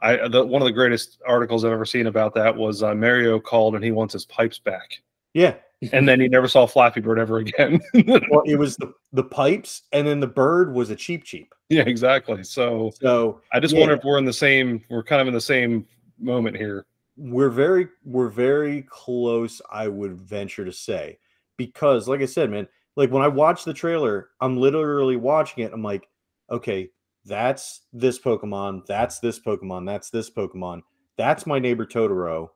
I 0.00 0.28
the, 0.28 0.44
one 0.44 0.62
of 0.62 0.66
the 0.66 0.72
greatest 0.72 1.20
articles 1.26 1.64
I've 1.64 1.72
ever 1.72 1.84
seen 1.84 2.06
about 2.06 2.34
that 2.34 2.56
was 2.56 2.82
uh, 2.82 2.94
Mario 2.94 3.38
called 3.38 3.74
and 3.74 3.84
he 3.84 3.92
wants 3.92 4.12
his 4.12 4.24
pipes 4.24 4.58
back, 4.58 5.00
Yeah. 5.34 5.54
And 5.92 6.08
then 6.08 6.20
he 6.20 6.28
never 6.28 6.46
saw 6.48 6.66
Flappy 6.66 7.00
Bird 7.00 7.18
ever 7.18 7.38
again. 7.38 7.80
Well, 8.30 8.42
it 8.46 8.56
was 8.58 8.76
the, 8.76 8.92
the 9.12 9.24
pipes, 9.24 9.82
and 9.92 10.06
then 10.06 10.20
the 10.20 10.26
bird 10.26 10.72
was 10.72 10.90
a 10.90 10.96
Cheep 10.96 11.24
Cheep. 11.24 11.52
yeah, 11.70 11.82
exactly. 11.82 12.44
So 12.44 12.92
So 13.00 13.40
I 13.52 13.58
just 13.60 13.74
Yeah. 13.74 13.80
wonder 13.80 13.94
if 13.96 14.04
we're 14.04 14.18
in 14.18 14.24
the 14.24 14.32
same, 14.32 14.84
we're 14.90 15.02
kind 15.02 15.20
of 15.20 15.26
in 15.28 15.34
the 15.34 15.40
same 15.40 15.86
moment 16.20 16.56
here. 16.56 16.86
we're 17.16 17.48
very 17.50 17.88
we're 18.04 18.28
very 18.30 18.82
close 18.88 19.60
i 19.70 19.86
would 19.86 20.14
venture 20.14 20.64
to 20.64 20.72
say 20.72 21.18
because 21.58 22.08
like 22.08 22.22
i 22.22 22.24
said 22.24 22.48
man 22.48 22.66
like 22.96 23.10
when 23.10 23.22
i 23.22 23.28
watch 23.28 23.64
the 23.64 23.74
trailer 23.74 24.30
i'm 24.40 24.56
literally 24.56 25.16
watching 25.16 25.62
it 25.62 25.72
i'm 25.74 25.82
like 25.82 26.08
okay 26.48 26.88
that's 27.26 27.82
this 27.92 28.18
pokemon 28.18 28.80
that's 28.86 29.18
this 29.18 29.38
pokemon 29.40 29.84
that's 29.84 30.08
this 30.10 30.30
pokemon 30.30 30.80
that's 31.18 31.44
my 31.46 31.58
neighbor 31.58 31.84
totoro 31.84 32.48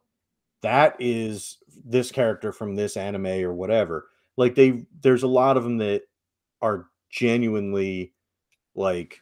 that 0.62 0.96
is 0.98 1.58
this 1.84 2.10
character 2.10 2.52
from 2.52 2.74
this 2.74 2.96
anime 2.96 3.26
or 3.26 3.52
whatever 3.52 4.08
like 4.36 4.54
they 4.54 4.84
there's 5.02 5.22
a 5.22 5.28
lot 5.28 5.56
of 5.56 5.64
them 5.64 5.78
that 5.78 6.02
are 6.62 6.88
genuinely 7.10 8.12
like 8.74 9.20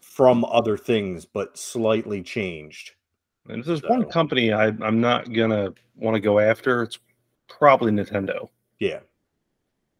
from 0.00 0.44
other 0.44 0.76
things 0.76 1.24
but 1.24 1.56
slightly 1.56 2.22
changed 2.22 2.92
And 3.48 3.60
if 3.60 3.66
there's 3.66 3.82
one 3.82 4.04
company 4.04 4.52
I, 4.52 4.66
I'm 4.66 5.00
not 5.00 5.32
gonna 5.32 5.72
want 5.96 6.14
to 6.14 6.20
go 6.20 6.38
after, 6.38 6.82
it's 6.82 6.98
probably 7.48 7.92
Nintendo. 7.92 8.48
yeah 8.78 9.00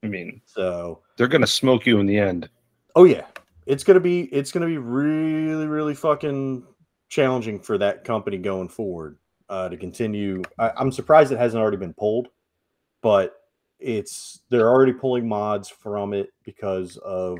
I 0.02 0.06
mean, 0.06 0.40
so 0.46 1.02
they're 1.16 1.28
gonna 1.28 1.46
smoke 1.46 1.86
you 1.86 2.00
in 2.00 2.06
the 2.06 2.18
end. 2.18 2.48
Oh 2.96 3.04
yeah, 3.04 3.26
it's 3.66 3.84
gonna 3.84 4.00
be 4.00 4.22
it's 4.32 4.50
gonna 4.50 4.66
be 4.66 4.78
really 4.78 5.66
really 5.66 5.94
fucking 5.94 6.64
challenging 7.10 7.60
for 7.60 7.76
that 7.78 8.04
company 8.04 8.38
going 8.38 8.68
forward 8.68 9.18
uh, 9.50 9.68
to 9.68 9.76
continue. 9.76 10.42
I, 10.58 10.70
I'm 10.76 10.92
surprised 10.92 11.32
it 11.32 11.38
hasn't 11.38 11.60
already 11.60 11.76
been 11.76 11.92
pulled, 11.92 12.28
but 13.02 13.34
it's 13.78 14.40
they're 14.48 14.70
already 14.70 14.92
pulling 14.92 15.28
mods 15.28 15.68
from 15.68 16.14
it 16.14 16.30
because 16.44 16.96
of 16.98 17.38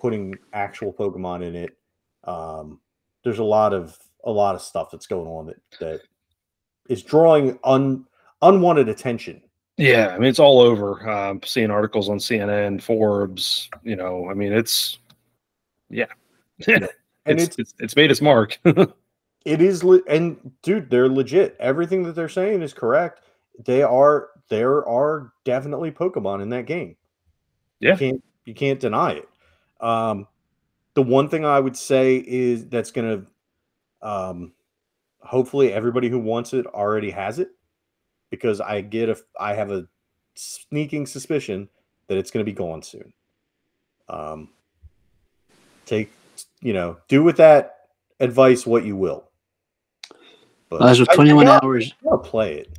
putting 0.00 0.34
actual 0.52 0.92
Pokemon 0.92 1.44
in 1.44 1.54
it. 1.54 1.76
Um, 2.24 2.80
there's 3.22 3.38
a 3.38 3.44
lot 3.44 3.72
of 3.72 3.96
a 4.24 4.30
lot 4.30 4.54
of 4.54 4.62
stuff 4.62 4.88
that's 4.90 5.06
going 5.06 5.28
on 5.28 5.46
that 5.46 5.78
that 5.80 6.00
is 6.88 7.02
drawing 7.02 7.58
un 7.62 8.06
unwanted 8.42 8.88
attention. 8.88 9.42
Yeah, 9.76 10.08
I 10.14 10.18
mean 10.18 10.28
it's 10.28 10.38
all 10.38 10.60
over. 10.60 11.08
Um, 11.08 11.40
seeing 11.44 11.70
articles 11.70 12.08
on 12.08 12.18
CNN, 12.18 12.80
Forbes. 12.80 13.68
You 13.82 13.96
know, 13.96 14.30
I 14.30 14.34
mean 14.34 14.52
it's 14.52 14.98
yeah, 15.90 16.06
And 16.66 16.88
it's, 17.26 17.42
it's 17.42 17.58
it's 17.58 17.74
it's 17.80 17.96
made 17.96 18.10
its 18.10 18.22
mark. 18.22 18.58
It 19.44 19.60
is, 19.60 19.84
le- 19.84 20.02
and 20.08 20.52
dude, 20.62 20.88
they're 20.90 21.08
legit. 21.08 21.56
Everything 21.60 22.02
that 22.04 22.14
they're 22.14 22.28
saying 22.28 22.62
is 22.62 22.72
correct. 22.72 23.20
They 23.64 23.82
are, 23.82 24.30
there 24.48 24.86
are 24.88 25.32
definitely 25.44 25.90
Pokemon 25.90 26.42
in 26.42 26.48
that 26.50 26.66
game. 26.66 26.96
Yeah. 27.80 27.92
you 27.92 27.98
can't 27.98 28.24
you 28.46 28.54
can't 28.54 28.80
deny 28.80 29.12
it. 29.12 29.28
Um, 29.80 30.26
the 30.94 31.02
one 31.02 31.28
thing 31.28 31.44
I 31.44 31.60
would 31.60 31.76
say 31.76 32.16
is 32.16 32.66
that's 32.68 32.90
gonna, 32.90 33.24
um, 34.02 34.52
hopefully 35.20 35.72
everybody 35.72 36.08
who 36.08 36.18
wants 36.18 36.52
it 36.52 36.66
already 36.66 37.10
has 37.10 37.38
it, 37.38 37.50
because 38.30 38.60
I 38.60 38.80
get 38.80 39.08
a, 39.08 39.16
I 39.38 39.54
have 39.54 39.70
a 39.70 39.86
sneaking 40.34 41.06
suspicion 41.06 41.68
that 42.06 42.18
it's 42.18 42.30
gonna 42.30 42.44
be 42.44 42.52
gone 42.52 42.82
soon. 42.82 43.12
Um, 44.08 44.50
take, 45.86 46.12
you 46.60 46.72
know, 46.72 46.98
do 47.08 47.22
with 47.22 47.38
that 47.38 47.88
advice 48.20 48.66
what 48.66 48.84
you 48.84 48.96
will. 48.96 49.30
But 50.68 50.80
Well, 50.80 50.88
as 50.88 51.00
of 51.00 51.08
I- 51.08 51.12
I 51.12 51.16
21 51.16 51.48
hours, 51.48 51.92
I 52.00 52.04
gotta 52.10 52.18
play 52.18 52.54
it. 52.58 52.78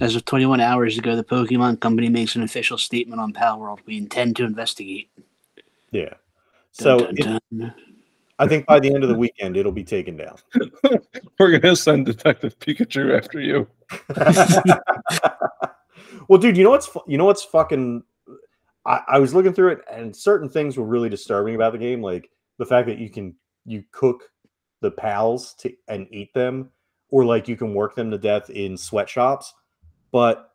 as 0.00 0.14
of 0.14 0.24
21 0.24 0.60
hours 0.60 0.98
ago, 0.98 1.16
the 1.16 1.24
Pokemon 1.24 1.80
Company 1.80 2.08
makes 2.08 2.36
an 2.36 2.42
official 2.42 2.78
statement 2.78 3.20
on 3.20 3.32
Palworld. 3.32 3.78
We 3.86 3.96
intend 3.96 4.36
to 4.36 4.44
investigate. 4.44 5.08
Yeah. 5.90 6.14
So 6.72 6.98
Dun, 6.98 7.08
it- 7.16 7.22
dun, 7.24 7.40
dun. 7.56 7.74
I 8.38 8.46
think 8.46 8.66
by 8.66 8.78
the 8.78 8.92
end 8.94 9.02
of 9.02 9.08
the 9.08 9.14
weekend 9.14 9.56
it'll 9.56 9.72
be 9.72 9.82
taken 9.82 10.14
down. 10.18 10.36
We're 11.38 11.58
gonna 11.58 11.74
send 11.74 12.04
Detective 12.04 12.58
Pikachu 12.58 13.16
after 13.16 13.40
you. 13.40 13.66
well, 16.28 16.38
dude, 16.38 16.56
you 16.56 16.64
know 16.64 16.70
what's 16.70 16.90
you 17.06 17.16
know 17.16 17.24
what's 17.24 17.44
fucking. 17.44 18.02
I, 18.84 19.00
I 19.08 19.18
was 19.20 19.34
looking 19.34 19.54
through 19.54 19.72
it, 19.72 19.80
and 19.90 20.14
certain 20.14 20.50
things 20.50 20.76
were 20.76 20.84
really 20.84 21.08
disturbing 21.08 21.54
about 21.54 21.72
the 21.72 21.78
game, 21.78 22.02
like 22.02 22.28
the 22.58 22.66
fact 22.66 22.86
that 22.88 22.98
you 22.98 23.08
can 23.08 23.34
you 23.64 23.84
cook 23.90 24.30
the 24.86 24.90
pals 24.92 25.54
to 25.54 25.72
and 25.88 26.06
eat 26.10 26.32
them, 26.32 26.70
or 27.10 27.24
like 27.24 27.48
you 27.48 27.56
can 27.56 27.74
work 27.74 27.94
them 27.94 28.10
to 28.10 28.18
death 28.18 28.48
in 28.50 28.76
sweatshops. 28.76 29.52
But 30.12 30.52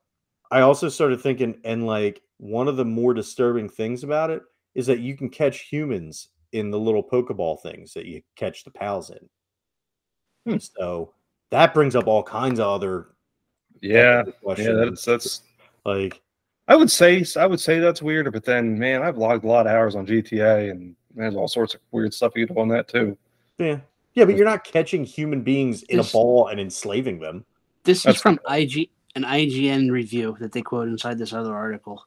I 0.50 0.62
also 0.62 0.90
started 0.90 1.22
thinking, 1.22 1.60
and 1.64 1.86
like 1.86 2.22
one 2.38 2.68
of 2.68 2.78
the 2.78 2.86
more 2.86 3.14
disturbing 3.14 3.70
things 3.70 4.04
about 4.04 4.30
it 4.32 4.42
is 4.74 4.88
that 4.88 5.00
you 5.00 5.16
can 5.16 5.30
catch 5.30 5.62
humans 5.62 6.30
in 6.54 6.72
the 6.72 6.80
little 6.80 7.04
Pokeball 7.04 7.62
things 7.62 7.94
that 7.94 8.06
you 8.06 8.22
catch 8.36 8.64
the 8.64 8.72
pals 8.72 9.10
in. 9.10 9.30
Hmm. 10.46 10.58
So 10.58 11.14
that 11.52 11.74
brings 11.74 11.96
up 11.96 12.08
all 12.08 12.24
kinds 12.24 12.60
of 12.60 12.68
other 12.68 13.10
Yeah, 13.82 14.24
technical 14.24 14.56
yeah, 14.58 14.72
that's 14.74 15.06
that's. 15.06 15.42
like 15.86 16.22
I 16.68 16.76
would 16.76 16.92
say 16.92 17.26
I 17.38 17.46
would 17.46 17.60
say 17.60 17.80
that's 17.80 18.02
weird, 18.02 18.32
but 18.32 18.46
then 18.46 18.78
man, 18.80 19.02
I've 19.04 19.18
logged 19.18 19.44
a 19.44 19.48
lot 19.48 19.68
of 19.68 19.74
hours 19.74 19.96
on 19.96 20.06
GTA, 20.06 20.72
and 20.72 20.96
there's 21.14 21.36
all 21.36 21.48
sorts 21.48 21.74
of 21.76 21.82
weird 21.92 22.14
stuff 22.14 22.34
you 22.36 22.48
do 22.48 22.56
on 22.58 22.70
that 22.70 22.88
too. 22.88 23.18
yeah, 23.58 23.80
yeah, 24.14 24.26
but 24.26 24.36
you're 24.36 24.46
not 24.46 24.64
catching 24.64 25.04
human 25.04 25.42
beings 25.42 25.84
in 25.84 26.00
a 26.00 26.04
ball 26.04 26.48
and 26.48 26.60
enslaving 26.60 27.20
them. 27.20 27.46
This 27.84 28.00
is 28.00 28.04
That's 28.04 28.22
from 28.22 28.40
IG 28.50 28.90
an 29.16 29.24
IGN 29.24 29.92
review 29.92 30.38
that 30.40 30.52
they 30.52 30.62
quote 30.62 30.88
inside 30.88 31.18
this 31.18 31.34
other 31.34 31.54
article. 31.54 32.06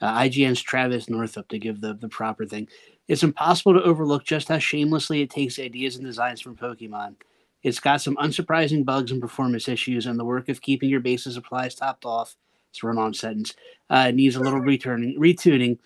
Uh, 0.00 0.18
IGN's 0.20 0.60
Travis 0.60 1.08
Northup 1.08 1.48
to 1.48 1.58
give 1.58 1.80
the, 1.80 1.94
the 1.94 2.08
proper 2.08 2.44
thing. 2.44 2.68
It's 3.08 3.22
impossible 3.22 3.74
to 3.74 3.82
overlook 3.82 4.24
just 4.24 4.48
how 4.48 4.58
shamelessly 4.58 5.22
it 5.22 5.30
takes 5.30 5.58
ideas 5.58 5.96
and 5.96 6.04
designs 6.04 6.40
from 6.40 6.56
Pokemon. 6.56 7.14
It's 7.62 7.80
got 7.80 8.02
some 8.02 8.16
unsurprising 8.16 8.84
bugs 8.84 9.10
and 9.10 9.20
performance 9.20 9.68
issues, 9.68 10.04
and 10.04 10.18
the 10.18 10.24
work 10.24 10.48
of 10.50 10.60
keeping 10.60 10.90
your 10.90 11.00
base 11.00 11.24
supplies 11.24 11.74
topped 11.74 12.04
off. 12.04 12.36
It's 12.70 12.82
a 12.82 12.86
run-on 12.86 13.14
sentence. 13.14 13.54
Uh, 13.88 14.10
needs 14.10 14.36
a 14.36 14.40
little 14.40 14.60
returning, 14.60 15.18
retuning. 15.18 15.78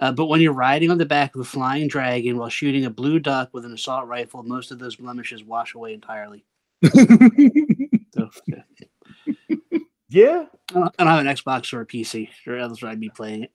Uh, 0.00 0.10
but 0.10 0.26
when 0.26 0.40
you're 0.40 0.52
riding 0.54 0.90
on 0.90 0.98
the 0.98 1.04
back 1.06 1.34
of 1.34 1.40
a 1.42 1.44
flying 1.44 1.86
dragon 1.86 2.36
while 2.38 2.48
shooting 2.48 2.86
a 2.86 2.90
blue 2.90 3.18
duck 3.20 3.50
with 3.52 3.64
an 3.66 3.72
assault 3.74 4.06
rifle, 4.08 4.42
most 4.42 4.70
of 4.72 4.78
those 4.78 4.96
blemishes 4.96 5.44
wash 5.44 5.74
away 5.74 5.92
entirely. 5.94 6.44
So, 8.12 8.28
yeah. 8.48 8.62
Yeah, 10.08 10.46
I 10.70 10.74
don't, 10.74 10.94
I 10.98 11.04
don't 11.04 11.12
have 11.12 11.20
an 11.20 11.26
Xbox 11.28 11.72
or 11.72 11.82
a 11.82 11.86
PC, 11.86 12.28
or 12.46 12.56
else 12.56 12.82
I'd 12.82 12.98
be 12.98 13.08
playing 13.10 13.44
it. 13.44 13.52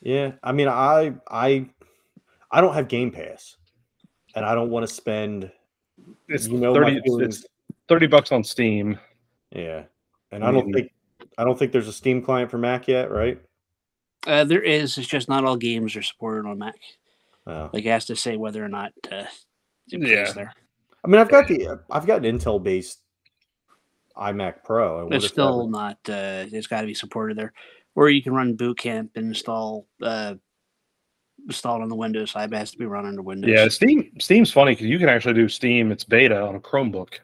yeah. 0.00 0.32
I 0.44 0.52
mean, 0.52 0.68
I, 0.68 1.14
I, 1.28 1.66
I 2.52 2.60
don't 2.60 2.74
have 2.74 2.86
Game 2.86 3.10
Pass, 3.10 3.56
and 4.36 4.44
I 4.44 4.54
don't 4.54 4.70
want 4.70 4.86
to 4.86 4.94
spend. 4.94 5.50
It's 6.28 6.46
You 6.46 6.58
know 6.58 6.72
thirty. 6.74 7.00
It's, 7.04 7.44
thirty 7.88 8.06
bucks 8.06 8.30
on 8.30 8.44
Steam. 8.44 8.96
Yeah, 9.50 9.82
and 10.30 10.44
I 10.44 10.52
don't 10.52 10.68
Mm. 10.68 10.74
think, 10.74 10.92
I 11.36 11.42
don't 11.44 11.58
think 11.58 11.72
there's 11.72 11.88
a 11.88 11.92
Steam 11.92 12.22
client 12.22 12.48
for 12.48 12.58
Mac 12.58 12.86
yet, 12.86 13.10
right? 13.10 13.40
Uh, 14.26 14.44
there 14.44 14.62
is. 14.62 14.98
It's 14.98 15.06
just 15.06 15.28
not 15.28 15.44
all 15.44 15.56
games 15.56 15.94
are 15.96 16.02
supported 16.02 16.48
on 16.48 16.58
Mac. 16.58 16.74
Oh. 17.46 17.70
Like 17.72 17.84
it 17.84 17.90
has 17.90 18.06
to 18.06 18.16
say 18.16 18.36
whether 18.36 18.64
or 18.64 18.68
not 18.68 18.92
uh, 19.10 19.24
it 19.90 20.02
Yeah. 20.02 20.32
there. 20.32 20.52
I 21.04 21.08
mean, 21.08 21.20
I've 21.20 21.30
got 21.30 21.46
the, 21.46 21.78
I've 21.90 22.06
got 22.06 22.24
an 22.24 22.38
Intel 22.38 22.60
based 22.62 23.00
iMac 24.16 24.64
Pro. 24.64 25.02
I 25.08 25.14
It's 25.14 25.16
if 25.26 25.30
that 25.30 25.34
still 25.34 25.68
not. 25.68 25.98
Uh, 26.08 26.46
it's 26.50 26.66
got 26.66 26.80
to 26.80 26.86
be 26.86 26.94
supported 26.94 27.36
there, 27.38 27.52
or 27.94 28.10
you 28.10 28.22
can 28.22 28.34
run 28.34 28.54
Boot 28.56 28.78
Camp 28.78 29.12
and 29.14 29.28
install 29.28 29.86
uh, 30.02 30.34
install 31.46 31.82
on 31.82 31.88
the 31.88 31.94
Windows 31.94 32.32
side, 32.32 32.50
but 32.50 32.56
it 32.56 32.60
has 32.60 32.72
to 32.72 32.78
be 32.78 32.86
run 32.86 33.06
under 33.06 33.22
Windows. 33.22 33.50
Yeah, 33.50 33.68
Steam. 33.68 34.10
Steam's 34.18 34.50
funny 34.50 34.72
because 34.72 34.86
you 34.86 34.98
can 34.98 35.08
actually 35.08 35.34
do 35.34 35.48
Steam. 35.48 35.92
It's 35.92 36.02
beta 36.04 36.40
on 36.40 36.56
a 36.56 36.60
Chromebook. 36.60 37.18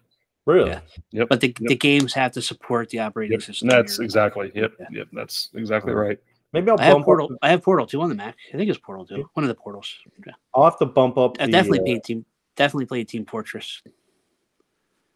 really. 0.47 0.71
Yeah. 0.71 0.81
Yep. 1.13 1.29
but 1.29 1.41
the, 1.41 1.49
Yep. 1.61 1.69
the 1.69 1.77
games 1.77 2.13
have 2.15 2.33
to 2.33 2.43
support 2.43 2.89
the 2.91 2.99
operating 2.99 3.33
Yep. 3.35 3.43
system. 3.43 3.69
That's 3.69 3.99
you're- 3.99 4.05
exactly. 4.05 4.51
Yep. 4.55 4.73
Yeah. 4.81 4.87
Yep. 4.91 5.09
That's 5.13 5.51
exactly 5.55 5.93
right. 5.95 6.19
Maybe 6.53 6.71
I'll 6.71 6.81
I 6.81 6.85
have 6.85 7.03
Portal. 7.03 7.33
up. 7.33 7.39
I 7.41 7.51
have 7.51 7.63
Portal 7.63 7.87
two 7.87 8.01
on 8.03 8.09
the 8.09 8.15
Mac. 8.15 8.37
I 8.53 8.57
think 8.57 8.69
it's 8.69 8.79
Portal 8.79 9.07
two. 9.07 9.29
One 9.35 9.45
of 9.45 9.49
the 9.49 9.55
portals. 9.55 9.95
Yeah. 10.27 10.33
I'll 10.55 10.65
have 10.65 10.79
to 10.79 10.87
bump 10.87 11.17
up. 11.17 11.37
I 11.41 11.47
the, 11.47 11.53
definitely 11.53 11.81
uh, 11.81 11.85
played 11.85 12.05
team. 12.05 12.25
Definitely 12.57 12.87
played 12.87 13.09
Team 13.09 13.25
Fortress. 13.25 13.83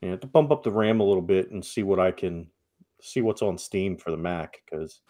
Yeah, 0.01 0.11
have 0.11 0.21
to 0.21 0.27
bump 0.27 0.51
up 0.51 0.63
the 0.63 0.71
RAM 0.71 1.01
a 1.01 1.05
little 1.05 1.23
bit 1.23 1.51
and 1.51 1.65
see 1.65 1.83
what 1.83 2.01
I 2.01 2.11
can 2.11 2.47
see 3.03 3.21
what's 3.21 3.43
on 3.43 3.59
Steam 3.59 3.97
for 3.97 4.11
the 4.11 4.17
Mac 4.17 4.63
because 4.65 5.01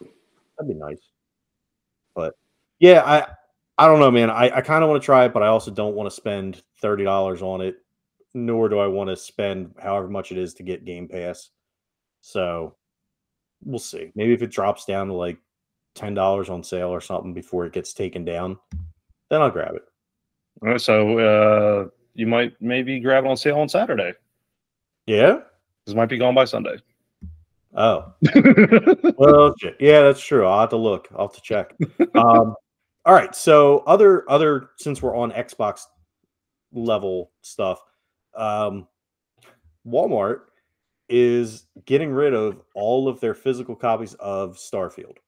that'd 0.58 0.68
be 0.68 0.74
nice. 0.74 1.10
But 2.14 2.34
yeah, 2.80 3.02
I 3.04 3.26
I 3.78 3.86
don't 3.86 4.00
know, 4.00 4.10
man. 4.10 4.30
I, 4.30 4.56
I 4.56 4.60
kind 4.62 4.82
of 4.82 4.90
want 4.90 5.00
to 5.00 5.04
try 5.04 5.24
it, 5.26 5.32
but 5.32 5.42
I 5.42 5.48
also 5.48 5.70
don't 5.70 5.94
want 5.94 6.08
to 6.08 6.14
spend 6.14 6.62
thirty 6.80 7.04
dollars 7.04 7.42
on 7.42 7.60
it, 7.60 7.76
nor 8.34 8.68
do 8.68 8.78
I 8.78 8.86
want 8.86 9.10
to 9.10 9.16
spend 9.16 9.74
however 9.80 10.08
much 10.08 10.32
it 10.32 10.38
is 10.38 10.54
to 10.54 10.62
get 10.62 10.84
Game 10.84 11.06
Pass. 11.06 11.50
So 12.20 12.74
we'll 13.62 13.78
see. 13.78 14.10
Maybe 14.14 14.32
if 14.32 14.42
it 14.42 14.50
drops 14.50 14.84
down 14.84 15.08
to 15.08 15.12
like 15.14 15.38
ten 15.96 16.14
dollars 16.14 16.48
on 16.48 16.62
sale 16.62 16.88
or 16.90 17.00
something 17.00 17.34
before 17.34 17.66
it 17.66 17.72
gets 17.72 17.92
taken 17.92 18.24
down, 18.24 18.58
then 19.30 19.42
I'll 19.42 19.50
grab 19.50 19.74
it. 19.74 19.82
All 20.62 20.68
right, 20.68 20.80
so 20.80 21.18
uh, 21.18 21.88
you 22.14 22.26
might 22.26 22.52
maybe 22.60 23.00
grab 23.00 23.24
it 23.24 23.28
on 23.28 23.36
sale 23.36 23.58
on 23.58 23.68
Saturday. 23.68 24.14
Yeah. 25.06 25.40
This 25.84 25.94
might 25.94 26.08
be 26.08 26.18
gone 26.18 26.34
by 26.34 26.44
Sunday. 26.44 26.76
Oh. 27.74 28.12
well, 29.18 29.54
shit. 29.60 29.76
yeah, 29.78 30.02
that's 30.02 30.24
true. 30.24 30.46
I'll 30.46 30.60
have 30.60 30.70
to 30.70 30.76
look. 30.76 31.08
I'll 31.14 31.28
have 31.28 31.36
to 31.36 31.42
check. 31.42 31.74
Um, 32.14 32.54
all 33.04 33.14
right. 33.14 33.34
So 33.34 33.80
other 33.86 34.28
other 34.30 34.70
since 34.78 35.02
we're 35.02 35.16
on 35.16 35.30
Xbox 35.32 35.82
level 36.72 37.30
stuff, 37.42 37.80
um, 38.34 38.88
Walmart 39.86 40.40
is 41.08 41.66
getting 41.84 42.10
rid 42.10 42.34
of 42.34 42.62
all 42.74 43.08
of 43.08 43.20
their 43.20 43.34
physical 43.34 43.76
copies 43.76 44.14
of 44.14 44.56
Starfield. 44.56 45.18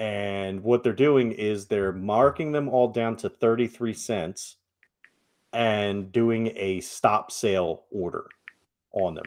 And 0.00 0.62
what 0.62 0.82
they're 0.82 0.94
doing 0.94 1.30
is 1.32 1.66
they're 1.66 1.92
marking 1.92 2.52
them 2.52 2.70
all 2.70 2.88
down 2.88 3.16
to 3.16 3.28
33 3.28 3.92
cents 3.92 4.56
and 5.52 6.10
doing 6.10 6.54
a 6.56 6.80
stop 6.80 7.30
sale 7.30 7.84
order 7.90 8.24
on 8.92 9.12
them. 9.12 9.26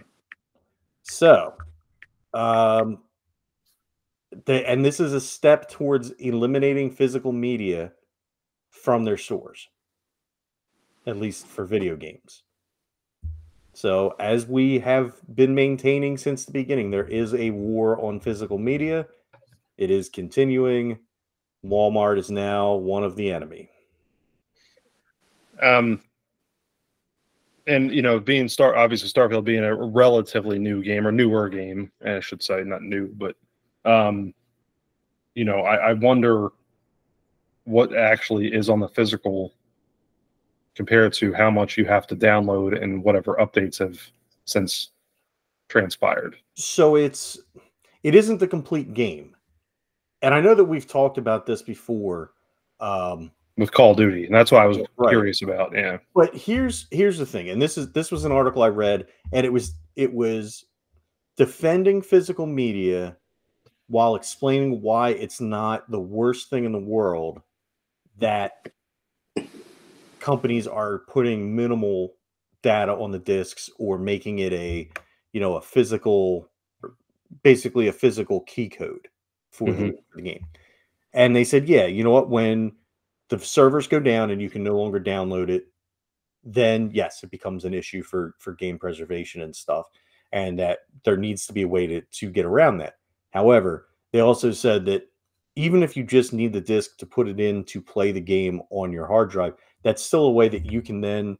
So, 1.03 1.53
um, 2.33 3.03
they, 4.45 4.65
and 4.65 4.83
this 4.83 4.99
is 4.99 5.13
a 5.13 5.21
step 5.21 5.69
towards 5.69 6.09
eliminating 6.13 6.89
physical 6.89 7.31
media 7.31 7.91
from 8.71 9.05
their 9.05 9.17
stores, 9.17 9.69
at 11.05 11.17
least 11.17 11.45
for 11.45 11.65
video 11.65 11.95
games. 11.95 12.41
So, 13.73 14.15
as 14.19 14.47
we 14.47 14.79
have 14.79 15.21
been 15.35 15.53
maintaining 15.53 16.17
since 16.17 16.45
the 16.45 16.51
beginning, 16.51 16.89
there 16.89 17.07
is 17.07 17.35
a 17.35 17.51
war 17.51 18.03
on 18.03 18.19
physical 18.19 18.57
media. 18.57 19.05
It 19.77 19.91
is 19.91 20.09
continuing. 20.09 20.99
Walmart 21.65 22.17
is 22.17 22.29
now 22.29 22.73
one 22.73 23.03
of 23.03 23.15
the 23.15 23.31
enemy. 23.31 23.69
um, 25.61 26.01
and 27.67 27.93
you 27.93 28.01
know, 28.01 28.19
being 28.19 28.49
Star, 28.49 28.75
obviously 28.75 29.09
Starfield 29.09 29.45
being 29.45 29.63
a 29.63 29.75
relatively 29.75 30.59
new 30.59 30.83
game 30.83 31.07
or 31.07 31.11
newer 31.11 31.47
game, 31.47 31.91
I 32.05 32.19
should 32.19 32.43
say, 32.43 32.63
not 32.63 32.81
new, 32.81 33.07
but 33.15 33.35
um, 33.85 34.33
you 35.35 35.45
know, 35.45 35.59
I, 35.61 35.75
I 35.89 35.93
wonder 35.93 36.49
what 37.63 37.95
actually 37.95 38.53
is 38.53 38.69
on 38.69 38.81
the 38.81 38.89
physical 38.89 39.53
compared 40.75 41.13
to 41.13 41.33
how 41.33 41.49
much 41.49 41.77
you 41.77 41.85
have 41.85 42.05
to 42.07 42.15
download 42.15 42.81
and 42.81 43.03
whatever 43.03 43.37
updates 43.39 43.79
have 43.79 43.99
since 44.45 44.89
transpired. 45.69 46.35
so 46.55 46.97
it's 46.97 47.39
it 48.03 48.13
isn't 48.13 48.39
the 48.39 48.47
complete 48.47 48.93
game 48.93 49.32
and 50.23 50.33
i 50.33 50.41
know 50.41 50.55
that 50.55 50.65
we've 50.65 50.87
talked 50.87 51.19
about 51.19 51.45
this 51.45 51.61
before 51.61 52.31
um 52.79 53.31
with 53.55 53.71
Call 53.71 53.91
of 53.91 53.97
Duty, 53.97 54.25
and 54.25 54.33
that's 54.33 54.51
why 54.51 54.63
I 54.63 54.65
was 54.65 54.79
Right. 54.97 55.09
curious 55.11 55.43
about. 55.43 55.73
Yeah, 55.75 55.97
but 56.15 56.35
here's 56.35 56.87
here's 56.89 57.19
the 57.19 57.25
thing 57.25 57.49
and 57.49 57.61
this 57.61 57.77
is 57.77 57.91
this 57.91 58.11
was 58.11 58.25
an 58.25 58.31
article 58.31 58.63
i 58.63 58.67
read 58.67 59.05
and 59.31 59.45
it 59.45 59.53
was 59.53 59.75
it 59.95 60.11
was 60.11 60.65
defending 61.37 62.01
physical 62.01 62.47
media 62.47 63.15
while 63.87 64.15
explaining 64.15 64.81
why 64.81 65.09
it's 65.09 65.39
not 65.39 65.89
the 65.91 65.99
worst 65.99 66.49
thing 66.49 66.63
in 66.65 66.71
the 66.71 66.79
world 66.79 67.41
that 68.17 68.69
companies 70.19 70.67
are 70.67 70.99
putting 71.07 71.55
minimal 71.55 72.13
data 72.63 72.93
on 72.93 73.11
the 73.11 73.19
discs 73.19 73.69
or 73.77 73.99
making 73.99 74.39
it 74.39 74.53
a 74.53 74.89
you 75.31 75.39
know 75.39 75.57
a 75.57 75.61
physical 75.61 76.49
basically 77.43 77.87
a 77.87 77.93
physical 77.93 78.41
key 78.41 78.69
code 78.69 79.07
for 79.53 79.71
the, 79.71 79.71
mm-hmm. 79.71 79.89
for 80.09 80.17
the 80.17 80.21
game. 80.21 80.45
And 81.13 81.35
they 81.35 81.43
said 81.43 81.69
yeah 81.69 81.85
you 81.85 82.03
know 82.03 82.11
what? 82.11 82.29
When 82.29 82.73
the 83.29 83.39
servers 83.39 83.87
go 83.87 83.99
down 83.99 84.31
and 84.31 84.41
you 84.41 84.49
can 84.49 84.63
no 84.63 84.77
longer 84.77 84.99
download 84.99 85.49
it 85.49 85.67
then 86.43 86.91
yes 86.93 87.23
it 87.23 87.31
becomes 87.31 87.63
an 87.63 87.73
issue 87.73 88.03
for 88.03 88.35
for 88.37 88.53
game 88.53 88.77
preservation 88.77 89.41
and 89.41 89.55
stuff 89.55 89.85
and 90.33 90.59
that 90.59 90.79
there 91.05 91.15
needs 91.15 91.47
to 91.47 91.53
be 91.53 91.61
a 91.61 91.67
way 91.67 91.87
to 91.87 92.01
to 92.01 92.29
get 92.29 92.45
around 92.45 92.77
that. 92.77 92.95
However 93.31 93.87
they 94.11 94.19
also 94.19 94.51
said 94.51 94.85
that 94.85 95.03
even 95.55 95.83
if 95.83 95.95
you 95.95 96.03
just 96.03 96.33
need 96.33 96.51
the 96.51 96.61
disk 96.61 96.97
to 96.97 97.05
put 97.05 97.27
it 97.27 97.39
in 97.39 97.63
to 97.65 97.81
play 97.81 98.11
the 98.11 98.19
game 98.19 98.61
on 98.71 98.91
your 98.91 99.05
hard 99.05 99.29
drive 99.29 99.53
that's 99.83 100.03
still 100.03 100.25
a 100.25 100.31
way 100.31 100.49
that 100.49 100.71
you 100.71 100.81
can 100.81 101.01
then 101.01 101.37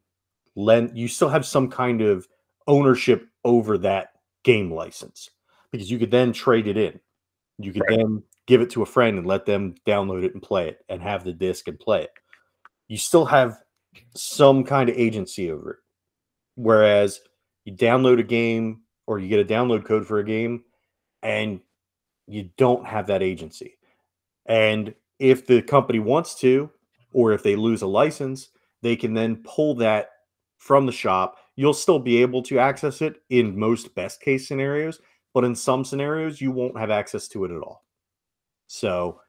lend 0.56 0.96
you 0.96 1.08
still 1.08 1.28
have 1.28 1.44
some 1.44 1.68
kind 1.68 2.00
of 2.00 2.26
ownership 2.66 3.28
over 3.44 3.76
that 3.76 4.12
game 4.44 4.72
license 4.72 5.30
because 5.70 5.90
you 5.90 5.98
could 5.98 6.10
then 6.10 6.32
trade 6.32 6.66
it 6.66 6.76
in 6.76 6.98
you 7.58 7.72
could 7.72 7.82
Right. 7.88 7.98
then 7.98 8.22
give 8.46 8.60
it 8.60 8.70
to 8.70 8.82
a 8.82 8.86
friend 8.86 9.18
and 9.18 9.26
let 9.26 9.46
them 9.46 9.74
download 9.86 10.24
it 10.24 10.34
and 10.34 10.42
play 10.42 10.68
it 10.68 10.84
and 10.88 11.02
have 11.02 11.24
the 11.24 11.32
disc 11.32 11.68
and 11.68 11.78
play 11.78 12.02
it. 12.02 12.10
You 12.88 12.96
still 12.98 13.24
have 13.24 13.62
some 14.14 14.64
kind 14.64 14.88
of 14.88 14.96
agency 14.96 15.50
over 15.50 15.70
it. 15.72 15.78
Whereas 16.56 17.20
you 17.64 17.72
download 17.72 18.20
a 18.20 18.24
game 18.24 18.82
or 19.06 19.18
you 19.18 19.28
get 19.28 19.40
a 19.40 19.44
download 19.44 19.84
code 19.84 20.06
for 20.06 20.18
a 20.18 20.24
game 20.24 20.64
and 21.22 21.60
you 22.26 22.50
don't 22.56 22.86
have 22.86 23.06
that 23.06 23.22
agency. 23.22 23.78
And 24.46 24.94
if 25.18 25.46
the 25.46 25.62
company 25.62 25.98
wants 25.98 26.34
to 26.40 26.70
or 27.12 27.32
if 27.32 27.42
they 27.42 27.56
lose 27.56 27.82
a 27.82 27.86
license 27.86 28.50
they 28.84 28.94
can 28.94 29.14
then 29.14 29.36
pull 29.44 29.74
that 29.76 30.10
from 30.58 30.84
the 30.84 30.92
shop. 30.92 31.38
You'll 31.56 31.72
still 31.72 31.98
be 31.98 32.20
able 32.20 32.42
to 32.42 32.58
access 32.58 33.00
it 33.00 33.22
in 33.30 33.58
most 33.58 33.94
best 33.94 34.20
case 34.20 34.46
scenarios 34.46 35.00
but 35.34 35.44
in 35.44 35.54
some 35.54 35.84
scenarios 35.84 36.40
you 36.40 36.50
won't 36.50 36.78
have 36.78 36.90
access 36.90 37.28
to 37.28 37.44
it 37.44 37.50
at 37.50 37.60
all. 37.62 37.84
So 38.66 39.20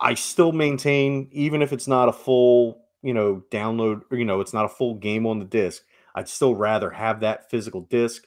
i 0.00 0.12
still 0.12 0.50
maintain 0.50 1.28
even 1.30 1.62
if 1.62 1.72
it's 1.72 1.86
not 1.86 2.08
a 2.08 2.12
full 2.12 2.82
you 3.02 3.14
know 3.14 3.40
download 3.52 4.02
or 4.10 4.18
you 4.18 4.24
know 4.24 4.40
it's 4.40 4.52
not 4.52 4.64
a 4.64 4.68
full 4.68 4.96
game 4.96 5.24
on 5.24 5.38
the 5.38 5.44
disc 5.44 5.84
i'd 6.16 6.28
still 6.28 6.56
rather 6.56 6.90
have 6.90 7.20
that 7.20 7.48
physical 7.48 7.82
disc 7.82 8.24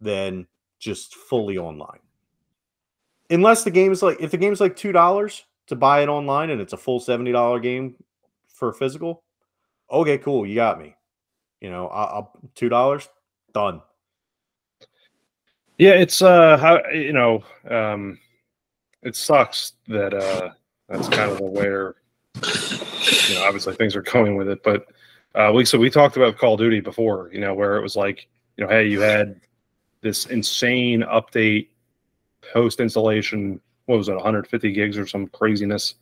than 0.00 0.46
just 0.78 1.14
fully 1.14 1.58
online. 1.58 2.00
Unless 3.28 3.64
the 3.64 3.70
game 3.70 3.92
is 3.92 4.02
like 4.02 4.20
if 4.20 4.32
the 4.32 4.36
game's 4.36 4.60
like 4.60 4.74
two 4.74 4.92
dollars 4.92 5.44
to 5.68 5.76
buy 5.76 6.02
it 6.02 6.08
online 6.08 6.50
and 6.50 6.60
it's 6.60 6.72
a 6.72 6.76
full 6.76 6.98
$70 6.98 7.62
game 7.62 7.94
for 8.48 8.72
physical 8.72 9.22
okay 9.90 10.18
cool 10.18 10.44
you 10.46 10.54
got 10.56 10.80
me. 10.80 10.96
You 11.60 11.70
know 11.70 11.86
I- 11.88 12.04
i'll 12.14 12.32
two 12.54 12.68
dollars 12.68 13.08
done 13.52 13.82
yeah, 15.80 15.92
it's 15.92 16.20
uh, 16.20 16.58
how 16.58 16.86
you 16.90 17.12
know, 17.12 17.42
um, 17.68 18.18
it 19.02 19.16
sucks 19.16 19.72
that 19.88 20.12
uh, 20.12 20.50
that's 20.88 21.08
kind 21.08 21.30
of 21.30 21.40
where 21.40 21.94
you 22.36 23.34
know, 23.34 23.44
obviously 23.44 23.74
things 23.74 23.96
are 23.96 24.02
going 24.02 24.36
with 24.36 24.48
it, 24.48 24.62
but 24.62 24.86
uh, 25.34 25.50
we 25.54 25.64
so 25.64 25.78
we 25.78 25.88
talked 25.88 26.16
about 26.16 26.36
Call 26.36 26.54
of 26.54 26.60
Duty 26.60 26.80
before, 26.80 27.30
you 27.32 27.40
know, 27.40 27.54
where 27.54 27.76
it 27.76 27.82
was 27.82 27.96
like, 27.96 28.28
you 28.56 28.64
know, 28.64 28.70
hey, 28.70 28.86
you 28.86 29.00
had 29.00 29.40
this 30.02 30.26
insane 30.26 31.02
update 31.02 31.68
post 32.52 32.80
installation. 32.80 33.60
What 33.86 33.96
was 33.96 34.08
it, 34.08 34.14
150 34.14 34.72
gigs 34.72 34.98
or 34.98 35.06
some 35.06 35.28
craziness? 35.28 35.94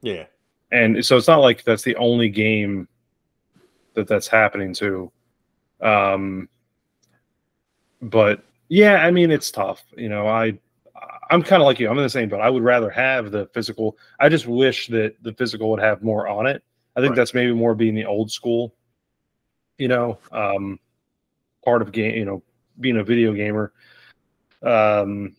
yeah 0.00 0.24
and 0.70 1.04
so 1.04 1.16
it's 1.16 1.28
not 1.28 1.40
like 1.40 1.64
that's 1.64 1.82
the 1.82 1.96
only 1.96 2.28
game 2.28 2.88
that 3.94 4.06
that's 4.06 4.28
happening 4.28 4.72
to 4.72 5.10
um 5.80 6.48
but 8.02 8.44
yeah 8.68 8.96
i 9.04 9.10
mean 9.10 9.30
it's 9.30 9.50
tough 9.50 9.84
you 9.96 10.08
know 10.08 10.26
i 10.26 10.56
i'm 11.30 11.42
kind 11.42 11.62
of 11.62 11.66
like 11.66 11.78
you 11.78 11.88
i'm 11.88 11.96
in 11.98 12.02
the 12.04 12.10
same 12.10 12.28
but 12.28 12.40
i 12.40 12.50
would 12.50 12.62
rather 12.62 12.90
have 12.90 13.30
the 13.30 13.46
physical 13.54 13.96
i 14.20 14.28
just 14.28 14.46
wish 14.46 14.88
that 14.88 15.14
the 15.22 15.32
physical 15.34 15.70
would 15.70 15.80
have 15.80 16.02
more 16.02 16.28
on 16.28 16.46
it 16.46 16.62
i 16.96 17.00
think 17.00 17.10
Right. 17.10 17.16
that's 17.16 17.34
maybe 17.34 17.52
more 17.52 17.74
being 17.74 17.94
the 17.94 18.04
old 18.04 18.30
school 18.30 18.74
you 19.78 19.88
know 19.88 20.18
um 20.32 20.78
part 21.64 21.82
of 21.82 21.92
game 21.92 22.14
you 22.14 22.24
know 22.24 22.42
being 22.80 22.98
a 22.98 23.04
video 23.04 23.32
gamer 23.32 23.72
um 24.62 25.34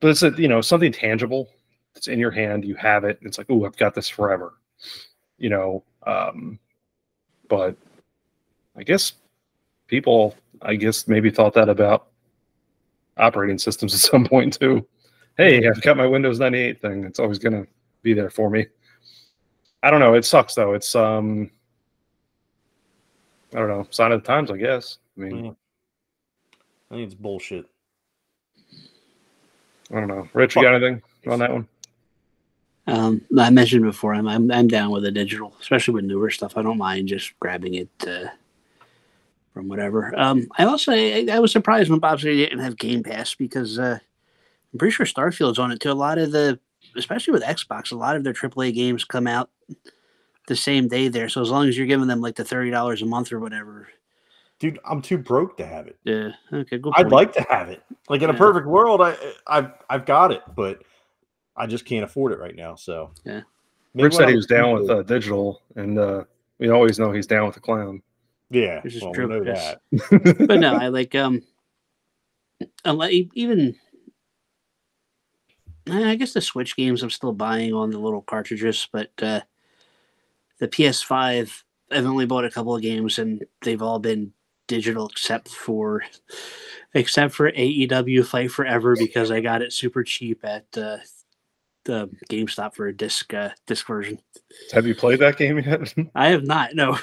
but 0.00 0.08
it's 0.08 0.22
a, 0.22 0.30
you 0.32 0.48
know 0.48 0.60
something 0.60 0.92
tangible 0.92 1.48
it's 1.94 2.08
in 2.08 2.18
your 2.18 2.30
hand 2.30 2.64
you 2.64 2.74
have 2.74 3.04
it 3.04 3.18
it's 3.22 3.38
like 3.38 3.46
oh 3.50 3.64
i've 3.64 3.76
got 3.76 3.94
this 3.94 4.08
forever 4.08 4.54
you 5.38 5.48
know 5.48 5.82
um 6.06 6.58
but 7.48 7.76
i 8.76 8.82
guess 8.82 9.12
people 9.86 10.34
i 10.62 10.74
guess 10.74 11.06
maybe 11.08 11.30
thought 11.30 11.54
that 11.54 11.68
about 11.68 12.08
operating 13.18 13.58
systems 13.58 13.94
at 13.94 14.00
some 14.10 14.24
point 14.24 14.58
too 14.58 14.86
hey, 15.38 15.66
I've 15.66 15.80
got 15.80 15.96
my 15.96 16.06
Windows 16.06 16.38
98 16.38 16.80
thing. 16.82 17.04
It's 17.04 17.20
always 17.20 17.38
gonna 17.38 17.64
be 18.02 18.12
there 18.12 18.28
for 18.28 18.50
me. 18.50 18.66
I 19.82 19.90
don't 19.90 20.00
know. 20.00 20.14
It 20.14 20.24
sucks 20.24 20.54
though. 20.54 20.74
It's 20.74 20.94
um, 20.94 21.50
I 23.54 23.60
don't 23.60 23.68
know. 23.68 23.86
Sign 23.90 24.12
of 24.12 24.22
the 24.22 24.26
times, 24.26 24.50
I 24.50 24.58
guess. 24.58 24.98
I 25.16 25.20
mean, 25.20 25.44
Yeah. 25.46 25.50
I 26.90 26.94
think 26.94 27.06
it's 27.06 27.14
bullshit. 27.14 27.66
I 29.90 29.94
don't 29.94 30.08
know. 30.08 30.28
Rich, 30.34 30.56
you 30.56 30.62
got 30.62 30.74
anything 30.74 31.02
on 31.26 31.38
that 31.38 31.52
one? 31.52 31.68
Um, 32.86 33.22
I 33.38 33.50
mentioned 33.50 33.84
before, 33.84 34.14
I'm, 34.14 34.26
I'm 34.26 34.50
I'm 34.50 34.66
down 34.66 34.90
with 34.90 35.02
the 35.02 35.10
digital, 35.10 35.54
especially 35.60 35.94
with 35.94 36.04
newer 36.04 36.30
stuff. 36.30 36.56
I 36.56 36.62
don't 36.62 36.78
mind 36.78 37.08
just 37.08 37.38
grabbing 37.38 37.74
it 37.74 37.88
uh, 38.06 38.28
from 39.58 39.66
whatever. 39.66 40.16
Um, 40.16 40.46
I 40.56 40.62
also 40.66 40.92
I, 40.92 41.26
I 41.32 41.40
was 41.40 41.50
surprised 41.50 41.90
when 41.90 41.98
Bob 41.98 42.20
said 42.20 42.30
he 42.30 42.36
didn't 42.36 42.60
have 42.60 42.76
Game 42.76 43.02
Pass 43.02 43.34
because 43.34 43.76
uh, 43.76 43.98
I'm 44.72 44.78
pretty 44.78 44.92
sure 44.92 45.04
Starfield's 45.04 45.58
on 45.58 45.72
it 45.72 45.80
too. 45.80 45.90
A 45.90 45.94
lot 45.94 46.16
of 46.16 46.30
the, 46.30 46.60
especially 46.96 47.32
with 47.32 47.42
Xbox, 47.42 47.90
a 47.90 47.96
lot 47.96 48.14
of 48.14 48.22
their 48.22 48.32
AAA 48.32 48.72
games 48.72 49.04
come 49.04 49.26
out 49.26 49.50
the 50.46 50.54
same 50.54 50.86
day 50.86 51.08
there. 51.08 51.28
So 51.28 51.42
as 51.42 51.50
long 51.50 51.66
as 51.68 51.76
you're 51.76 51.88
giving 51.88 52.06
them 52.06 52.20
like 52.20 52.36
the 52.36 52.44
thirty 52.44 52.70
dollars 52.70 53.02
a 53.02 53.06
month 53.06 53.32
or 53.32 53.40
whatever, 53.40 53.88
Dude, 54.60 54.78
I'm 54.88 55.02
too 55.02 55.18
broke 55.18 55.56
to 55.56 55.66
have 55.66 55.88
it. 55.88 55.98
uh, 56.06 56.56
okay, 56.58 56.78
go. 56.78 56.92
I'd 56.94 57.10
like 57.10 57.32
to 57.32 57.44
have 57.50 57.68
it. 57.68 57.82
Like 58.08 58.22
in 58.22 58.30
a 58.30 58.34
perfect 58.34 58.68
world, 58.68 59.00
I 59.02 59.16
I've 59.48 59.72
I've 59.90 60.06
got 60.06 60.30
it, 60.30 60.42
but 60.54 60.82
I 61.56 61.66
just 61.66 61.84
can't 61.84 62.04
afford 62.04 62.30
it 62.30 62.38
right 62.38 62.54
now. 62.54 62.76
So 62.76 63.10
Yeah. 63.24 63.40
Maybe 63.92 64.04
Rich 64.04 64.14
said 64.14 64.24
I'm 64.24 64.30
he 64.30 64.36
was 64.36 64.46
down 64.46 64.74
with 64.74 64.88
uh, 64.88 65.02
digital, 65.02 65.62
and 65.74 65.98
uh, 65.98 66.22
we 66.60 66.68
always 66.68 67.00
know 67.00 67.10
he's 67.10 67.26
down 67.26 67.46
with 67.46 67.56
the 67.56 67.60
clown. 67.60 68.02
Yeah. 68.50 68.80
This 68.82 68.96
is 68.96 69.02
well, 69.02 69.10
we 69.10 69.16
true, 69.16 69.28
know 69.28 69.44
that. 69.44 69.80
but 70.46 70.60
no, 70.60 70.74
I 70.74 70.88
like 70.88 71.14
um, 71.14 71.42
unless 72.84 73.12
even. 73.34 73.74
I 75.90 76.16
guess 76.16 76.34
the 76.34 76.42
Switch 76.42 76.76
games 76.76 77.02
I'm 77.02 77.08
still 77.08 77.32
buying 77.32 77.72
on 77.72 77.90
the 77.90 77.98
little 77.98 78.20
cartridges, 78.20 78.86
but 78.92 79.10
uh, 79.22 79.40
the 80.58 80.68
PS5 80.68 81.62
I've 81.90 82.06
only 82.06 82.26
bought 82.26 82.44
a 82.44 82.50
couple 82.50 82.76
of 82.76 82.82
games 82.82 83.18
and 83.18 83.44
they've 83.62 83.80
all 83.80 83.98
been 83.98 84.32
digital 84.66 85.08
except 85.08 85.48
for 85.48 86.02
except 86.94 87.34
for 87.34 87.50
AEW 87.50 88.24
Fight 88.26 88.50
Forever 88.50 88.96
because 88.96 89.30
I 89.30 89.40
got 89.40 89.62
it 89.62 89.72
super 89.72 90.04
cheap 90.04 90.44
at 90.44 90.66
uh, 90.76 90.98
the 91.88 92.08
GameStop 92.28 92.74
for 92.74 92.86
a 92.86 92.92
disc 92.94 93.32
uh, 93.34 93.48
disc 93.66 93.86
version. 93.86 94.20
Have 94.72 94.86
you 94.86 94.94
played 94.94 95.18
that 95.20 95.38
game 95.38 95.58
yet? 95.58 95.92
I 96.14 96.28
have 96.28 96.44
not. 96.44 96.74
No, 96.74 96.96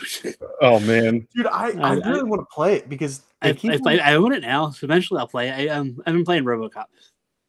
oh 0.61 0.79
man, 0.79 1.27
Dude, 1.35 1.47
I, 1.47 1.71
I, 1.71 1.89
I- 1.95 2.09
really 2.09 2.23
want 2.23 2.41
to 2.41 2.45
play 2.53 2.75
it 2.75 2.87
because 2.87 3.21
I, 3.41 3.49
I, 3.49 3.51
on- 3.51 3.79
play, 3.79 3.99
I 3.99 4.13
own 4.15 4.31
it 4.33 4.41
now. 4.43 4.69
So 4.69 4.85
eventually 4.85 5.19
I'll 5.19 5.27
play. 5.27 5.49
it. 5.49 5.53
I 5.53 5.67
um 5.75 5.97
I've 6.05 6.13
been 6.13 6.23
playing 6.23 6.45
RoboCop, 6.45 6.85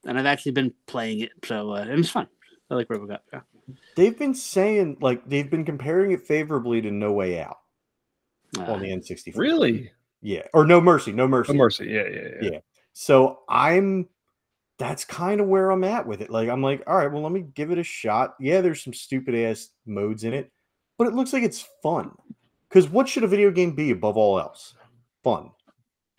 and 0.06 0.18
I've 0.18 0.26
actually 0.26 0.52
been 0.52 0.72
playing 0.86 1.20
it. 1.20 1.32
So 1.44 1.72
uh, 1.72 1.80
and 1.82 1.90
it's 2.00 2.10
fun. 2.10 2.26
I 2.70 2.74
like 2.74 2.88
RoboCop. 2.88 3.18
Yeah. 3.32 3.40
they've 3.94 4.18
been 4.18 4.34
saying 4.34 4.96
like 5.00 5.28
they've 5.28 5.50
been 5.50 5.64
comparing 5.64 6.10
it 6.12 6.26
favorably 6.26 6.80
to 6.80 6.90
No 6.90 7.12
Way 7.12 7.40
Out 7.40 7.58
Uh, 8.58 8.72
on 8.72 8.80
the 8.80 8.88
N64. 8.88 9.36
really? 9.36 9.92
Yeah. 10.22 10.42
Or 10.54 10.66
No 10.66 10.80
Mercy. 10.80 11.12
No 11.12 11.28
Mercy. 11.28 11.52
No 11.52 11.58
mercy. 11.58 11.86
Yeah, 11.86 12.08
yeah, 12.08 12.28
yeah. 12.42 12.50
Yeah. 12.52 12.58
So 12.94 13.40
I'm 13.48 14.08
that's 14.78 15.04
kind 15.04 15.40
of 15.40 15.46
where 15.46 15.70
I'm 15.70 15.84
at 15.84 16.06
with 16.06 16.20
it. 16.20 16.30
Like 16.30 16.48
I'm 16.48 16.62
like, 16.62 16.82
all 16.86 16.96
right, 16.96 17.10
well, 17.10 17.22
let 17.22 17.32
me 17.32 17.46
give 17.54 17.70
it 17.70 17.78
a 17.78 17.82
shot. 17.84 18.34
Yeah, 18.40 18.60
there's 18.60 18.82
some 18.82 18.92
stupid 18.92 19.34
ass 19.34 19.70
modes 19.86 20.24
in 20.24 20.34
it, 20.34 20.50
but 20.98 21.06
it 21.06 21.14
looks 21.14 21.32
like 21.32 21.42
it's 21.42 21.66
fun. 21.82 22.10
Because 22.68 22.88
what 22.90 23.08
should 23.08 23.24
a 23.24 23.28
video 23.28 23.50
game 23.50 23.74
be 23.74 23.90
above 23.92 24.16
all 24.16 24.38
else? 24.38 24.74
Fun. 25.24 25.50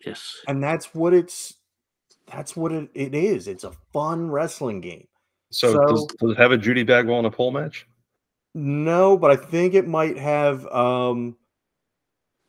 yes. 0.06 0.36
And 0.48 0.64
that's 0.64 0.94
what 0.96 1.14
it's 1.14 1.54
that's 2.32 2.56
what 2.56 2.72
it, 2.72 2.90
it 2.94 3.14
is. 3.16 3.48
It's 3.48 3.64
a 3.64 3.72
fun 3.94 4.30
wrestling 4.32 4.82
game. 4.82 5.08
So, 5.52 5.74
does, 5.88 6.02
So- 6.02 6.08
does 6.20 6.32
it 6.32 6.38
have 6.42 6.52
a 6.52 6.58
Judy 6.58 6.84
Bagwell 6.84 7.20
in 7.20 7.26
a 7.26 7.32
pole 7.32 7.52
match? 7.52 7.88
No, 8.56 9.18
but 9.18 9.30
I 9.32 9.36
think 9.36 9.76
it 9.76 9.88
might 9.88 10.18
have 10.18 10.66
um 10.68 11.38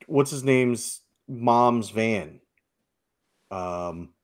what's 0.07 0.31
his 0.31 0.43
name's 0.43 1.03
mom's 1.29 1.91
van. 1.91 2.41
Um 3.51 4.15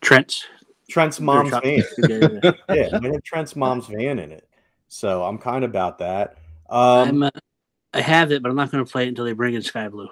Trent. 0.00 0.44
Trent's 0.88 1.20
mom's 1.20 1.50
van. 1.50 1.62
Yeah, 2.08 2.52
it 2.68 3.02
might 3.02 3.12
have 3.12 3.22
Trent's 3.22 3.56
mom's 3.56 3.86
van 3.86 4.18
in 4.18 4.32
it. 4.32 4.48
So 4.88 5.24
I'm 5.24 5.38
kind 5.38 5.64
of 5.64 5.70
about 5.70 5.98
that. 5.98 6.38
Um, 6.68 7.08
I'm. 7.08 7.22
Uh, 7.24 7.30
I 7.94 8.00
have 8.00 8.30
it, 8.30 8.42
but 8.42 8.50
I'm 8.50 8.56
not 8.56 8.70
going 8.70 8.84
to 8.84 8.90
play 8.90 9.04
it 9.04 9.08
until 9.08 9.24
they 9.24 9.32
bring 9.32 9.54
in 9.54 9.62
Skye 9.62 9.88
Blue. 9.88 10.08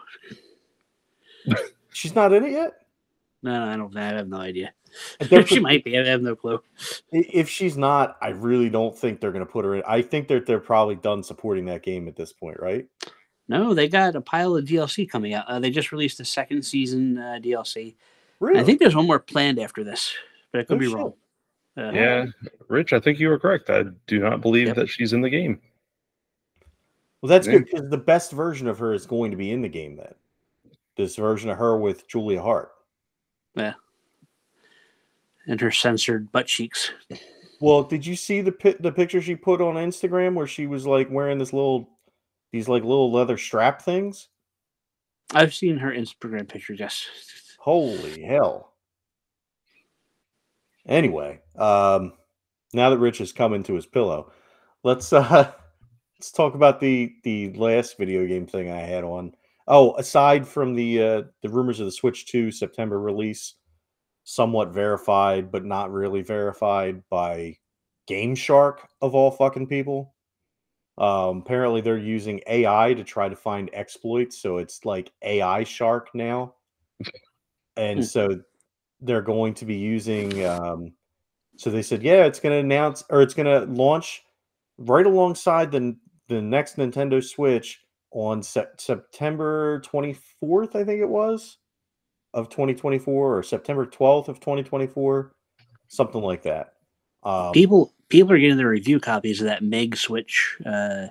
she's 1.93 2.15
not 2.15 2.33
in 2.33 2.45
it 2.45 2.53
yet. 2.53 2.73
No, 3.43 3.53
no, 3.63 3.73
I 3.73 3.77
don't. 3.77 3.97
I 3.97 4.05
have 4.17 4.29
no 4.29 4.39
idea. 4.39 4.73
I 5.21 5.45
she 5.45 5.61
might 5.61 5.85
be. 5.85 5.99
I 5.99 6.07
have 6.07 6.23
no 6.23 6.35
clue. 6.35 6.63
If 7.13 7.49
she's 7.49 7.77
not, 7.77 8.17
I 8.23 8.29
really 8.29 8.71
don't 8.71 8.97
think 8.97 9.21
they're 9.21 9.33
going 9.33 9.45
to 9.45 9.51
put 9.51 9.65
her 9.65 9.77
in. 9.77 9.83
I 9.87 10.03
think 10.03 10.29
that 10.29 10.47
they're 10.47 10.61
probably 10.61 10.95
done 10.95 11.23
supporting 11.23 11.67
that 11.67 11.83
game 11.83 12.09
at 12.09 12.17
this 12.17 12.33
point, 12.33 12.59
right? 12.61 12.87
No, 13.49 13.75
they 13.75 13.89
got 13.89 14.17
a 14.17 14.23
pile 14.23 14.57
of 14.57 14.65
DLC 14.65 15.09
coming 15.09 15.35
out. 15.35 15.47
Uh, 15.47 15.61
they 15.61 15.71
just 15.71 15.93
released 15.93 16.19
the 16.19 16.25
second 16.25 16.63
season 16.63 17.19
uh, 17.19 17.39
DLC. 17.43 17.97
Really? 18.41 18.59
I 18.59 18.65
think 18.65 18.81
there's 18.81 18.97
one 18.97 19.07
more 19.07 19.19
planned 19.19 19.59
after 19.59 19.85
this, 19.85 20.15
but 20.55 20.61
I 20.61 20.65
could 20.65 20.75
No 20.75 20.79
be 20.79 20.87
shit. 20.87 20.95
wrong. 20.95 21.15
Uh, 21.77 21.91
Yeah, 21.93 22.27
Rich, 22.69 22.93
I 22.93 23.01
think 23.01 23.19
you 23.19 23.29
were 23.29 23.39
correct. 23.41 23.69
I 23.69 23.83
do 24.07 24.21
not 24.21 24.41
believe 24.41 24.69
Yep. 24.69 24.77
that 24.77 24.89
she's 24.89 25.13
in 25.13 25.21
the 25.21 25.29
game. 25.31 25.61
Well, 27.21 27.29
that's 27.29 27.47
Yeah. 27.49 27.55
good 27.55 27.65
because 27.65 27.91
the 27.91 27.99
best 27.99 28.31
version 28.31 28.69
of 28.69 28.79
her 28.79 28.93
is 28.95 29.05
going 29.07 29.33
to 29.33 29.37
be 29.37 29.51
in 29.51 29.61
the 29.63 29.69
game. 29.69 29.97
Then 29.97 30.15
this 30.97 31.17
version 31.17 31.51
of 31.51 31.59
her 31.59 31.77
with 31.77 32.07
Julia 32.07 32.41
Hart. 32.41 32.71
Yeah. 33.57 33.75
And 35.47 35.61
her 35.61 35.73
censored 35.73 36.31
butt 36.31 36.47
cheeks. 36.47 36.93
Well, 37.61 37.83
did 37.83 38.07
you 38.07 38.15
see 38.15 38.41
the 38.41 38.53
pi- 38.53 38.77
the 38.79 38.93
picture 38.93 39.21
she 39.21 39.35
put 39.35 39.61
on 39.61 39.75
Instagram 39.75 40.35
where 40.35 40.47
she 40.47 40.67
was 40.69 40.87
like 40.87 41.11
wearing 41.11 41.39
this 41.39 41.53
little 41.53 41.89
these 42.53 42.69
like 42.69 42.83
little 42.85 43.11
leather 43.11 43.37
strap 43.37 43.83
things? 43.83 44.29
I've 45.35 45.55
seen 45.55 45.77
her 45.79 45.91
Instagram 45.91 46.49
pictures. 46.49 46.79
Yes. 46.79 47.09
Holy 47.59 48.23
hell. 48.23 48.74
Anyway, 50.87 51.41
um 51.57 52.13
now 52.73 52.91
that 52.91 52.99
Rich 52.99 53.19
has 53.19 53.33
come 53.33 53.55
into 53.55 53.75
his 53.75 53.87
pillow, 53.87 54.33
let's 54.83 55.13
uh 55.13 55.53
let's 56.19 56.33
talk 56.33 56.55
about 56.55 56.81
the 56.81 57.15
the 57.25 57.53
last 57.55 57.99
video 57.99 58.27
game 58.27 58.47
thing 58.47 58.71
I 58.71 58.81
had 58.81 59.05
on. 59.05 59.35
Oh, 59.67 59.95
aside 59.97 60.47
from 60.47 60.75
the 60.75 61.03
uh 61.03 61.23
the 61.43 61.49
rumors 61.49 61.81
of 61.81 61.87
the 61.87 61.93
Switch 61.93 62.27
2 62.27 62.51
September 62.51 63.01
release, 63.01 63.55
somewhat 64.25 64.71
verified 64.71 65.51
but 65.51 65.65
not 65.65 65.93
really 65.93 66.23
verified 66.23 67.03
by 67.09 67.57
Game 68.07 68.35
Shark 68.35 68.89
of 69.01 69.15
all 69.15 69.31
fucking 69.31 69.67
people. 69.67 70.15
Um, 70.97 71.39
apparently 71.39 71.81
they're 71.81 71.99
using 71.99 72.41
AI 72.47 72.95
to 72.95 73.03
try 73.03 73.29
to 73.29 73.35
find 73.35 73.69
exploits, 73.73 74.41
so 74.41 74.59
it's 74.59 74.85
like 74.85 75.11
AI 75.23 75.65
Shark 75.65 76.11
now 76.15 76.55
and 77.77 78.05
so 78.05 78.41
they're 79.05 79.23
going 79.23 79.55
to 79.55 79.65
be 79.65 79.77
using 79.77 80.45
um 80.45 80.93
so 81.57 81.71
they 81.71 81.83
said 81.83 82.03
yeah 82.03 82.25
it's 82.25 82.41
going 82.41 82.53
to 82.53 82.59
announce 82.59 83.05
or 83.11 83.23
it's 83.23 83.35
going 83.35 83.47
to 83.47 83.73
launch 83.73 84.23
right 84.79 85.07
alongside 85.07 85.71
the 85.71 85.97
the 86.29 86.41
next 86.41 86.77
Nintendo 86.77 87.23
Switch 87.23 87.83
on 88.11 88.43
Sep- 88.43 88.81
September 88.81 89.81
24th 89.81 90.75
I 90.75 90.85
think 90.85 91.01
it 91.01 91.09
was 91.09 91.59
of 92.33 92.49
2024 92.49 93.39
or 93.39 93.43
September 93.43 93.87
12th 93.87 94.29
of 94.29 94.41
2024 94.41 95.33
something 95.89 96.23
like 96.23 96.43
that 96.43 96.73
um 97.23 97.53
people 97.53 97.95
people 98.09 98.33
are 98.33 98.39
getting 98.39 98.57
their 98.57 98.69
review 98.69 99.01
copies 99.01 99.41
of 99.41 99.47
that 99.47 99.63
Mig 99.63 99.97
Switch 99.97 100.57
uh, 100.65 101.09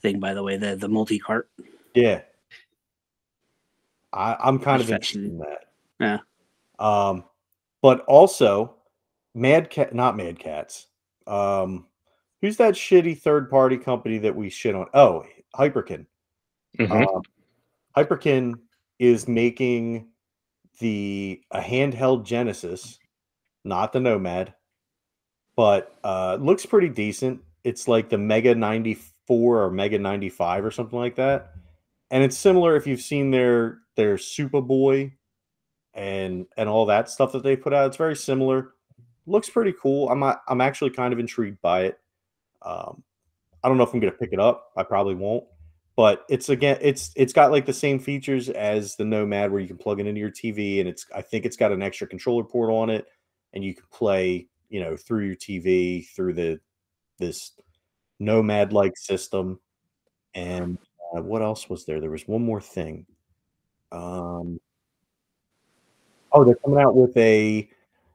thing. 0.00 0.20
By 0.20 0.34
the 0.34 0.42
way, 0.42 0.56
the 0.56 0.76
the 0.76 0.88
multi 0.88 1.18
cart. 1.18 1.48
Yeah. 1.94 2.22
I, 4.12 4.36
I'm 4.40 4.58
kind 4.58 4.80
of 4.80 4.90
interested 4.90 5.24
in 5.24 5.38
that. 5.38 5.64
Yeah. 6.00 6.18
Um, 6.78 7.24
but 7.82 8.00
also, 8.06 8.76
Mad 9.34 9.70
Cat, 9.70 9.94
not 9.94 10.16
Mad 10.16 10.38
Catz. 10.38 10.86
Um, 11.26 11.86
who's 12.40 12.56
that 12.58 12.74
shitty 12.74 13.18
third 13.18 13.50
party 13.50 13.76
company 13.76 14.18
that 14.18 14.34
we 14.34 14.50
shit 14.50 14.74
on? 14.74 14.86
Oh, 14.94 15.24
Hyperkin. 15.54 16.06
Mhm. 16.78 17.06
Um, 17.06 17.22
Hyperkin 17.96 18.54
is 18.98 19.28
making 19.28 20.08
the 20.80 21.40
a 21.50 21.60
handheld 21.60 22.24
Genesis, 22.24 22.98
not 23.64 23.92
the 23.92 24.00
Nomad, 24.00 24.54
but 25.56 25.96
uh, 26.02 26.36
looks 26.40 26.66
pretty 26.66 26.88
decent. 26.88 27.40
It's 27.62 27.88
like 27.88 28.08
the 28.08 28.18
Mega 28.18 28.54
94 28.54 29.62
or 29.62 29.70
Mega 29.70 29.98
95 29.98 30.64
or 30.64 30.70
something 30.70 30.98
like 30.98 31.16
that. 31.16 31.52
And 32.10 32.22
it's 32.22 32.36
similar 32.36 32.76
if 32.76 32.86
you've 32.86 33.00
seen 33.00 33.30
their 33.30 33.78
their 33.96 34.16
SupaBoy 34.16 35.12
and 35.94 36.46
and 36.56 36.68
all 36.68 36.86
that 36.86 37.08
stuff 37.08 37.32
that 37.32 37.42
they 37.42 37.56
put 37.56 37.72
out. 37.72 37.86
It's 37.86 37.96
very 37.96 38.16
similar. 38.16 38.72
Looks 39.26 39.48
pretty 39.48 39.74
cool. 39.80 40.08
I'm 40.08 40.22
I'm 40.22 40.60
actually 40.60 40.90
kind 40.90 41.12
of 41.12 41.18
intrigued 41.18 41.60
by 41.62 41.82
it. 41.84 41.98
Um, 42.62 43.02
I 43.62 43.68
don't 43.68 43.78
know 43.78 43.84
if 43.84 43.94
I'm 43.94 44.00
gonna 44.00 44.12
pick 44.12 44.32
it 44.32 44.40
up. 44.40 44.72
I 44.76 44.82
probably 44.82 45.14
won't 45.14 45.44
but 45.96 46.24
it's 46.28 46.48
again 46.48 46.76
it's 46.80 47.12
it's 47.14 47.32
got 47.32 47.52
like 47.52 47.66
the 47.66 47.72
same 47.72 48.00
features 48.00 48.48
as 48.48 48.96
the 48.96 49.04
nomad 49.04 49.52
where 49.52 49.60
you 49.60 49.68
can 49.68 49.78
plug 49.78 50.00
it 50.00 50.08
into 50.08 50.18
your 50.18 50.28
tv 50.28 50.80
and 50.80 50.88
it's 50.88 51.06
i 51.14 51.22
think 51.22 51.46
it's 51.46 51.56
got 51.56 51.70
an 51.70 51.84
extra 51.84 52.04
controller 52.04 52.42
port 52.42 52.68
on 52.68 52.90
it 52.90 53.06
and 53.52 53.62
you 53.62 53.72
can 53.72 53.84
play 53.92 54.48
you 54.74 54.80
know, 54.80 54.96
through 54.96 55.26
your 55.26 55.36
TV, 55.36 56.04
through 56.08 56.32
the 56.32 56.60
this 57.20 57.52
nomad 58.18 58.72
like 58.72 58.96
system. 58.96 59.60
And 60.34 60.78
uh, 61.16 61.22
what 61.22 61.42
else 61.42 61.68
was 61.68 61.86
there? 61.86 62.00
There 62.00 62.10
was 62.10 62.26
one 62.26 62.44
more 62.44 62.60
thing. 62.60 63.06
Um, 63.92 64.58
oh, 66.34 66.44
they're 66.44 66.56
coming 66.56 66.80
out 66.80 66.94
with 66.96 67.16
a 67.16 67.68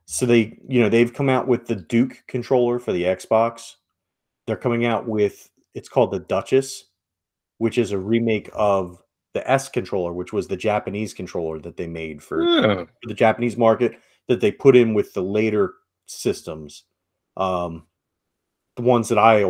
so 0.05 0.25
they, 0.25 0.57
you 0.67 0.81
know, 0.81 0.89
they've 0.89 1.13
come 1.13 1.29
out 1.29 1.47
with 1.47 1.67
the 1.67 1.75
Duke 1.75 2.23
controller 2.27 2.79
for 2.79 2.91
the 2.91 3.03
Xbox. 3.03 3.75
They're 4.47 4.55
coming 4.57 4.85
out 4.85 5.07
with 5.07 5.49
it's 5.75 5.89
called 5.89 6.11
the 6.11 6.19
Duchess, 6.19 6.85
which 7.59 7.77
is 7.77 7.91
a 7.91 7.97
remake 7.97 8.49
of 8.53 9.01
the 9.33 9.49
S 9.49 9.69
controller, 9.69 10.11
which 10.11 10.33
was 10.33 10.47
the 10.47 10.57
Japanese 10.57 11.13
controller 11.13 11.59
that 11.59 11.77
they 11.77 11.85
made 11.87 12.21
for, 12.23 12.43
Yeah. 12.43 12.75
for 12.85 12.87
the 13.07 13.13
Japanese 13.13 13.55
market 13.57 13.99
that 14.27 14.41
they 14.41 14.51
put 14.51 14.75
in 14.75 14.93
with 14.95 15.13
the 15.13 15.21
later 15.21 15.75
systems. 16.07 16.83
Um, 17.37 17.85
the 18.75 18.81
ones 18.81 19.09
that 19.09 19.19
I 19.19 19.43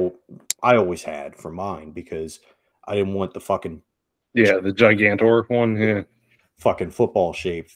I 0.62 0.76
always 0.76 1.04
had 1.04 1.36
for 1.38 1.52
mine 1.52 1.92
because 1.92 2.42
I 2.86 2.96
didn't 2.96 3.14
want 3.14 3.34
the 3.34 3.40
fucking 3.40 3.82
Yeah, 4.34 4.58
the 4.60 4.74
Gigantor 4.74 5.50
one. 5.50 5.78
Yeah. 5.78 6.04
fucking 6.58 6.92
football 6.92 7.32
shape 7.32 7.70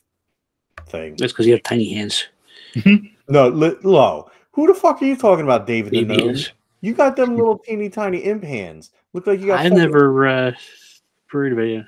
thing. 0.88 1.16
That's 1.18 1.34
because 1.34 1.46
you 1.48 1.54
have 1.54 1.64
tiny 1.64 1.94
hands. 1.94 2.26
No, 3.28 3.48
li- 3.48 3.76
low. 3.84 4.30
Who 4.52 4.68
the 4.68 4.74
fuck 4.74 5.02
are 5.02 5.06
you 5.06 5.16
talking 5.16 5.46
about, 5.46 5.66
David? 5.68 5.94
the 5.94 6.50
You 6.82 6.94
got 6.94 7.16
them 7.16 7.36
little 7.36 7.58
teeny 7.60 7.90
tiny 7.90 8.20
imp 8.20 8.44
hands. 8.44 8.92
Look 9.14 9.28
like 9.28 9.40
you 9.40 9.48
got. 9.48 9.66
I 9.66 9.70
never 9.70 10.28
uh, 10.28 10.52
worried 11.34 11.54
about 11.54 11.64
you. 11.64 11.86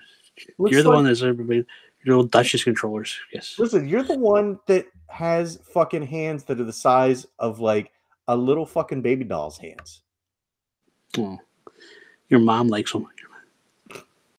looks 0.57 0.71
You're 0.71 0.83
the 0.83 0.89
like- 0.89 0.95
one 0.95 1.05
that's 1.05 1.21
everybody. 1.21 1.65
Your 2.03 2.17
little 2.17 2.29
Duchess 2.29 2.63
controllers. 2.63 3.17
Yes. 3.33 3.55
Listen, 3.57 3.89
you're 3.89 4.03
the 4.03 4.17
one 4.17 4.59
that 4.67 4.85
has 5.07 5.59
fucking 5.73 6.03
hands 6.05 6.43
that 6.43 6.59
are 6.59 6.63
the 6.63 6.71
size 6.71 7.25
of 7.39 7.59
like 7.59 7.91
a 8.27 8.37
little 8.37 8.65
fucking 8.65 9.01
baby 9.01 9.23
doll's 9.23 9.57
hands. 9.57 10.01
Oh. 11.17 11.39
Your 12.29 12.39
mom 12.41 12.67
likes 12.67 12.91
them. 12.93 13.07